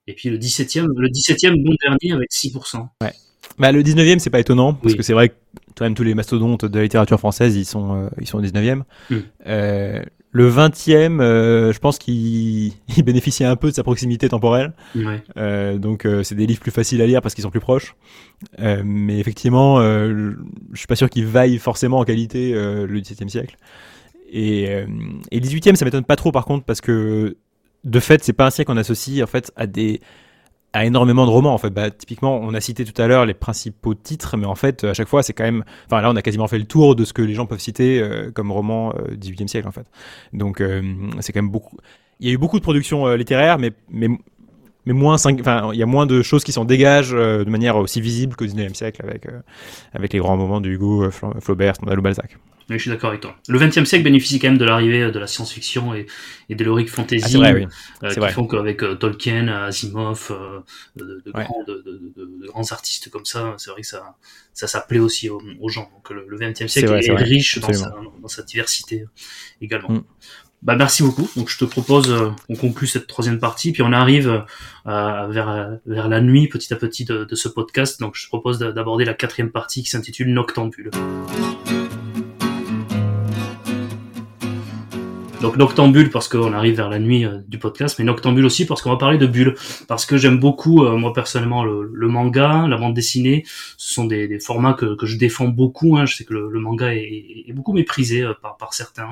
Et 0.07 0.13
puis 0.13 0.29
le 0.29 0.37
17e, 0.37 0.87
le 0.97 1.09
17e 1.09 1.61
bon 1.63 1.75
dernier 1.81 2.13
avec 2.13 2.31
6%. 2.31 2.87
Ouais. 3.01 3.13
Bah, 3.59 3.71
le 3.71 3.83
19e, 3.83 4.19
c'est 4.19 4.29
pas 4.29 4.39
étonnant, 4.39 4.73
parce 4.73 4.95
que 4.95 5.03
c'est 5.03 5.13
vrai 5.13 5.29
que 5.29 5.35
quand 5.75 5.85
même 5.85 5.93
tous 5.93 6.03
les 6.03 6.15
mastodontes 6.15 6.65
de 6.65 6.77
la 6.77 6.83
littérature 6.83 7.19
française, 7.19 7.55
ils 7.55 7.65
sont, 7.65 7.95
euh, 7.95 8.09
ils 8.19 8.27
sont 8.27 8.37
au 8.37 8.41
19e. 8.41 8.83
Mm. 9.09 9.15
Euh, 9.47 10.03
le 10.33 10.49
20e, 10.49 11.19
euh, 11.19 11.73
je 11.73 11.79
pense 11.79 11.97
qu'il 11.97 12.73
bénéficie 13.03 13.43
un 13.43 13.55
peu 13.55 13.69
de 13.69 13.75
sa 13.75 13.83
proximité 13.83 14.29
temporelle. 14.29 14.73
Euh, 15.37 15.77
donc 15.77 16.05
euh, 16.05 16.23
c'est 16.23 16.35
des 16.35 16.45
livres 16.45 16.61
plus 16.61 16.71
faciles 16.71 17.01
à 17.01 17.05
lire 17.05 17.21
parce 17.21 17.35
qu'ils 17.35 17.43
sont 17.43 17.51
plus 17.51 17.59
proches. 17.59 17.95
mais 18.57 19.19
effectivement, 19.19 19.81
je 19.81 20.33
suis 20.73 20.87
pas 20.87 20.95
sûr 20.95 21.09
qu'il 21.09 21.25
vaille 21.25 21.57
forcément 21.57 21.99
en 21.99 22.05
qualité 22.05 22.53
le 22.53 22.99
17e 22.99 23.27
siècle. 23.27 23.57
Et, 24.33 24.63
et 24.63 25.39
le 25.39 25.45
18e, 25.45 25.75
ça 25.75 25.83
m'étonne 25.83 26.05
pas 26.05 26.15
trop 26.15 26.31
par 26.31 26.45
contre 26.45 26.63
parce 26.65 26.79
que 26.81 27.35
de 27.83 27.99
fait, 27.99 28.23
c'est 28.23 28.33
pas 28.33 28.45
un 28.45 28.49
siècle 28.49 28.71
qu'on 28.71 28.77
associe 28.77 29.23
en 29.23 29.27
fait 29.27 29.51
à 29.55 29.67
des 29.67 30.01
a 30.73 30.85
énormément 30.85 31.25
de 31.25 31.31
romans 31.31 31.53
en 31.53 31.57
fait. 31.57 31.69
Bah, 31.69 31.91
typiquement, 31.91 32.39
on 32.39 32.53
a 32.53 32.61
cité 32.61 32.85
tout 32.85 32.99
à 33.01 33.07
l'heure 33.07 33.25
les 33.25 33.33
principaux 33.33 33.93
titres, 33.93 34.37
mais 34.37 34.45
en 34.45 34.55
fait, 34.55 34.83
à 34.83 34.93
chaque 34.93 35.07
fois, 35.07 35.23
c'est 35.23 35.33
quand 35.33 35.43
même. 35.43 35.63
Enfin, 35.85 36.01
là, 36.01 36.09
on 36.09 36.15
a 36.15 36.21
quasiment 36.21 36.47
fait 36.47 36.59
le 36.59 36.65
tour 36.65 36.95
de 36.95 37.03
ce 37.03 37.13
que 37.13 37.21
les 37.21 37.33
gens 37.33 37.45
peuvent 37.45 37.59
citer 37.59 38.01
euh, 38.01 38.31
comme 38.31 38.51
roman 38.51 38.93
euh, 38.95 39.15
18e 39.15 39.47
siècle 39.47 39.67
en 39.67 39.71
fait. 39.71 39.85
Donc, 40.33 40.61
euh, 40.61 40.81
c'est 41.19 41.33
quand 41.33 41.41
même 41.41 41.51
beaucoup. 41.51 41.77
Il 42.19 42.27
y 42.27 42.29
a 42.29 42.33
eu 42.33 42.37
beaucoup 42.37 42.57
de 42.57 42.63
productions 42.63 43.07
euh, 43.07 43.17
littéraires, 43.17 43.57
mais 43.59 43.71
mais 43.89 44.07
mais 44.85 44.93
moins 44.93 45.15
enfin 45.15 45.71
il 45.73 45.79
y 45.79 45.83
a 45.83 45.85
moins 45.85 46.07
de 46.07 46.23
choses 46.23 46.43
qui 46.43 46.51
s'en 46.51 46.65
dégagent 46.65 47.11
de 47.11 47.49
manière 47.49 47.77
aussi 47.77 48.01
visible 48.01 48.35
qu'au 48.35 48.45
19e 48.45 48.73
siècle 48.73 48.99
avec 49.03 49.27
avec 49.93 50.11
les 50.11 50.17
grands 50.17 50.37
moments 50.37 50.59
de 50.59 50.69
Hugo, 50.71 51.11
Flaubert, 51.11 51.75
Stendhal 51.75 51.99
ou 51.99 52.01
Balzac 52.01 52.39
je 52.77 52.83
suis 52.83 52.89
d'accord 52.89 53.09
avec 53.09 53.21
toi. 53.21 53.35
Le 53.47 53.59
XXe 53.59 53.83
siècle 53.85 54.03
bénéficie 54.03 54.39
quand 54.39 54.49
même 54.49 54.57
de 54.57 54.65
l'arrivée 54.65 55.11
de 55.11 55.19
la 55.19 55.27
science-fiction 55.27 55.93
et, 55.93 56.05
et 56.49 56.55
de 56.55 56.63
l'heroic 56.63 56.87
fantasy, 56.87 57.39
ah, 57.43 57.51
oui. 57.53 57.67
euh, 58.03 58.09
qui 58.13 58.33
font 58.33 58.47
qu'avec 58.47 58.83
euh, 58.83 58.95
Tolkien, 58.95 59.47
Asimov, 59.47 60.27
euh, 60.31 60.59
de, 60.95 61.21
de, 61.25 61.31
grands, 61.31 61.63
de, 61.67 61.83
de, 61.83 62.47
grands, 62.47 62.71
artistes 62.71 63.09
comme 63.09 63.25
ça, 63.25 63.55
c'est 63.57 63.71
vrai 63.71 63.81
que 63.81 63.87
ça, 63.87 64.15
ça, 64.53 64.67
ça 64.67 64.81
plaît 64.81 64.99
aussi 64.99 65.29
aux, 65.29 65.69
gens. 65.69 65.89
Donc 65.93 66.09
le, 66.09 66.37
XXe 66.37 66.67
siècle 66.67 66.93
est, 66.93 67.11
riche 67.15 67.59
dans 67.59 67.73
sa, 67.73 67.93
dans 68.21 68.27
sa, 68.27 68.43
diversité 68.43 69.05
également. 69.61 69.91
Mm. 69.91 70.03
Bah 70.61 70.75
merci 70.75 71.01
beaucoup. 71.01 71.27
Donc 71.35 71.49
je 71.49 71.57
te 71.57 71.65
propose, 71.65 72.11
euh, 72.11 72.29
on 72.47 72.55
conclut 72.55 72.85
cette 72.85 73.07
troisième 73.07 73.39
partie, 73.39 73.71
puis 73.71 73.81
on 73.81 73.91
arrive 73.91 74.45
euh, 74.85 75.27
vers 75.27 75.79
vers 75.87 76.07
la 76.07 76.21
nuit 76.21 76.47
petit 76.47 76.71
à 76.71 76.77
petit 76.77 77.03
de, 77.03 77.23
de 77.25 77.35
ce 77.35 77.49
podcast. 77.49 77.99
Donc 77.99 78.15
je 78.15 78.25
te 78.25 78.27
propose 78.27 78.59
d'aborder 78.59 79.03
la 79.03 79.15
quatrième 79.15 79.51
partie 79.51 79.81
qui 79.81 79.89
s'intitule 79.89 80.31
Noctambule. 80.31 80.91
Donc 85.41 85.57
Noctambule 85.57 86.11
parce 86.11 86.27
qu'on 86.27 86.53
arrive 86.53 86.75
vers 86.75 86.89
la 86.89 86.99
nuit 86.99 87.25
euh, 87.25 87.39
du 87.47 87.57
podcast, 87.57 87.97
mais 87.97 88.05
Noctambule 88.05 88.45
aussi 88.45 88.65
parce 88.65 88.83
qu'on 88.83 88.91
va 88.91 88.97
parler 88.97 89.17
de 89.17 89.25
bulles. 89.25 89.55
Parce 89.87 90.05
que 90.05 90.15
j'aime 90.15 90.39
beaucoup, 90.39 90.85
euh, 90.85 90.95
moi 90.97 91.13
personnellement, 91.13 91.63
le, 91.63 92.07
manga, 92.07 92.67
la 92.67 92.77
bande 92.77 92.93
dessinée. 92.93 93.43
Ce 93.77 93.91
sont 93.93 94.05
des, 94.05 94.39
formats 94.39 94.73
que, 94.73 94.95
je 95.01 95.17
défends 95.17 95.47
beaucoup. 95.47 95.97
Hein. 95.97 96.05
Je 96.05 96.15
sais 96.15 96.25
que 96.25 96.33
le, 96.35 96.59
manga 96.59 96.93
est, 96.93 97.51
beaucoup 97.53 97.73
méprisé 97.73 98.21
euh, 98.21 98.33
par, 98.59 98.73
certains, 98.75 99.07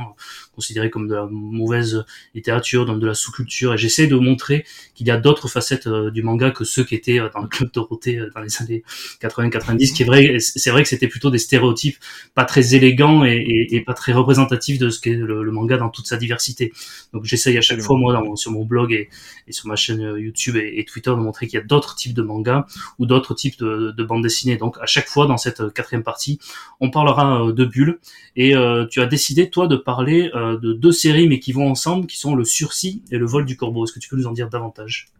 considéré 0.54 0.92
comme 0.92 1.08
de 1.08 1.16
la 1.16 1.28
mauvaise 1.32 2.06
littérature, 2.36 2.86
donc 2.86 3.00
de 3.00 3.08
la 3.08 3.16
sous-culture. 3.16 3.74
Et 3.74 3.78
j'essaie 3.80 4.06
de 4.06 4.16
montrer 4.16 4.66
qu'il 4.94 5.08
y 5.08 5.12
a 5.12 5.18
d'autres 5.18 5.48
facettes 5.48 5.88
du 5.88 6.22
manga 6.22 6.52
que 6.52 6.64
ceux 6.64 6.84
qui 6.84 6.94
étaient 6.94 7.20
dans 7.34 7.42
le 7.42 7.48
club 7.48 7.72
Dorothée 7.74 8.20
dans 8.36 8.42
les 8.42 8.62
années 8.62 8.84
80-90. 9.22 9.94
Qui 9.94 10.04
est 10.04 10.06
vrai, 10.06 10.38
c'est 10.40 10.70
vrai 10.70 10.84
que 10.84 10.90
c'était 10.90 11.08
plutôt 11.08 11.32
des 11.32 11.40
stéréotypes 11.40 11.98
pas 12.36 12.46
très 12.46 12.76
élégants 12.76 13.26
et, 13.26 13.84
pas 13.86 13.94
très 13.94 14.12
représentatifs 14.12 14.78
de 14.78 14.90
ce 14.90 15.00
qu'est 15.00 15.16
le 15.16 15.52
manga 15.52 15.78
dans 15.78 15.90
toute 15.90 16.06
sa 16.06 16.19
diversité. 16.20 16.72
Donc 17.14 17.26
j'essaye 17.26 17.58
à 17.58 17.62
chaque 17.62 17.82
fois, 17.82 17.98
moi, 17.98 18.22
sur 18.36 18.52
mon 18.52 18.66
blog 18.66 18.94
et, 18.94 19.10
sur 19.50 19.68
ma 19.68 19.76
chaîne 19.76 20.02
euh, 20.02 20.20
YouTube 20.20 20.56
et, 20.56 20.86
Twitter, 20.86 21.10
de 21.10 21.16
montrer 21.16 21.48
qu'il 21.48 21.58
y 21.60 21.62
a 21.62 21.66
d'autres 21.66 21.96
types 21.96 22.14
de 22.14 22.22
mangas 22.22 22.66
ou 23.00 23.06
d'autres 23.06 23.34
types 23.34 23.58
de, 23.60 23.92
de 23.98 24.04
bandes 24.04 24.24
dessinées. 24.24 24.58
Donc 24.58 24.78
à 24.82 24.86
chaque 24.86 25.08
fois, 25.08 25.26
dans 25.26 25.38
cette 25.38 25.62
euh, 25.62 25.70
quatrième 25.70 26.04
partie, 26.04 26.40
on 26.80 26.92
parlera 26.92 27.46
euh, 27.46 27.52
de 27.52 27.66
bulles. 27.66 28.00
Et 28.36 28.54
tu 28.90 29.02
as 29.02 29.06
décidé, 29.06 29.50
toi, 29.50 29.68
de 29.68 29.76
parler 29.76 30.32
de 30.34 30.72
deux 30.72 30.94
séries, 30.94 31.28
mais 31.28 31.40
qui 31.40 31.52
vont 31.52 31.70
ensemble, 31.70 32.08
qui 32.08 32.18
sont 32.18 32.36
Le 32.36 32.46
Sursis 32.46 33.04
et 33.12 33.18
Le 33.18 33.26
Vol 33.26 33.44
du 33.44 33.58
Corbeau. 33.58 33.84
Est-ce 33.84 33.92
que 33.92 34.00
tu 34.00 34.08
peux 34.08 34.16
nous 34.16 34.28
en 34.28 34.32
dire 34.32 34.50
davantage? 34.50 35.12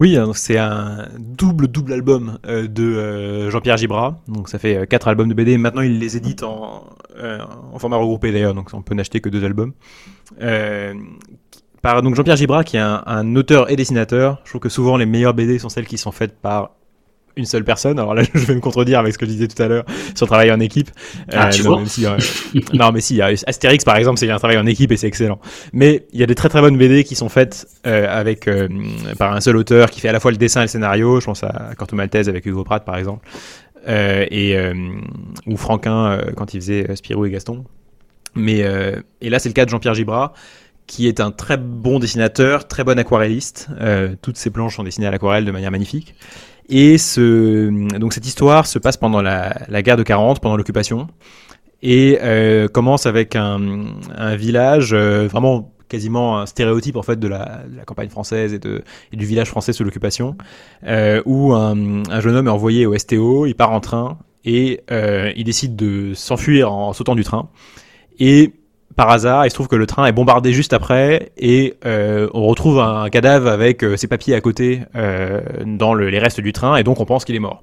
Oui, 0.00 0.16
c'est 0.32 0.56
un 0.56 1.08
double 1.18 1.68
double 1.68 1.92
album 1.92 2.38
euh, 2.46 2.66
de 2.66 2.84
euh, 2.84 3.50
Jean-Pierre 3.50 3.76
Gibra. 3.76 4.18
Donc 4.28 4.48
ça 4.48 4.58
fait 4.58 4.76
euh, 4.76 4.86
quatre 4.86 5.08
albums 5.08 5.28
de 5.28 5.34
BD. 5.34 5.58
Maintenant, 5.58 5.82
il 5.82 5.98
les 5.98 6.16
édite 6.16 6.42
en, 6.42 6.86
en 7.72 7.78
format 7.78 7.96
regroupé 7.96 8.32
d'ailleurs, 8.32 8.54
donc 8.54 8.70
on 8.72 8.80
peut 8.80 8.94
n'acheter 8.94 9.20
que 9.20 9.28
deux 9.28 9.44
albums. 9.44 9.74
par 11.82 12.02
donc 12.02 12.14
Jean-Pierre 12.14 12.36
Gibra, 12.36 12.64
qui 12.64 12.78
est 12.78 12.80
un, 12.80 13.36
auteur 13.36 13.70
et 13.70 13.76
dessinateur. 13.76 14.40
Je 14.44 14.50
trouve 14.50 14.62
que 14.62 14.70
souvent 14.70 14.96
les 14.96 15.06
meilleures 15.06 15.34
BD 15.34 15.58
sont 15.58 15.68
celles 15.68 15.86
qui 15.86 15.98
sont 15.98 16.12
faites 16.12 16.40
par 16.40 16.70
une 17.36 17.44
seule 17.44 17.64
personne. 17.64 17.98
Alors 17.98 18.14
là, 18.14 18.22
je 18.34 18.38
vais 18.40 18.54
me 18.54 18.60
contredire 18.60 18.98
avec 18.98 19.12
ce 19.12 19.18
que 19.18 19.26
je 19.26 19.30
disais 19.30 19.48
tout 19.48 19.60
à 19.62 19.68
l'heure 19.68 19.84
sur 20.14 20.26
le 20.26 20.28
travail 20.28 20.50
en 20.52 20.60
équipe. 20.60 20.90
Ah, 21.32 21.50
tu 21.50 21.62
non, 21.62 21.82
non, 22.74 22.92
mais 22.92 23.00
si, 23.00 23.20
Astérix 23.22 23.84
par 23.84 23.96
exemple, 23.96 24.18
c'est 24.18 24.30
un 24.30 24.38
travail 24.38 24.58
en 24.58 24.66
équipe 24.66 24.92
et 24.92 24.96
c'est 24.96 25.06
excellent. 25.06 25.40
Mais 25.72 26.06
il 26.12 26.20
y 26.20 26.22
a 26.22 26.26
des 26.26 26.34
très 26.34 26.48
très 26.48 26.60
bonnes 26.60 26.76
BD 26.76 27.04
qui 27.04 27.14
sont 27.14 27.28
faites 27.28 27.66
avec 27.84 28.48
par 29.18 29.32
un 29.32 29.40
seul 29.40 29.56
auteur 29.56 29.90
qui 29.90 30.00
fait 30.00 30.08
à 30.08 30.12
la 30.12 30.20
fois 30.20 30.30
le 30.30 30.36
dessin 30.36 30.60
et 30.60 30.64
le 30.64 30.68
scénario. 30.68 31.20
Je 31.20 31.26
pense 31.26 31.42
à 31.44 31.70
Corto 31.76 31.96
Maltese 31.96 32.28
avec 32.28 32.46
Hugo 32.46 32.64
Pratt 32.64 32.84
par 32.84 32.96
exemple. 32.96 33.26
et 33.86 34.56
ou 35.46 35.56
Franquin 35.56 36.20
quand 36.36 36.54
il 36.54 36.60
faisait 36.60 36.94
Spirou 36.96 37.26
et 37.26 37.30
Gaston. 37.30 37.64
Mais 38.34 38.64
et 39.20 39.30
là, 39.30 39.38
c'est 39.38 39.48
le 39.48 39.54
cas 39.54 39.64
de 39.64 39.70
Jean-Pierre 39.70 39.94
Gibras 39.94 40.32
qui 40.90 41.06
est 41.06 41.20
un 41.20 41.30
très 41.30 41.56
bon 41.56 42.00
dessinateur, 42.00 42.66
très 42.66 42.82
bon 42.82 42.98
aquarelliste. 42.98 43.68
Euh, 43.80 44.16
toutes 44.22 44.36
ses 44.36 44.50
planches 44.50 44.74
sont 44.74 44.82
dessinées 44.82 45.06
à 45.06 45.12
l'aquarelle 45.12 45.44
de 45.44 45.52
manière 45.52 45.70
magnifique. 45.70 46.16
Et 46.70 46.96
donc 47.98 48.12
cette 48.12 48.26
histoire 48.26 48.66
se 48.66 48.78
passe 48.78 48.96
pendant 48.96 49.20
la, 49.20 49.82
guerre 49.82 49.96
de 49.96 50.04
40, 50.04 50.40
pendant 50.40 50.56
l'occupation, 50.56 51.08
et 51.82 52.18
euh, 52.22 52.68
commence 52.68 53.06
avec 53.06 53.34
un, 53.34 53.58
village 54.36 54.92
euh, 54.92 55.26
vraiment 55.26 55.72
quasiment 55.88 56.38
un 56.38 56.46
stéréotype 56.46 56.94
en 56.94 57.02
fait 57.02 57.18
de 57.18 57.26
la, 57.26 57.62
campagne 57.86 58.08
française 58.08 58.54
et, 58.54 59.16
du 59.16 59.26
village 59.26 59.48
français 59.48 59.72
sous 59.72 59.82
l'occupation, 59.82 60.36
où 61.26 61.52
un, 61.54 62.04
un, 62.08 62.20
jeune 62.20 62.36
homme 62.36 62.46
est 62.46 62.50
envoyé 62.50 62.86
au 62.86 62.96
STO, 62.96 63.46
il 63.46 63.54
part 63.54 63.72
en 63.72 63.80
train 63.80 64.18
et 64.44 64.80
il 65.36 65.44
décide 65.44 65.74
de 65.74 66.14
s'enfuir 66.14 66.72
en 66.72 66.92
sautant 66.92 67.16
du 67.16 67.24
train. 67.24 67.48
Et 68.20 68.52
par 69.00 69.08
hasard, 69.12 69.46
il 69.46 69.50
se 69.50 69.54
trouve 69.54 69.66
que 69.66 69.76
le 69.76 69.86
train 69.86 70.04
est 70.04 70.12
bombardé 70.12 70.52
juste 70.52 70.74
après 70.74 71.32
et 71.38 71.72
euh, 71.86 72.28
on 72.34 72.44
retrouve 72.44 72.80
un 72.80 73.08
cadavre 73.08 73.48
avec 73.48 73.82
euh, 73.82 73.96
ses 73.96 74.08
papiers 74.08 74.34
à 74.34 74.42
côté 74.42 74.82
euh, 74.94 75.40
dans 75.64 75.94
les 75.94 76.18
restes 76.18 76.42
du 76.42 76.52
train 76.52 76.76
et 76.76 76.82
donc 76.82 77.00
on 77.00 77.06
pense 77.06 77.24
qu'il 77.24 77.34
est 77.34 77.38
mort. 77.38 77.62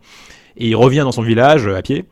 Et 0.58 0.70
il 0.70 0.76
revient 0.76 1.02
dans 1.02 1.12
son 1.12 1.22
village 1.22 1.68
à 1.68 1.84
pied 1.84 2.06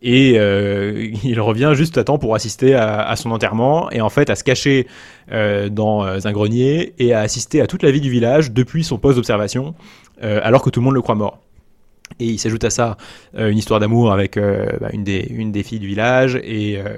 et 0.00 0.36
il 1.24 1.38
revient 1.38 1.72
juste 1.74 1.98
à 1.98 2.04
temps 2.04 2.16
pour 2.16 2.34
assister 2.34 2.74
à, 2.74 3.14
son 3.14 3.30
enterrement 3.30 3.90
et 3.90 4.00
en 4.00 4.08
fait 4.08 4.30
à 4.30 4.36
se 4.36 4.42
cacher 4.42 4.86
dans 5.30 6.04
un 6.04 6.32
grenier 6.32 6.94
et 6.98 7.12
à 7.12 7.20
assister 7.20 7.60
à 7.60 7.66
toute 7.66 7.82
la 7.82 7.90
vie 7.90 8.00
du 8.00 8.08
village 8.08 8.52
depuis 8.52 8.84
son 8.84 8.96
poste 8.96 9.16
d'observation 9.16 9.74
alors 10.22 10.62
que 10.62 10.70
tout 10.70 10.80
le 10.80 10.84
monde 10.84 10.94
le 10.94 11.02
croit 11.02 11.14
mort. 11.14 11.40
Et 12.18 12.26
il 12.26 12.38
s'ajoute 12.38 12.64
à 12.64 12.70
ça 12.70 12.96
euh, 13.36 13.50
une 13.50 13.58
histoire 13.58 13.80
d'amour 13.80 14.12
avec 14.12 14.36
euh, 14.36 14.66
bah, 14.80 14.88
une, 14.92 15.04
des, 15.04 15.26
une 15.30 15.52
des 15.52 15.62
filles 15.62 15.78
du 15.78 15.86
village 15.86 16.36
et, 16.36 16.78
euh, 16.78 16.96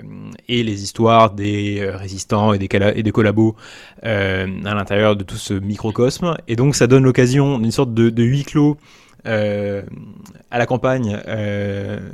et 0.48 0.62
les 0.62 0.82
histoires 0.82 1.30
des 1.30 1.88
résistants 1.94 2.52
et 2.52 2.59
des, 2.59 2.68
et 2.94 3.02
des 3.02 3.12
collabos 3.12 3.57
à 4.02 4.46
l'intérieur 4.46 5.16
de 5.16 5.24
tout 5.24 5.36
ce 5.36 5.55
microcosme. 5.55 6.36
Et 6.48 6.57
donc 6.57 6.74
ça 6.74 6.86
donne 6.86 7.05
l'occasion 7.05 7.59
d'une 7.59 7.70
sorte 7.70 7.94
de, 7.94 8.22
huis 8.22 8.44
clos 8.44 8.76
à 9.24 10.59
la 10.59 10.66
campagne 10.66 11.18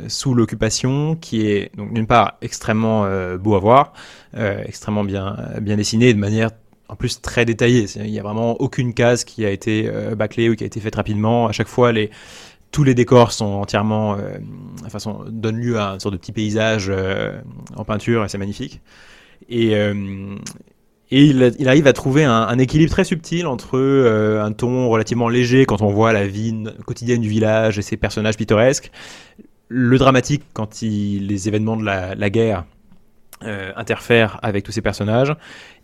sous 0.07 0.35
l'occupation 0.35 1.17
qui 1.17 1.49
est 1.49 1.77
donc 1.77 1.93
d'une 1.93 2.07
part 2.07 2.35
extrêmement 2.43 3.07
beau 3.37 3.57
à 3.57 3.59
voir, 3.59 3.93
extrêmement 4.37 5.03
bien, 5.03 5.37
bien 5.61 5.77
dessiné 5.77 6.15
de 6.15 6.19
manière 6.19 6.51
en 6.89 6.95
plus 6.95 7.21
très 7.21 7.45
détaillée. 7.45 7.87
Il 7.97 8.11
n'y 8.11 8.21
a 8.21 8.23
vraiment 8.23 8.53
aucune 8.61 8.95
case 8.95 9.25
qui 9.25 9.45
a 9.45 9.51
été 9.51 9.91
bâclée 10.17 10.49
ou 10.49 10.55
qui 10.55 10.63
a 10.63 10.67
été 10.69 10.79
faite 10.79 10.95
rapidement. 10.95 11.49
À 11.49 11.53
chaque 11.53 11.69
fois, 11.69 11.91
les, 11.91 12.11
tous 12.71 12.85
les 12.85 12.95
décors 12.95 13.33
sont 13.33 13.47
entièrement, 13.47 14.15
euh, 14.15 14.39
enfin, 14.85 14.99
donnent 15.29 15.61
lieu 15.61 15.79
à 15.79 15.95
une 15.95 16.01
sorte 16.01 16.15
de 16.15 16.19
petit 16.19 16.33
paysage 16.33 16.87
euh, 16.89 17.41
en 17.77 17.85
peinture 17.85 18.25
et 18.25 18.29
c'est 18.29 18.39
magnifique. 18.39 18.81
Et, 19.49 19.75
euh, 19.75 20.37
et 21.11 21.25
il, 21.25 21.69
arrive 21.69 21.89
à 21.89 21.93
trouver 21.93 22.23
un, 22.25 22.57
équilibre 22.59 22.93
très 22.93 23.03
subtil 23.03 23.47
entre 23.49 23.79
un 24.41 24.53
ton 24.53 24.89
relativement 24.89 25.29
léger 25.29 25.67
quand 25.67 25.83
on 25.83 25.91
voit 25.91 26.13
la 26.13 26.25
vie 26.25 26.65
quotidienne 26.87 27.21
du 27.21 27.29
village 27.29 27.79
et 27.79 27.83
ses 27.83 27.97
personnages 27.97 28.37
pittoresques, 28.37 28.93
le 29.67 29.99
dramatique 29.99 30.45
quand 30.53 30.83
il, 30.83 31.27
les 31.27 31.49
événements 31.49 31.77
de 31.77 31.85
la, 31.85 32.15
la 32.15 32.31
guerre 32.31 32.65
interfèrent 33.43 34.39
avec 34.43 34.65
tous 34.65 34.73
ces 34.73 34.83
personnages, 34.83 35.35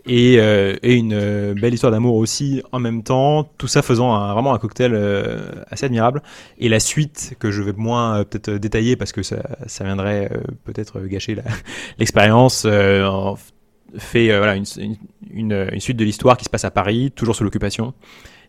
et, 0.07 0.37
euh, 0.39 0.77
et 0.83 0.95
une 0.95 1.15
euh, 1.15 1.55
belle 1.55 1.75
histoire 1.75 1.91
d'amour 1.91 2.15
aussi 2.15 2.63
en 2.71 2.79
même 2.79 3.03
temps, 3.03 3.51
tout 3.59 3.67
ça 3.67 3.83
faisant 3.83 4.15
un, 4.15 4.33
vraiment 4.33 4.55
un 4.55 4.59
cocktail 4.59 4.93
euh, 4.95 5.51
assez 5.69 5.87
admirable. 5.87 6.23
Et 6.59 6.69
la 6.69 6.81
suite, 6.81 7.35
que 7.41 7.51
je 7.51 7.63
vais 7.63 7.73
moins 7.73 8.25
peut-être 8.25 8.51
détailler 8.51 8.97
parce 8.97 9.13
que 9.13 9.23
ça, 9.23 9.43
ça 9.67 9.85
viendrait 9.85 10.31
peut-être 10.65 11.01
gâcher 11.01 11.37
l'expérience, 11.99 12.67
fait 13.99 14.37
voilà, 14.37 14.57
une, 14.57 14.65
une, 15.33 15.69
une, 15.73 15.81
suite 15.81 15.97
de 15.97 16.05
l'histoire 16.05 16.37
qui 16.37 16.45
se 16.45 16.51
passe 16.51 16.65
à 16.65 16.71
Paris, 16.71 17.11
toujours 17.15 17.35
sous 17.35 17.45
l'occupation, 17.45 17.95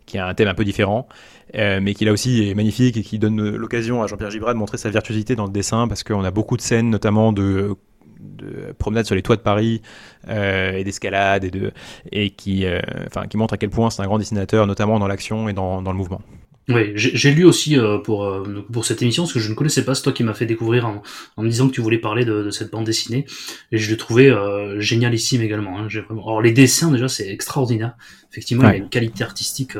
qui 0.06 0.18
a 0.18 0.28
un 0.28 0.34
thème 0.34 0.48
un 0.48 0.54
peu 0.54 0.64
différent, 0.64 1.08
mais 1.54 1.94
qui 1.94 2.06
là 2.06 2.12
aussi 2.12 2.50
est 2.50 2.54
magnifique 2.54 2.98
et 2.98 3.02
qui 3.02 3.18
donne 3.18 3.56
l'occasion 3.56 4.04
à 4.04 4.08
Jean-Pierre 4.08 4.32
Gibrat 4.32 4.54
de 4.54 4.60
montrer 4.60 4.78
sa 4.78 4.90
virtuosité 4.90 5.36
dans 5.36 5.46
le 5.46 5.52
dessin 5.52 5.88
parce 5.88 6.04
qu'on 6.04 6.24
a 6.24 6.32
beaucoup 6.32 6.58
de 6.58 6.62
scènes, 6.62 6.90
notamment 6.90 7.34
de 7.34 7.76
de 8.20 8.74
promenade 8.78 9.06
sur 9.06 9.16
les 9.16 9.22
toits 9.22 9.36
de 9.36 9.42
Paris 9.42 9.82
euh, 10.28 10.74
et 10.74 10.84
d'escalade 10.84 11.44
et 11.44 11.52
de 11.52 11.72
et 12.12 12.32
qui 12.32 12.66
euh, 12.66 12.80
enfin 13.08 13.28
qui 13.28 13.38
montre 13.38 13.54
à 13.54 13.58
quel 13.58 13.70
point 13.70 13.90
c'est 13.90 14.02
un 14.02 14.06
grand 14.06 14.20
dessinateur 14.20 14.68
notamment 14.68 15.00
dans 15.00 15.08
l'action 15.08 15.50
et 15.50 15.54
dans, 15.54 15.82
dans 15.82 15.92
le 15.92 15.98
mouvement. 15.98 16.22
Oui, 16.70 16.92
j'ai 16.96 17.32
lu 17.32 17.46
aussi 17.46 17.80
euh, 17.80 17.98
pour 17.98 18.30
pour 18.74 18.86
cette 18.86 19.02
émission 19.02 19.24
parce 19.24 19.34
que 19.34 19.40
je 19.40 19.50
ne 19.50 19.56
connaissais 19.56 19.86
pas, 19.86 19.96
c'est 19.96 20.04
toi 20.04 20.12
qui 20.12 20.24
m'as 20.24 20.34
fait 20.34 20.46
découvrir 20.46 20.86
en, 20.86 21.02
en, 21.38 21.44
me 21.44 21.50
disant 21.50 21.70
que 21.70 21.74
tu 21.74 21.80
voulais 21.80 21.98
parler 21.98 22.26
de, 22.26 22.44
de 22.44 22.50
cette 22.50 22.72
bande 22.72 22.86
dessinée 22.86 23.26
et 23.72 23.78
je 23.78 23.90
l'ai 23.90 23.96
trouvé 23.96 24.36
génialissime 24.78 25.42
également. 25.42 25.80
Hein, 25.80 25.88
vraiment... 25.88 26.28
Alors 26.28 26.42
les 26.42 26.52
dessins 26.52 26.92
déjà 26.92 27.08
c'est 27.08 27.30
extraordinaire, 27.30 27.96
effectivement 28.32 28.64
il 28.64 28.72
y 28.72 28.74
a 28.74 28.78
une 28.78 28.90
qualité 28.90 29.24
artistique 29.24 29.78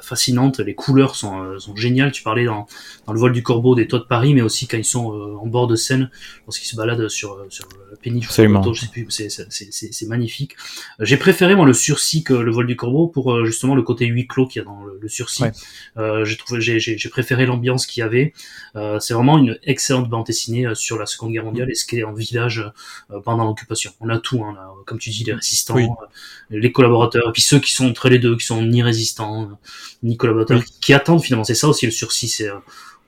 fascinante. 0.00 0.60
Les 0.60 0.74
couleurs 0.74 1.16
sont, 1.16 1.42
euh, 1.42 1.58
sont 1.58 1.76
géniales. 1.76 2.12
Tu 2.12 2.22
parlais 2.22 2.44
dans, 2.44 2.66
dans, 3.06 3.12
le 3.12 3.18
vol 3.20 3.32
du 3.32 3.42
corbeau 3.42 3.74
des 3.74 3.86
toits 3.86 3.98
de 3.98 4.04
Paris, 4.04 4.34
mais 4.34 4.42
aussi 4.42 4.66
quand 4.66 4.76
ils 4.76 4.84
sont 4.84 5.12
euh, 5.12 5.36
en 5.36 5.46
bord 5.46 5.66
de 5.66 5.76
Seine, 5.76 6.10
lorsqu'ils 6.46 6.68
se 6.68 6.76
baladent 6.76 7.08
sur, 7.08 7.44
sur 7.48 7.68
péniche. 8.02 8.28
C'est 8.30 10.06
magnifique. 10.06 10.56
J'ai 11.00 11.16
préféré 11.16 11.54
moi 11.54 11.66
le 11.66 11.72
sursis 11.72 12.22
que 12.24 12.34
le 12.34 12.50
vol 12.50 12.66
du 12.66 12.76
corbeau 12.76 13.06
pour 13.06 13.44
justement 13.46 13.74
le 13.74 13.82
côté 13.82 14.06
huis 14.06 14.26
clos 14.26 14.46
qu'il 14.46 14.60
y 14.60 14.64
a 14.64 14.66
dans 14.66 14.84
le, 14.84 15.08
sursis. 15.08 15.44
Euh, 15.96 16.24
j'ai 16.24 16.36
trouvé, 16.36 16.60
j'ai 16.60 17.08
préféré 17.08 17.46
l'ambiance 17.46 17.86
qu'il 17.86 18.00
y 18.00 18.04
avait. 18.04 18.32
Euh, 18.76 18.98
c'est 19.00 19.14
vraiment 19.14 19.38
une 19.38 19.58
excellente 19.64 20.08
bande 20.08 20.26
dessinée 20.26 20.66
sur 20.74 20.98
la 20.98 21.06
Seconde 21.06 21.32
Guerre 21.32 21.44
mondiale 21.44 21.70
et 21.70 21.74
ce 21.74 21.86
qui 21.86 21.98
est 21.98 22.04
en 22.04 22.12
village 22.12 22.64
pendant 23.24 23.44
l'occupation. 23.46 23.92
On 24.00 24.08
a 24.08 24.18
tout, 24.18 24.42
hein, 24.44 24.54
là, 24.54 24.70
comme 24.86 24.98
tu 24.98 25.10
dis, 25.10 25.24
les 25.24 25.34
résistants, 25.34 25.98
les 26.50 26.72
collaborateurs, 26.72 27.28
et 27.28 27.32
puis 27.32 27.42
ceux 27.42 27.58
qui 27.58 27.72
sont 27.72 27.86
entre 27.86 28.08
les 28.08 28.18
deux, 28.18 28.36
qui 28.36 28.46
sont 28.46 28.62
ni 28.62 28.82
résistants, 28.82 29.50
Nicolas 30.02 30.32
collaborateurs 30.32 30.62
qui 30.80 30.92
attendent 30.92 31.22
finalement. 31.22 31.44
C'est 31.44 31.54
ça 31.54 31.68
aussi 31.68 31.86
le 31.86 31.92
sursis, 31.92 32.28
c'est 32.28 32.48
euh, 32.48 32.58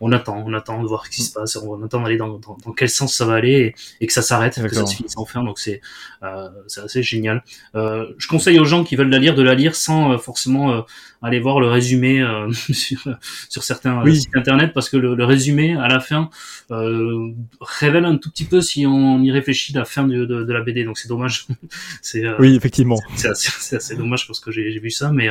on 0.05 0.13
attend, 0.13 0.45
on 0.47 0.53
attend 0.53 0.83
de 0.83 0.87
voir 0.87 1.07
ce 1.07 1.11
qui 1.11 1.23
se 1.23 1.33
passe, 1.33 1.57
on 1.57 1.83
attend 1.83 2.03
d'aller 2.03 2.19
dans, 2.19 2.39
dans, 2.39 2.59
dans, 2.63 2.73
quel 2.73 2.91
sens 2.91 3.15
ça 3.15 3.25
va 3.25 3.35
aller 3.35 3.75
et, 4.03 4.07
que 4.07 4.13
ça 4.13 4.21
s'arrête, 4.21 4.55
que 4.55 4.75
ça 4.75 4.85
se 4.85 4.97
finisse 4.97 5.15
enfin. 5.17 5.43
Donc 5.43 5.59
c'est 5.59 5.81
euh, 6.23 6.49
c'est 6.67 6.83
assez 6.83 7.03
génial. 7.03 7.43
Euh, 7.75 8.13
je 8.19 8.29
conseille 8.29 8.59
aux 8.59 8.67
gens 8.67 8.85
qui 8.85 8.97
veulent 8.97 9.09
la 9.09 9.19
lire 9.19 9.35
de 9.35 9.43
la 9.43 9.55
lire 9.55 9.75
sans 9.75 10.13
euh, 10.13 10.19
forcément 10.19 10.73
euh, 10.73 10.83
aller 11.23 11.41
voir 11.41 11.59
le 11.59 11.69
résumé 11.69 12.21
euh, 12.21 12.53
sur, 12.73 13.09
sur 13.49 13.63
certains 13.63 14.05
sites 14.13 14.37
internet 14.37 14.75
parce 14.75 14.91
que 14.91 14.99
le, 14.99 15.15
le, 15.15 15.25
résumé 15.25 15.75
à 15.75 15.89
la 15.89 16.01
fin 16.01 16.29
révèle 16.69 18.05
un 18.05 18.19
tout 18.19 18.31
petit 18.31 18.45
peu 18.45 18.61
si 18.61 18.87
on 18.87 19.23
y 19.23 19.33
réfléchit 19.33 19.73
la 19.73 19.87
fin 19.87 20.07
de, 20.07 20.27
de, 20.27 20.45
de 20.45 20.53
la 20.53 20.61
BD. 20.61 20.85
Donc 20.85 20.99
c'est 20.99 21.09
dommage. 21.09 21.47
c'est 22.03 22.23
oui 22.39 22.57
effectivement. 22.57 23.01
C'est 23.17 23.29
assez, 23.29 23.77
assez, 23.77 23.97
dommage 23.97 24.27
parce 24.27 24.41
que 24.41 24.51
j'ai 24.51 24.79
vu 24.79 24.91
ça, 24.91 25.13
mais 25.13 25.31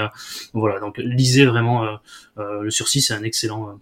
voilà. 0.54 0.80
Donc 0.80 0.98
lisez 0.98 1.46
vraiment 1.46 2.00
le 2.38 2.72
sursis, 2.72 3.02
c'est 3.02 3.14
un 3.14 3.24
excellent 3.24 3.80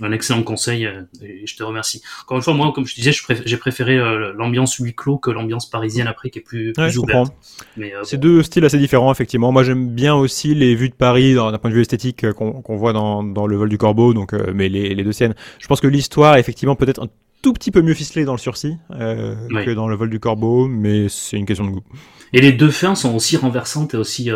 un 0.00 0.12
excellent 0.12 0.42
conseil 0.42 0.86
euh, 0.86 1.02
et 1.22 1.46
je 1.46 1.56
te 1.56 1.62
remercie. 1.62 2.02
Encore 2.22 2.38
une 2.38 2.42
fois, 2.42 2.54
moi, 2.54 2.72
comme 2.74 2.86
je 2.86 2.94
disais, 2.94 3.12
j'ai 3.44 3.56
préféré 3.56 3.98
euh, 3.98 4.32
l'ambiance 4.34 4.76
huis 4.76 4.94
clos 4.94 5.18
que 5.18 5.30
l'ambiance 5.30 5.68
parisienne 5.68 6.06
après, 6.06 6.30
qui 6.30 6.38
est 6.38 6.42
plus, 6.42 6.72
plus 6.72 6.98
ouverte. 6.98 7.32
Euh, 7.78 8.00
c'est 8.02 8.18
deux 8.18 8.42
styles 8.42 8.64
assez 8.64 8.78
différents, 8.78 9.12
effectivement. 9.12 9.52
Moi, 9.52 9.62
j'aime 9.62 9.88
bien 9.88 10.14
aussi 10.14 10.54
les 10.54 10.74
vues 10.74 10.88
de 10.88 10.94
Paris 10.94 11.34
d'un 11.34 11.58
point 11.58 11.70
de 11.70 11.74
vue 11.74 11.82
esthétique 11.82 12.30
qu'on 12.32 12.76
voit 12.76 12.92
dans, 12.92 13.22
dans, 13.22 13.46
Le 13.46 13.56
vol 13.56 13.68
du 13.68 13.78
corbeau, 13.78 14.14
donc, 14.14 14.32
mais 14.32 14.68
les, 14.68 14.94
les 14.94 15.04
deux 15.04 15.12
scènes. 15.12 15.34
Je 15.58 15.66
pense 15.66 15.80
que 15.80 15.86
l'histoire 15.86 16.36
effectivement 16.36 16.76
peut-être 16.76 17.02
un 17.02 17.08
tout 17.42 17.52
petit 17.52 17.70
peu 17.70 17.82
mieux 17.82 17.92
ficelée 17.92 18.24
dans 18.24 18.32
le 18.32 18.38
sursis 18.38 18.78
que 18.90 19.74
dans 19.74 19.86
Le 19.86 19.96
vol 19.96 20.08
du 20.08 20.18
corbeau, 20.18 20.66
mais 20.66 21.08
c'est 21.10 21.36
une 21.36 21.44
question 21.44 21.66
de 21.66 21.70
goût. 21.70 21.84
Et 22.32 22.40
les 22.40 22.52
deux 22.52 22.70
fins 22.70 22.94
sont 22.94 23.14
aussi 23.14 23.36
renversantes 23.36 23.92
et 23.92 23.98
aussi 23.98 24.30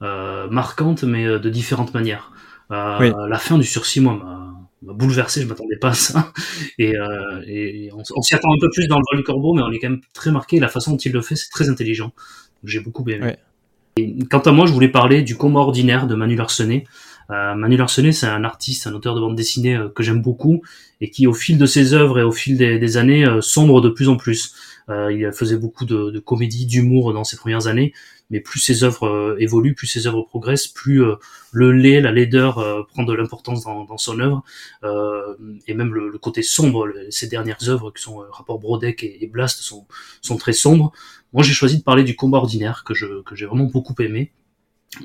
marquantes, 0.00 1.04
mais 1.04 1.26
de 1.26 1.50
différentes 1.50 1.92
manières. 1.92 2.32
La 2.70 3.38
fin 3.38 3.58
du 3.58 3.64
sursis, 3.64 4.00
moi, 4.00 4.40
m'a 4.82 4.92
bouleversé, 4.92 5.42
je 5.42 5.46
m'attendais 5.46 5.76
pas 5.76 5.90
à 5.90 5.94
ça. 5.94 6.32
Et, 6.78 6.96
euh, 6.96 7.42
et 7.46 7.90
on, 7.92 8.22
s'y 8.22 8.34
attend 8.34 8.52
un 8.52 8.58
peu 8.60 8.70
plus 8.70 8.86
dans 8.88 8.98
le 8.98 9.04
vol 9.10 9.18
du 9.18 9.24
corbeau, 9.24 9.54
mais 9.54 9.62
on 9.62 9.70
est 9.70 9.78
quand 9.78 9.90
même 9.90 10.00
très 10.14 10.30
marqué. 10.30 10.58
La 10.60 10.68
façon 10.68 10.92
dont 10.92 10.96
il 10.96 11.12
le 11.12 11.22
fait, 11.22 11.36
c'est 11.36 11.50
très 11.50 11.68
intelligent. 11.68 12.12
J'ai 12.64 12.80
beaucoup 12.80 13.08
aimé. 13.08 13.36
Et 13.96 14.18
quant 14.30 14.40
à 14.40 14.52
moi, 14.52 14.66
je 14.66 14.72
voulais 14.72 14.88
parler 14.88 15.22
du 15.22 15.36
coma 15.36 15.60
ordinaire 15.60 16.06
de 16.06 16.14
Manu 16.14 16.36
Larsenet. 16.36 16.84
Euh, 17.30 17.54
Manu 17.54 17.76
Larsenet, 17.76 18.12
c'est 18.12 18.26
un 18.26 18.44
artiste, 18.44 18.86
un 18.86 18.94
auteur 18.94 19.14
de 19.14 19.20
bande 19.20 19.36
dessinée 19.36 19.76
euh, 19.76 19.88
que 19.88 20.02
j'aime 20.02 20.22
beaucoup 20.22 20.62
et 21.00 21.10
qui, 21.10 21.26
au 21.26 21.34
fil 21.34 21.58
de 21.58 21.66
ses 21.66 21.94
œuvres 21.94 22.18
et 22.18 22.22
au 22.22 22.32
fil 22.32 22.56
des, 22.56 22.96
années, 22.96 23.26
sombre 23.40 23.80
de 23.80 23.88
plus 23.88 24.08
en 24.08 24.16
plus. 24.16 24.54
il 24.88 25.30
faisait 25.32 25.56
beaucoup 25.56 25.86
de, 25.86 26.10
de 26.10 26.18
comédie, 26.18 26.66
d'humour 26.66 27.14
dans 27.14 27.24
ses 27.24 27.38
premières 27.38 27.68
années, 27.68 27.94
mais 28.30 28.40
plus 28.40 28.60
ses 28.60 28.84
œuvres 28.84 29.36
évoluent, 29.38 29.74
plus 29.74 29.86
ses 29.86 30.06
œuvres 30.06 30.22
progressent, 30.22 30.68
plus 30.68 31.02
le 31.52 31.72
lait, 31.72 32.00
la 32.00 32.12
laideur 32.12 32.86
prend 32.88 33.02
de 33.02 33.12
l'importance 33.12 33.64
dans, 33.64 33.98
son 33.98 34.20
œuvre, 34.20 34.44
et 35.66 35.74
même 35.74 35.92
le, 35.92 36.16
côté 36.18 36.42
sombre. 36.42 36.88
ses 37.10 37.26
dernières 37.26 37.68
œuvres, 37.68 37.90
qui 37.90 38.02
sont 38.02 38.22
Rapport 38.30 38.58
Brodeck 38.58 39.02
et, 39.02 39.26
Blast, 39.26 39.60
sont, 39.60 39.86
sont 40.22 40.36
très 40.36 40.52
sombres. 40.52 40.92
Moi, 41.32 41.42
j'ai 41.42 41.52
choisi 41.52 41.78
de 41.78 41.82
parler 41.82 42.04
du 42.04 42.16
combat 42.16 42.38
ordinaire 42.38 42.84
que 42.84 42.92
que 43.22 43.34
j'ai 43.34 43.46
vraiment 43.46 43.64
beaucoup 43.66 43.94
aimé. 44.00 44.32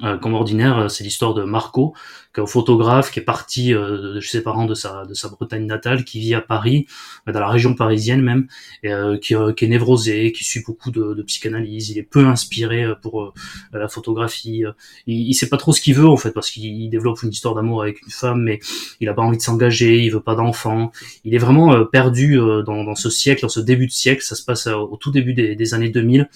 Euh, 0.04 0.18
comme 0.18 0.34
ordinaire, 0.34 0.80
euh, 0.80 0.88
c'est 0.88 1.04
l'histoire 1.04 1.36
de 1.36 1.44
Marco, 1.44 1.94
un 2.38 2.48
photographe 2.48 3.12
qui 3.12 3.20
est 3.20 3.24
parti 3.24 3.72
euh, 3.72 4.16
de 4.16 4.20
chez 4.20 4.40
ses 4.40 4.44
parents 4.44 4.66
de 4.66 4.74
sa, 4.74 5.06
de 5.06 5.14
sa 5.14 5.30
Bretagne 5.30 5.68
natale, 5.68 6.04
qui 6.04 6.20
vit 6.20 6.34
à 6.34 6.42
Paris, 6.42 6.88
dans 7.28 7.40
la 7.40 7.48
région 7.48 7.76
parisienne 7.76 8.22
même, 8.22 8.48
et 8.84 8.92
qui, 9.22 9.36
qui, 9.56 9.66
est 9.66 9.68
névrosé, 9.68 10.32
qui 10.32 10.44
suit 10.44 10.64
beaucoup 10.66 10.90
de, 10.90 11.14
de, 11.14 11.22
psychanalyse. 11.22 11.92
Il 11.92 12.00
est 12.00 12.04
peu 12.04 12.26
inspiré 12.26 12.88
pour 13.02 13.34
la 13.72 13.88
photographie. 13.88 14.64
Il, 15.08 15.30
il 15.30 15.34
sait 15.34 15.48
pas 15.48 15.58
trop 15.58 15.72
ce 15.72 15.80
qu'il 15.80 15.96
veut 15.96 16.08
en 16.08 16.18
fait, 16.18 16.32
parce 16.32 16.50
qu'il 16.50 16.90
développe 16.90 17.22
une 17.24 17.30
histoire 17.30 17.56
d'amour 17.56 17.84
avec 17.84 18.02
une 18.02 18.12
femme, 18.12 18.42
mais 18.42 18.60
il 19.00 19.08
a 19.08 19.14
pas 19.14 19.22
envie 19.22 19.38
de 19.38 19.42
s'engager, 19.42 20.04
il 20.04 20.10
veut 20.10 20.20
pas 20.20 20.36
d'enfant. 20.36 20.92
Il 21.24 21.34
est 21.36 21.40
vraiment 21.40 21.86
perdu 21.86 22.36
dans, 22.36 22.84
dans, 22.84 22.96
ce 22.96 23.10
siècle, 23.10 23.44
dans 23.44 23.50
ce 23.50 23.62
début 23.62 23.88
de 23.88 23.94
siècle. 23.94 24.24
Ça 24.24 24.36
se 24.36 24.44
passe 24.44 24.68
au 24.68 24.98
tout 24.98 25.12
début 25.12 25.34
des, 25.34 25.56
des 25.56 25.74
années 25.74 25.90
2000. 25.90 26.28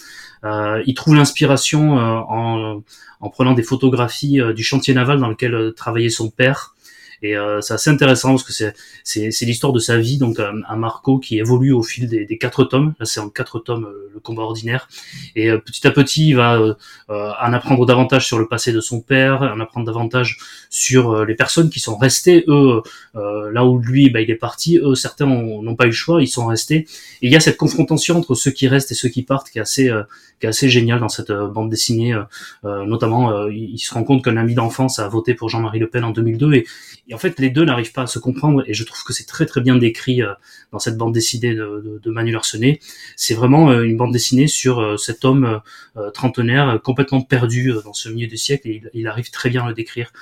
Il 0.44 0.94
trouve 0.94 1.16
l'inspiration 1.16 1.94
en 1.98 2.82
en 3.22 3.30
prenant 3.30 3.54
des 3.54 3.64
photographies 3.64 4.40
euh, 4.40 4.54
du 4.54 4.64
chantier 4.64 4.94
naval 4.94 5.20
dans 5.20 5.28
lequel 5.28 5.54
euh, 5.54 5.72
travaillait 5.72 6.10
son 6.10 6.30
père 6.30 6.76
et 7.22 7.36
euh, 7.36 7.62
c'est 7.62 7.74
assez 7.74 7.90
intéressant 7.90 8.30
parce 8.30 8.44
que 8.44 8.54
c'est 8.54 8.74
c'est, 9.10 9.46
l'histoire 9.46 9.74
de 9.74 9.80
sa 9.80 9.98
vie, 9.98 10.18
donc 10.18 10.40
un, 10.40 10.76
Marco 10.76 11.20
qui 11.20 11.40
évolue 11.40 11.72
au 11.72 11.82
fil 11.84 12.08
des, 12.08 12.38
quatre 12.38 12.64
tomes. 12.64 12.94
Là, 13.00 13.06
c'est 13.06 13.20
en 13.20 13.30
quatre 13.30 13.60
tomes 13.60 13.86
euh, 13.86 14.12
le 14.14 14.20
combat 14.20 14.44
ordinaire. 14.44 14.88
Et 15.36 15.50
euh, 15.50 15.58
petit 15.58 15.86
à 15.88 15.92
petit, 15.92 16.30
il 16.30 16.36
va 16.36 16.58
euh, 16.58 16.74
en 17.10 17.54
apprendre 17.54 17.86
davantage 17.86 18.28
sur 18.28 18.38
le 18.38 18.48
passé 18.48 18.72
de 18.72 18.82
son 18.82 19.02
père, 19.02 19.42
en 19.42 19.60
apprendre 19.60 19.86
davantage 19.86 20.38
sur 20.70 21.26
les 21.26 21.36
personnes 21.36 21.70
qui 21.70 21.80
sont 21.80 21.98
restées. 21.98 22.44
Eux, 22.48 22.82
là 23.16 23.66
où 23.66 23.80
lui, 23.80 24.10
bah, 24.10 24.22
il 24.22 24.30
est 24.30 24.36
parti. 24.36 24.78
Eux, 24.78 24.96
certains 24.96 25.26
n'ont 25.26 25.76
pas 25.76 25.86
eu 25.86 25.88
le 25.88 25.94
choix, 25.94 26.22
ils 26.22 26.28
sont 26.28 26.46
restés. 26.46 26.88
Et 27.22 27.28
il 27.28 27.32
y 27.32 27.36
a 27.36 27.40
cette 27.40 27.58
confrontation 27.58 28.18
entre 28.18 28.36
ceux 28.36 28.52
qui 28.52 28.68
restent 28.68 28.92
et 28.92 28.96
ceux 28.96 29.10
qui 29.10 29.24
partent 29.24 29.50
qui 29.50 29.58
est 29.58 29.62
assez 29.62 29.92
qui 30.40 30.46
est 30.46 30.50
assez 30.50 30.70
génial 30.70 31.00
dans 31.00 31.10
cette 31.10 31.32
bande 31.32 31.70
dessinée. 31.70 32.18
notamment, 32.64 33.48
il 33.48 33.80
se 33.80 33.94
rend 33.94 34.04
compte 34.04 34.24
qu'un 34.24 34.38
ami 34.38 34.54
d'enfance 34.54 35.00
a 35.00 35.08
voté 35.08 35.34
pour 35.34 35.50
Jean-Marie 35.50 35.80
Le 35.80 35.90
Pen 35.90 36.04
en 36.04 36.12
2002 36.12 36.54
et, 36.54 36.66
et 37.10 37.16
en 37.16 37.18
fait, 37.18 37.40
les 37.40 37.50
deux 37.50 37.66
n'arrivent 37.66 37.92
pas 37.92 38.04
à 38.04 38.08
se 38.08 38.20
comprendre, 38.20 38.64
et 38.68 38.74
je 38.76 38.84
trouve 38.84 39.04
que 39.04 39.14
c'est 39.14 39.26
très 39.26 39.48
très 39.48 39.62
bien 39.62 39.76
décrit 39.76 40.22
euh, 40.22 40.34
dans 40.72 40.78
cette 40.78 40.96
bande 40.96 41.12
dessinée 41.12 41.56
de, 41.56 42.02
Manu 42.06 42.32
Larsenet. 42.32 42.80
C'est 43.16 43.34
vraiment 43.34 43.72
euh, 43.72 43.82
une 43.82 43.98
bande 43.98 44.14
dessinée 44.14 44.48
sur 44.48 44.80
euh, 44.80 44.98
cet 44.98 45.26
homme 45.26 45.62
trentenaire 46.14 46.80
complètement 46.84 47.22
perdu 47.22 47.74
dans 47.84 47.94
ce 47.94 48.10
milieu 48.10 48.28
du 48.28 48.38
siècle, 48.38 48.68
et 48.70 48.84
il, 48.94 49.08
arrive 49.08 49.32
très 49.32 49.50
bien 49.50 49.66
à 49.66 49.70
le 49.70 49.74
décrire. 49.74 50.14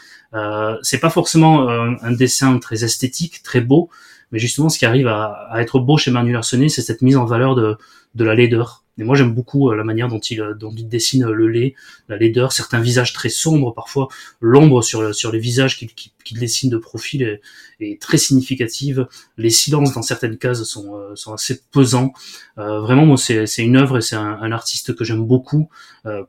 c'est 0.82 1.00
pas 1.00 1.10
forcément 1.10 1.70
un 1.70 2.12
dessin 2.12 2.58
très 2.58 2.84
esthétique, 2.84 3.44
très 3.44 3.62
beau, 3.62 3.90
mais 4.32 4.40
justement, 4.40 4.70
ce 4.70 4.78
qui 4.78 4.86
arrive 4.86 5.08
à, 5.08 5.48
à 5.52 5.62
être 5.62 5.80
beau 5.80 5.98
chez 5.98 6.12
Manu 6.12 6.32
Larsenet, 6.34 6.70
c'est 6.70 6.82
cette 6.82 7.02
mise 7.02 7.18
en 7.18 7.26
valeur 7.26 7.56
de, 7.56 7.78
de 8.16 8.24
la 8.24 8.36
laideur, 8.36 8.84
mais 8.98 9.06
moi 9.06 9.16
j'aime 9.16 9.34
beaucoup 9.34 9.70
euh, 9.70 9.76
la 9.76 9.84
manière 9.84 10.08
dont 10.08 10.20
il, 10.20 10.42
euh, 10.42 10.54
dont 10.56 10.74
il 10.76 10.90
dessine 10.90 11.24
euh, 11.24 11.34
le 11.34 11.48
lait, 11.48 11.76
la 12.10 12.18
laideur, 12.18 12.52
certains 12.52 12.80
visages 12.80 13.14
très 13.14 13.30
sombres, 13.30 13.72
parfois 13.74 14.08
l'ombre 14.42 14.82
sur, 14.82 15.14
sur 15.14 15.32
les 15.32 15.40
visages 15.40 15.78
qu'il 15.78 16.40
dessine 16.40 16.70
de 16.70 16.78
profil 16.78 17.22
est, 17.22 17.42
est, 17.80 18.02
très 18.02 18.18
significative. 18.18 19.08
Les 19.38 19.52
silences 19.52 19.94
dans 19.94 20.02
certaines 20.02 20.38
cases 20.38 20.64
sont, 20.64 20.98
sont 21.16 21.34
assez 21.34 21.62
pesants. 21.72 22.12
vraiment, 22.56 23.06
moi 23.06 23.18
c'est 23.18 23.46
une 23.58 23.78
œuvre 23.78 24.00
et 24.00 24.02
c'est 24.02 24.16
un, 24.16 24.40
un, 24.42 24.52
artiste 24.52 24.96
que 24.96 25.04
j'aime 25.04 25.26
beaucoup 25.26 25.70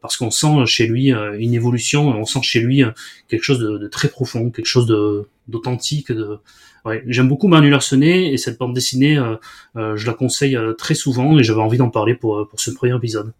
parce 0.01 0.17
qu'on 0.17 0.31
sent 0.31 0.67
chez 0.67 0.87
lui 0.87 1.11
une 1.39 1.55
évolution, 1.55 2.09
on 2.09 2.25
sent 2.25 2.43
chez 2.43 2.61
lui 2.61 2.83
quelque 3.29 3.43
chose 3.43 3.59
de, 3.59 3.79
de 3.79 3.89
très 3.89 4.09
profond, 4.09 4.51
quelque 4.51 4.67
chose 4.67 4.87
d'authentique, 5.49 6.13
de, 6.13 6.39
Ouais, 6.89 7.03
j'aime 7.07 7.29
beaucoup 7.29 7.49
Manu 7.49 7.69
Larsenet 7.69 8.33
et 8.33 8.39
cette 8.39 8.59
bande 8.59 8.73
dessinée, 8.73 9.19
euh, 9.19 9.37
euh, 9.77 9.97
je 9.97 10.07
la 10.07 10.15
conseille 10.15 10.57
euh, 10.57 10.73
très 10.73 10.95
souvent 10.95 11.39
et 11.39 11.43
j'avais 11.43 11.61
envie 11.61 11.77
d'en 11.77 11.91
parler 11.91 12.15
pour, 12.15 12.49
pour 12.49 12.59
ce 12.59 12.71
premier 12.71 12.97
épisode. 12.97 13.35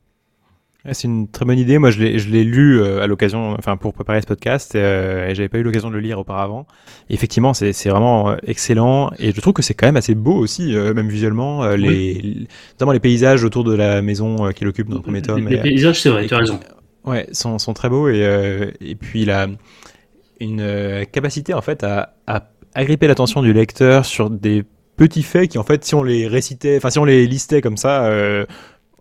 c'est 0.93 1.09
une 1.09 1.31
très 1.31 1.47
bonne 1.47 1.59
idée. 1.59 1.79
Moi, 1.79 1.91
je 1.91 1.99
l'ai, 1.99 2.19
je 2.19 2.29
l'ai 2.29 2.45
lu 2.45 2.85
à 2.85 3.07
l'occasion, 3.07 3.55
enfin 3.59 3.79
pour 3.79 3.95
préparer 3.95 4.21
ce 4.21 4.27
podcast, 4.27 4.75
et, 4.75 4.81
et 4.81 5.35
j'avais 5.35 5.49
pas 5.49 5.57
eu 5.57 5.63
l'occasion 5.63 5.89
de 5.89 5.95
le 5.95 6.01
lire 6.01 6.19
auparavant. 6.19 6.67
Et 7.09 7.15
effectivement, 7.15 7.55
c'est, 7.55 7.73
c'est 7.73 7.89
vraiment 7.89 8.37
excellent, 8.47 9.13
et 9.19 9.33
je 9.33 9.41
trouve 9.41 9.55
que 9.55 9.63
c'est 9.63 9.73
quand 9.73 9.87
même 9.87 9.97
assez 9.97 10.15
beau 10.15 10.35
aussi, 10.35 10.75
même 10.75 11.09
visuellement, 11.09 11.67
les, 11.69 12.47
notamment 12.73 12.93
les 12.93 13.01
paysages 13.01 13.45
autour 13.45 13.65
de 13.65 13.75
la 13.75 14.03
maison 14.03 14.53
qu'il 14.53 14.69
occupe 14.69 14.91
dans 14.91 14.97
le 14.97 15.03
premier 15.03 15.23
tome. 15.23 15.49
Les, 15.49 15.59
paysages, 15.59 16.03
c'est 16.03 16.11
vrai, 16.11 16.27
tu 16.27 16.35
as 16.35 16.39
raison. 16.39 16.61
Ouais, 17.07 17.27
sont, 17.33 17.59
sont 17.59 17.73
très 17.73 17.89
beaux 17.89 18.11
et, 18.11 18.75
et 18.83 18.95
puis 18.95 19.23
il 19.23 19.31
a 19.31 19.47
une 20.39 21.07
capacité 21.11 21.55
en 21.55 21.63
fait 21.63 21.83
à, 21.83 22.15
à 22.27 22.51
agripper 22.75 23.07
l'attention 23.07 23.43
du 23.43 23.53
lecteur 23.53 24.05
sur 24.05 24.31
des 24.31 24.65
petits 24.97 25.23
faits 25.23 25.51
qui, 25.51 25.59
en 25.59 25.65
fait, 25.65 25.85
si 25.85 25.95
on 25.95 26.03
les 26.03 26.27
récitait, 26.27 26.77
enfin, 26.77 26.91
si 26.91 26.99
on 26.99 27.05
les 27.05 27.27
listait 27.27 27.61
comme 27.61 27.77
ça, 27.77 28.05
euh, 28.05 28.47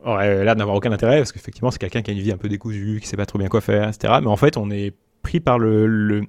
aurait 0.03 0.43
l'air 0.43 0.55
d'avoir 0.55 0.75
aucun 0.75 0.91
intérêt, 0.91 1.17
parce 1.17 1.31
qu'effectivement, 1.31 1.71
c'est 1.71 1.79
quelqu'un 1.79 2.01
qui 2.01 2.11
a 2.11 2.13
une 2.13 2.19
vie 2.19 2.31
un 2.31 2.37
peu 2.37 2.49
décousue, 2.49 2.99
qui 3.01 3.07
sait 3.07 3.17
pas 3.17 3.25
trop 3.25 3.39
bien 3.39 3.47
quoi 3.47 3.61
faire, 3.61 3.89
etc. 3.89 4.13
Mais 4.21 4.27
en 4.27 4.37
fait, 4.37 4.57
on 4.57 4.69
est 4.69 4.93
pris 5.27 5.39
par 5.41 5.59
le, 5.59 6.25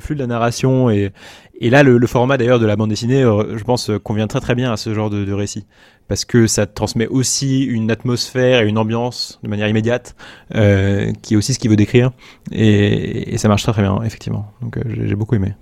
flux 0.00 0.14
de 0.14 0.20
la 0.20 0.26
narration 0.26 0.90
et, 0.90 1.12
là 1.60 1.82
le, 1.82 2.06
format 2.06 2.36
d'ailleurs 2.36 2.58
de 2.58 2.66
la 2.66 2.76
bande 2.76 2.90
dessinée 2.90 3.22
euh, 3.22 3.56
je 3.56 3.64
pense 3.64 3.90
convient 4.04 4.26
très 4.26 4.40
très 4.40 4.54
bien 4.54 4.72
à 4.72 4.76
ce 4.76 4.92
genre 4.92 5.08
de, 5.08 5.32
récit 5.32 5.66
parce 6.08 6.24
que 6.24 6.46
ça 6.46 6.66
transmet 6.66 7.06
aussi 7.06 7.64
une 7.64 7.90
atmosphère 7.90 8.60
et 8.60 8.68
une 8.68 8.76
ambiance 8.76 9.40
de 9.42 9.48
manière 9.48 9.68
immédiate 9.68 10.14
euh, 10.54 11.12
qui 11.22 11.34
est 11.34 11.36
aussi 11.36 11.54
ce 11.54 11.58
qu'il 11.58 11.70
veut 11.70 11.76
décrire 11.76 12.10
et, 12.52 13.38
ça 13.38 13.48
marche 13.48 13.62
très 13.62 13.72
très 13.72 13.82
bien 13.82 14.02
effectivement 14.02 14.52
donc 14.60 14.76
euh, 14.76 14.82
j'ai 14.86 15.14
beaucoup 15.14 15.36
aimé 15.36 15.54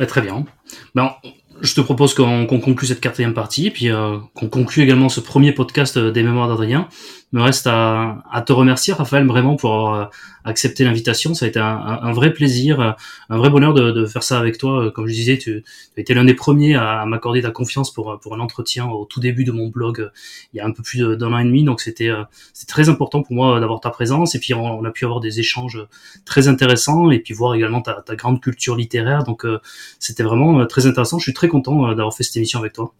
bah, 0.00 0.06
très 0.06 0.22
bien. 0.22 0.46
Ben, 0.94 1.12
je 1.60 1.74
te 1.74 1.80
propose 1.82 2.14
qu'on 2.14 2.46
conclue 2.46 2.86
cette 2.86 3.00
quatrième 3.00 3.34
partie, 3.34 3.70
puis 3.70 3.90
euh, 3.90 4.16
qu'on 4.34 4.48
conclue 4.48 4.82
également 4.82 5.10
ce 5.10 5.20
premier 5.20 5.52
podcast 5.52 5.98
euh, 5.98 6.10
des 6.10 6.22
mémoires 6.22 6.48
d'Adrien 6.48 6.88
me 7.32 7.42
reste 7.42 7.66
à, 7.66 8.22
à, 8.30 8.42
te 8.42 8.52
remercier, 8.52 8.92
Raphaël, 8.92 9.26
vraiment 9.26 9.56
pour 9.56 9.72
avoir 9.72 9.94
euh, 9.94 10.04
accepté 10.44 10.84
l'invitation. 10.84 11.32
Ça 11.34 11.46
a 11.46 11.48
été 11.48 11.60
un, 11.60 11.76
un, 12.02 12.12
vrai 12.12 12.32
plaisir, 12.32 12.96
un 13.28 13.36
vrai 13.36 13.50
bonheur 13.50 13.72
de, 13.72 13.92
de, 13.92 14.06
faire 14.06 14.22
ça 14.22 14.38
avec 14.38 14.58
toi. 14.58 14.90
Comme 14.90 15.06
je 15.06 15.12
disais, 15.12 15.38
tu, 15.38 15.62
tu 15.62 15.98
as 15.98 16.00
été 16.00 16.14
l'un 16.14 16.24
des 16.24 16.34
premiers 16.34 16.74
à, 16.74 17.04
m'accorder 17.06 17.42
ta 17.42 17.50
confiance 17.50 17.92
pour, 17.92 18.18
pour 18.20 18.34
un 18.34 18.40
entretien 18.40 18.88
au 18.88 19.04
tout 19.04 19.20
début 19.20 19.44
de 19.44 19.52
mon 19.52 19.68
blog 19.68 20.10
il 20.52 20.56
y 20.56 20.60
a 20.60 20.66
un 20.66 20.72
peu 20.72 20.82
plus 20.82 21.16
d'un 21.16 21.32
an 21.32 21.38
et 21.38 21.44
demi. 21.44 21.64
Donc 21.64 21.80
c'était 21.80 22.08
euh, 22.08 22.24
très 22.66 22.88
important 22.88 23.22
pour 23.22 23.34
moi 23.34 23.60
d'avoir 23.60 23.80
ta 23.80 23.90
présence. 23.90 24.34
Et 24.34 24.40
puis 24.40 24.54
on, 24.54 24.84
a 24.84 24.90
pu 24.90 25.04
avoir 25.04 25.20
des 25.20 25.40
échanges 25.40 25.86
très 26.24 26.48
intéressants 26.48 27.10
et 27.10 27.20
puis 27.20 27.34
voir 27.34 27.54
également 27.54 27.82
ta, 27.82 28.02
ta 28.02 28.16
grande 28.16 28.40
culture 28.40 28.76
littéraire. 28.76 29.24
Donc 29.24 29.44
euh, 29.44 29.60
c'était 29.98 30.22
vraiment 30.24 30.66
très 30.66 30.86
intéressant. 30.86 31.18
Je 31.18 31.24
suis 31.24 31.34
très 31.34 31.48
content 31.48 31.94
d'avoir 31.94 32.14
fait 32.14 32.24
cette 32.24 32.36
émission 32.36 32.58
avec 32.58 32.72
toi. 32.72 32.92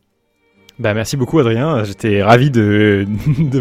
Bah, 0.80 0.94
merci 0.94 1.18
beaucoup 1.18 1.38
Adrien, 1.38 1.84
j'étais 1.84 2.22
ravi 2.22 2.50
de, 2.50 3.06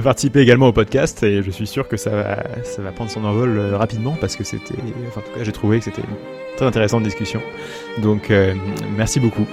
participer 0.01 0.39
également 0.39 0.70
au 0.70 0.72
podcast 0.72 1.22
et 1.22 1.43
je 1.43 1.51
suis 1.51 1.67
sûr 1.67 1.89
que 1.89 1.97
ça 1.97 2.11
va, 2.11 2.43
ça 2.63 2.82
va 2.82 2.93
prendre 2.93 3.11
son 3.11 3.26
envol 3.26 3.57
euh, 3.57 3.78
rapidement 3.78 4.15
parce 4.22 4.38
que 4.38 4.45
c'était, 4.45 4.76
enfin 5.09 5.20
en 5.20 5.24
tout 5.24 5.38
cas 5.38 5.43
j'ai 5.43 5.51
trouvé 5.51 5.80
que 5.80 5.84
c'était 5.84 6.01
une 6.01 6.15
très 6.55 6.65
intéressante 6.65 7.03
discussion. 7.03 7.41
Donc 8.01 8.32
euh, 8.32 8.53
merci 8.95 9.20
beaucoup. 9.20 9.45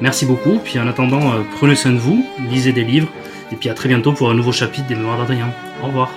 Merci 0.00 0.24
beaucoup, 0.24 0.60
puis 0.62 0.78
en 0.78 0.86
attendant, 0.86 1.32
euh, 1.32 1.40
prenez 1.56 1.74
soin 1.74 1.90
de 1.90 1.98
vous, 1.98 2.24
lisez 2.48 2.72
des 2.72 2.84
livres 2.84 3.08
et 3.50 3.56
puis 3.56 3.68
à 3.68 3.74
très 3.74 3.88
bientôt 3.88 4.12
pour 4.12 4.30
un 4.30 4.34
nouveau 4.34 4.52
chapitre 4.52 4.86
des 4.86 4.94
Mémoires 4.94 5.18
d'Adrien. 5.18 5.48
Au 5.82 5.86
revoir. 5.86 6.12